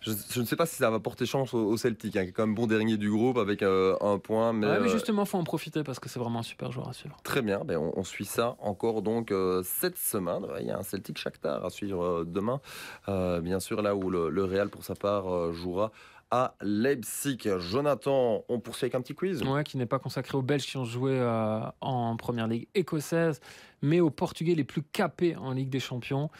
Je, 0.00 0.12
je 0.30 0.40
ne 0.40 0.46
sais 0.46 0.56
pas 0.56 0.66
si 0.66 0.76
ça 0.76 0.90
va 0.90 0.98
porter 1.00 1.26
chance 1.26 1.54
au, 1.54 1.58
au 1.58 1.76
Celtic, 1.76 2.16
hein, 2.16 2.24
qui 2.24 2.28
est 2.30 2.32
quand 2.32 2.46
même 2.46 2.54
bon 2.54 2.66
dernier 2.66 2.96
du 2.96 3.10
groupe 3.10 3.38
avec 3.38 3.62
euh, 3.62 3.96
un 4.00 4.18
point. 4.18 4.52
Mais, 4.52 4.66
Ouais, 4.66 4.80
mais 4.80 4.88
euh, 4.88 4.92
justement, 4.92 5.24
faut 5.24 5.38
en 5.38 5.44
profiter 5.44 5.82
parce 5.82 5.98
que 6.00 6.08
c'est 6.08 6.18
vraiment 6.18 6.40
un 6.40 6.44
super 6.44 6.72
joueur 6.72 6.88
à 6.88 6.92
suivre. 6.92 7.16
Très 7.22 7.42
bien, 7.42 7.60
ben 7.64 7.76
on, 7.78 7.92
on 7.96 8.04
suit 8.04 8.24
ça 8.24 8.56
encore 8.60 9.02
donc 9.02 9.30
euh, 9.30 9.62
cette 9.64 9.98
semaine. 9.98 10.42
Il 10.60 10.66
y 10.66 10.70
a 10.70 10.78
un 10.78 10.82
Celtic 10.82 11.18
Shakhtar 11.18 11.64
à 11.64 11.70
suivre 11.70 12.02
euh, 12.02 12.24
demain. 12.24 12.60
Bien 13.06 13.60
sûr, 13.60 13.82
là 13.82 13.94
où 13.94 14.10
le, 14.10 14.30
le 14.30 14.44
Real, 14.44 14.68
pour 14.68 14.84
sa 14.84 14.94
part, 14.94 15.52
jouera 15.52 15.92
à 16.30 16.54
Leipzig. 16.60 17.38
Jonathan, 17.58 18.44
on 18.48 18.58
poursuit 18.58 18.86
avec 18.86 18.94
un 18.94 19.00
petit 19.00 19.14
quiz? 19.14 19.42
Ouais, 19.42 19.62
qui 19.64 19.76
n'est 19.76 19.86
pas 19.86 19.98
consacré 19.98 20.36
aux 20.36 20.42
Belges 20.42 20.66
qui 20.66 20.76
ont 20.76 20.84
joué 20.84 21.12
euh, 21.14 21.60
en 21.80 22.16
première 22.16 22.48
ligue 22.48 22.66
écossaise, 22.74 23.40
mais 23.82 24.00
aux 24.00 24.10
Portugais 24.10 24.54
les 24.54 24.64
plus 24.64 24.82
capés 24.82 25.36
en 25.36 25.52
Ligue 25.52 25.70
des 25.70 25.80
Champions. 25.80 26.30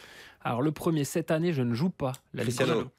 Alors, 0.43 0.61
le 0.61 0.71
premier, 0.71 1.03
cette 1.03 1.31
année, 1.31 1.51
je 1.53 1.61
ne 1.61 1.73
joue 1.73 1.89
pas 1.89 2.13
la 2.33 2.43
Ligue 2.43 2.51
des 2.51 2.55
Cristiano. 2.57 2.73
Champions. 2.73 2.91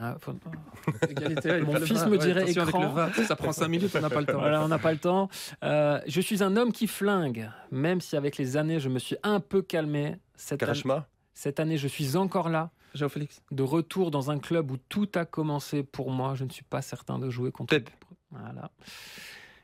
Ah, 0.00 0.16
faut- 0.20 0.34
Égalité, 1.08 1.60
Mon 1.62 1.74
le 1.74 1.86
fils 1.86 2.04
me 2.04 2.10
ouais, 2.12 2.18
dirait 2.18 2.42
avec 2.42 2.56
écran. 2.56 2.82
le 2.82 2.88
VAR, 2.88 3.14
Ça 3.14 3.36
prend 3.36 3.52
5 3.52 3.68
minutes, 3.68 3.92
on 3.94 4.00
n'a 4.00 4.10
pas 4.10 4.20
le 4.20 4.26
temps. 4.26 4.38
Voilà, 4.40 4.62
on 4.64 4.68
n'a 4.68 4.78
pas 4.80 4.90
le 4.92 4.98
temps. 4.98 5.28
Euh, 5.62 6.00
je 6.08 6.20
suis 6.20 6.42
un 6.42 6.56
homme 6.56 6.72
qui 6.72 6.88
flingue, 6.88 7.48
même 7.70 8.00
si 8.00 8.16
avec 8.16 8.36
les 8.36 8.56
années, 8.56 8.80
je 8.80 8.88
me 8.88 8.98
suis 8.98 9.16
un 9.22 9.38
peu 9.38 9.62
calmé. 9.62 10.16
Cette, 10.36 10.64
cette 11.32 11.60
année, 11.60 11.78
je 11.78 11.86
suis 11.86 12.16
encore 12.16 12.48
là, 12.48 12.70
Jean 12.92 13.08
Félix. 13.08 13.40
de 13.52 13.62
retour 13.62 14.10
dans 14.10 14.32
un 14.32 14.40
club 14.40 14.72
où 14.72 14.76
tout 14.88 15.08
a 15.14 15.24
commencé 15.24 15.84
pour 15.84 16.10
moi. 16.10 16.34
Je 16.34 16.42
ne 16.44 16.50
suis 16.50 16.64
pas 16.64 16.82
certain 16.82 17.20
de 17.20 17.30
jouer 17.30 17.52
contre. 17.52 17.70
Pep. 17.70 17.88
Voilà. 18.32 18.72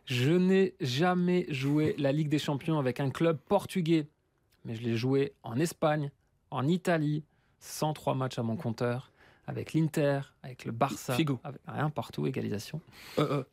Je 0.07 0.31
n'ai 0.31 0.75
jamais 0.81 1.47
joué 1.49 1.97
la 1.99 2.13
Ligue 2.13 2.29
des 2.29 2.39
Champions 2.39 2.79
avec 2.79 3.01
un 3.01 3.11
club 3.11 3.37
portugais, 3.49 4.07
mais 4.65 4.77
je 4.77 4.83
l'ai 4.83 4.97
joué 4.97 5.33
en 5.43 5.59
Espagne, 5.59 6.13
en 6.51 6.67
Italie, 6.67 7.25
103 7.61 8.15
matchs 8.15 8.39
à 8.39 8.43
mon 8.43 8.57
compteur, 8.57 9.11
avec 9.47 9.73
l'Inter, 9.75 10.21
avec 10.43 10.65
le 10.65 10.73
Barça, 10.73 11.15
Figo. 11.15 11.41
avec 11.45 11.61
rien 11.67 11.91
partout, 11.91 12.27
égalisation. 12.27 12.81
Euh, 13.19 13.39
euh. 13.41 13.45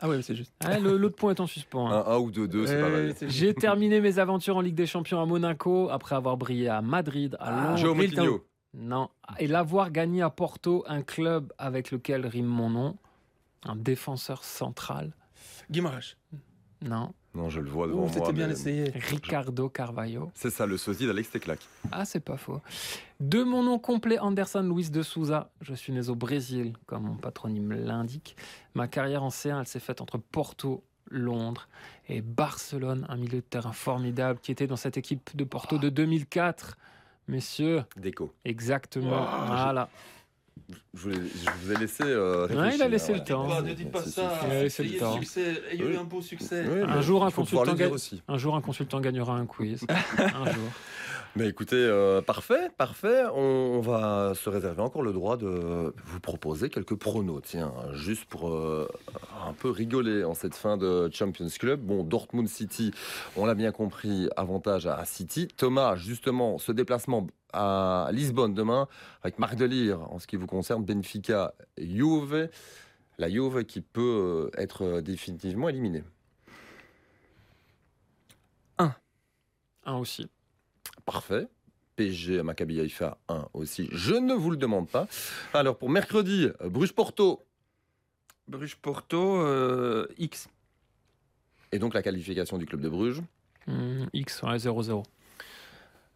Ah 0.00 0.08
ouais, 0.08 0.20
c'est 0.22 0.34
juste. 0.34 0.52
Ah, 0.64 0.78
L'autre 0.78 1.16
point 1.16 1.34
est 1.34 1.40
en 1.40 1.46
suspens. 1.46 1.88
hein. 1.90 2.04
Un 2.06 2.12
1 2.14 2.18
ou 2.18 2.30
2-2, 2.30 2.66
c'est 2.66 2.80
pas 2.80 2.86
Ouais, 2.88 3.06
mal. 3.06 3.14
J'ai 3.30 3.54
terminé 3.54 4.00
mes 4.00 4.18
aventures 4.18 4.56
en 4.56 4.60
Ligue 4.60 4.74
des 4.74 4.86
Champions 4.86 5.20
à 5.22 5.26
Monaco 5.26 5.88
après 5.88 6.14
avoir 6.16 6.36
brillé 6.36 6.68
à 6.68 6.82
Madrid, 6.82 7.36
à 7.40 7.46
Ah, 7.46 7.76
Londres. 7.76 7.94
Milton. 7.94 8.24
Moutinho. 8.24 8.44
Non. 8.74 9.08
Et 9.38 9.46
l'avoir 9.46 9.90
gagné 9.92 10.20
à 10.22 10.30
Porto, 10.30 10.84
un 10.88 11.02
club 11.02 11.52
avec 11.58 11.92
lequel 11.92 12.26
rime 12.26 12.46
mon 12.46 12.70
nom, 12.70 12.96
un 13.62 13.76
défenseur 13.76 14.42
central. 14.42 15.14
Guimaraes. 15.70 16.16
Non. 16.82 17.14
Non, 17.34 17.50
je 17.50 17.60
le 17.60 17.68
vois 17.68 17.86
devant 17.88 17.98
Oh, 17.98 18.02
moi. 18.02 18.10
c'était 18.12 18.32
bien 18.32 18.46
mais- 18.46 18.52
essayé. 18.52 18.90
Ricardo 18.94 19.68
Carvalho. 19.68 20.30
C'est 20.34 20.50
ça, 20.50 20.66
le 20.66 20.76
sosie 20.76 21.06
d'Alex 21.06 21.30
Teclac. 21.30 21.58
Ah, 21.90 22.04
c'est 22.04 22.20
pas 22.20 22.36
faux. 22.36 22.60
De 23.18 23.42
mon 23.42 23.62
nom 23.64 23.78
complet, 23.80 24.18
Anderson 24.20 24.62
Luiz 24.62 24.90
de 24.92 25.02
Souza. 25.02 25.50
Je 25.60 25.74
suis 25.74 25.92
né 25.92 26.08
au 26.08 26.14
Brésil, 26.14 26.74
comme 26.86 27.02
mon 27.04 27.16
patronyme 27.16 27.72
l'indique. 27.72 28.36
Ma 28.74 28.86
carrière 28.86 29.24
en 29.24 29.30
C1, 29.30 29.60
elle 29.60 29.66
s'est 29.66 29.80
faite 29.80 30.00
entre 30.00 30.16
Porto, 30.18 30.84
Londres 31.10 31.68
et 32.08 32.20
Barcelone, 32.22 33.04
un 33.08 33.16
milieu 33.16 33.38
de 33.38 33.44
terrain 33.44 33.72
formidable 33.72 34.38
qui 34.40 34.52
était 34.52 34.66
dans 34.66 34.76
cette 34.76 34.96
équipe 34.96 35.36
de 35.36 35.44
Porto 35.44 35.76
de 35.78 35.88
2004. 35.88 36.76
Messieurs, 37.26 37.82
Déco. 37.96 38.32
exactement. 38.44 39.24
voilà. 39.46 39.88
Je 39.92 40.23
je 40.94 41.08
vous 41.08 41.72
ai 41.72 41.76
laissé 41.76 42.04
euh, 42.04 42.46
Ouais, 42.48 42.74
il 42.74 42.82
a 42.82 42.88
laissé 42.88 43.12
ouais. 43.12 43.18
le 43.18 43.24
temps. 43.24 43.46
Pas- 43.48 43.62
ne 43.62 43.74
dites 43.74 43.90
pas 43.90 44.02
Si, 44.02 44.10
si, 44.10 44.14
ça. 44.14 44.38
si. 44.40 44.46
Il 44.46 44.52
a 44.52 44.62
laissé 44.62 44.82
le 44.84 44.88
Ayez 44.90 44.98
temps. 44.98 45.14
succès. 45.14 45.62
Il 45.72 45.80
y 45.80 45.82
a 45.82 45.86
eu 45.86 45.96
un 45.96 46.04
beau 46.04 46.22
succès. 46.22 46.64
Oui, 46.70 46.80
Un 46.82 46.96
mais 46.96 47.02
jour, 47.02 47.24
un 47.24 47.30
consultant 47.30 47.74
ga- 47.74 47.88
aussi. 47.88 48.22
Un 48.28 48.38
jour, 48.38 48.54
un 48.56 48.60
consultant 48.60 49.00
gagnera 49.00 49.34
un 49.34 49.46
quiz. 49.46 49.84
un 50.18 50.44
jour. 50.52 50.70
Mais 51.36 51.48
écoutez, 51.48 51.74
euh, 51.74 52.22
parfait, 52.22 52.70
parfait. 52.78 53.24
On, 53.34 53.80
va 53.80 54.34
se 54.36 54.48
réserver 54.48 54.82
encore 54.82 55.02
le 55.02 55.12
droit 55.12 55.36
de 55.36 55.92
vous 56.04 56.20
proposer 56.20 56.70
quelques 56.70 56.94
pronos, 56.94 57.40
tiens, 57.42 57.74
juste 57.92 58.26
pour 58.26 58.48
euh, 58.50 58.88
un 59.44 59.52
peu 59.52 59.70
rigoler 59.70 60.22
en 60.22 60.34
cette 60.34 60.54
fin 60.54 60.76
de 60.76 61.10
Champions 61.12 61.48
Club. 61.58 61.80
Bon, 61.80 62.04
Dortmund 62.04 62.46
City, 62.46 62.92
on 63.36 63.46
l'a 63.46 63.56
bien 63.56 63.72
compris, 63.72 64.28
avantage 64.36 64.86
à 64.86 65.04
City. 65.04 65.48
Thomas, 65.48 65.96
justement, 65.96 66.58
ce 66.58 66.70
déplacement 66.70 67.26
à 67.52 68.10
Lisbonne 68.12 68.54
demain, 68.54 68.86
avec 69.22 69.40
Marc 69.40 69.56
Delire, 69.56 70.02
en 70.12 70.20
ce 70.20 70.28
qui 70.28 70.36
vous 70.36 70.46
concerne, 70.46 70.84
Benfica 70.84 71.54
Juve. 71.78 72.48
La 73.18 73.28
Juve 73.28 73.64
qui 73.64 73.80
peut 73.80 74.50
euh, 74.54 74.60
être 74.60 75.00
définitivement 75.00 75.68
éliminée. 75.68 76.04
Un 79.86 79.98
aussi. 79.98 80.28
Parfait. 81.04 81.46
PSG 81.96 82.42
Maccabi 82.42 82.80
Haïfa 82.80 83.18
1 83.28 83.48
aussi. 83.54 83.88
Je 83.92 84.14
ne 84.14 84.34
vous 84.34 84.50
le 84.50 84.56
demande 84.56 84.88
pas. 84.88 85.06
Alors 85.52 85.78
pour 85.78 85.90
mercredi, 85.90 86.48
Bruges-Porto. 86.60 87.42
Bruges 88.48 88.76
Porto, 88.76 89.36
euh, 89.36 90.06
X. 90.18 90.48
Et 91.72 91.78
donc 91.78 91.94
la 91.94 92.02
qualification 92.02 92.58
du 92.58 92.66
club 92.66 92.80
de 92.80 92.88
Bruges. 92.88 93.22
Hmm, 93.66 94.04
X, 94.12 94.42
ouais, 94.42 94.56
0-0. 94.58 95.02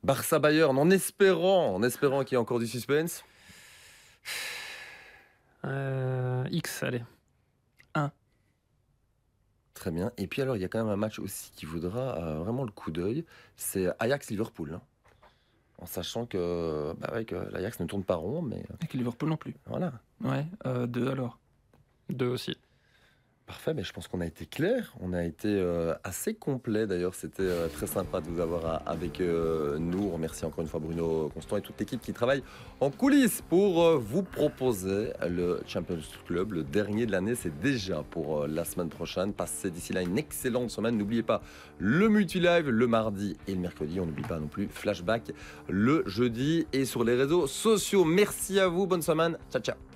Barça 0.04 0.38
Bayern 0.38 0.78
en 0.78 0.90
espérant, 0.90 1.74
en 1.74 1.82
espérant 1.82 2.22
qu'il 2.24 2.32
y 2.32 2.36
ait 2.36 2.40
encore 2.40 2.58
du 2.58 2.66
suspense. 2.66 3.24
Euh, 5.64 6.44
X, 6.50 6.82
allez. 6.82 7.02
Très 9.78 9.92
bien. 9.92 10.10
Et 10.16 10.26
puis 10.26 10.42
alors 10.42 10.56
il 10.56 10.60
y 10.60 10.64
a 10.64 10.68
quand 10.68 10.78
même 10.82 10.92
un 10.92 10.96
match 10.96 11.20
aussi 11.20 11.52
qui 11.54 11.64
voudra 11.64 12.18
euh, 12.18 12.38
vraiment 12.40 12.64
le 12.64 12.72
coup 12.72 12.90
d'œil. 12.90 13.24
C'est 13.56 13.88
Ajax-Liverpool. 14.00 14.72
hein. 14.74 14.80
En 15.80 15.86
sachant 15.86 16.26
que, 16.26 16.92
bah 16.98 17.10
ouais, 17.14 17.24
que 17.24 17.36
l'Ajax 17.36 17.78
ne 17.78 17.86
tourne 17.86 18.02
pas 18.02 18.16
rond, 18.16 18.42
mais 18.42 18.64
Et 18.82 18.86
que 18.88 18.96
Liverpool 18.96 19.28
non 19.28 19.36
plus. 19.36 19.54
voilà. 19.66 19.92
Ouais, 20.24 20.44
euh, 20.66 20.88
deux 20.88 21.08
alors. 21.08 21.38
2 22.10 22.26
aussi. 22.26 22.56
Parfait, 23.48 23.72
mais 23.72 23.82
je 23.82 23.94
pense 23.94 24.08
qu'on 24.08 24.20
a 24.20 24.26
été 24.26 24.44
clair, 24.44 24.92
on 25.00 25.14
a 25.14 25.24
été 25.24 25.48
euh, 25.48 25.94
assez 26.04 26.34
complet 26.34 26.86
d'ailleurs, 26.86 27.14
c'était 27.14 27.42
euh, 27.44 27.66
très 27.68 27.86
sympa 27.86 28.20
de 28.20 28.26
vous 28.28 28.40
avoir 28.40 28.66
à- 28.66 28.76
avec 28.84 29.22
euh, 29.22 29.78
nous. 29.78 30.04
On 30.04 30.10
remercie 30.10 30.44
encore 30.44 30.60
une 30.60 30.68
fois 30.68 30.80
Bruno 30.80 31.30
Constant 31.32 31.56
et 31.56 31.62
toute 31.62 31.80
l'équipe 31.80 32.02
qui 32.02 32.12
travaille 32.12 32.42
en 32.80 32.90
coulisses 32.90 33.40
pour 33.48 33.82
euh, 33.82 33.96
vous 33.96 34.22
proposer 34.22 35.12
le 35.26 35.62
Champions 35.66 35.96
Club. 36.26 36.52
Le 36.52 36.62
dernier 36.62 37.06
de 37.06 37.10
l'année, 37.12 37.34
c'est 37.34 37.58
déjà 37.58 38.02
pour 38.10 38.42
euh, 38.42 38.46
la 38.48 38.66
semaine 38.66 38.90
prochaine. 38.90 39.32
Passez 39.32 39.70
d'ici 39.70 39.94
là 39.94 40.02
une 40.02 40.18
excellente 40.18 40.68
semaine. 40.70 40.98
N'oubliez 40.98 41.22
pas 41.22 41.40
le 41.78 42.10
multi-live 42.10 42.68
le 42.68 42.86
mardi 42.86 43.34
et 43.46 43.54
le 43.54 43.60
mercredi. 43.60 43.98
On 43.98 44.04
n'oublie 44.04 44.24
pas 44.28 44.38
non 44.38 44.48
plus 44.48 44.68
Flashback 44.70 45.32
le 45.70 46.02
jeudi 46.06 46.66
et 46.74 46.84
sur 46.84 47.02
les 47.02 47.14
réseaux 47.14 47.46
sociaux. 47.46 48.04
Merci 48.04 48.60
à 48.60 48.68
vous, 48.68 48.86
bonne 48.86 49.00
semaine, 49.00 49.38
ciao 49.50 49.62
ciao. 49.62 49.87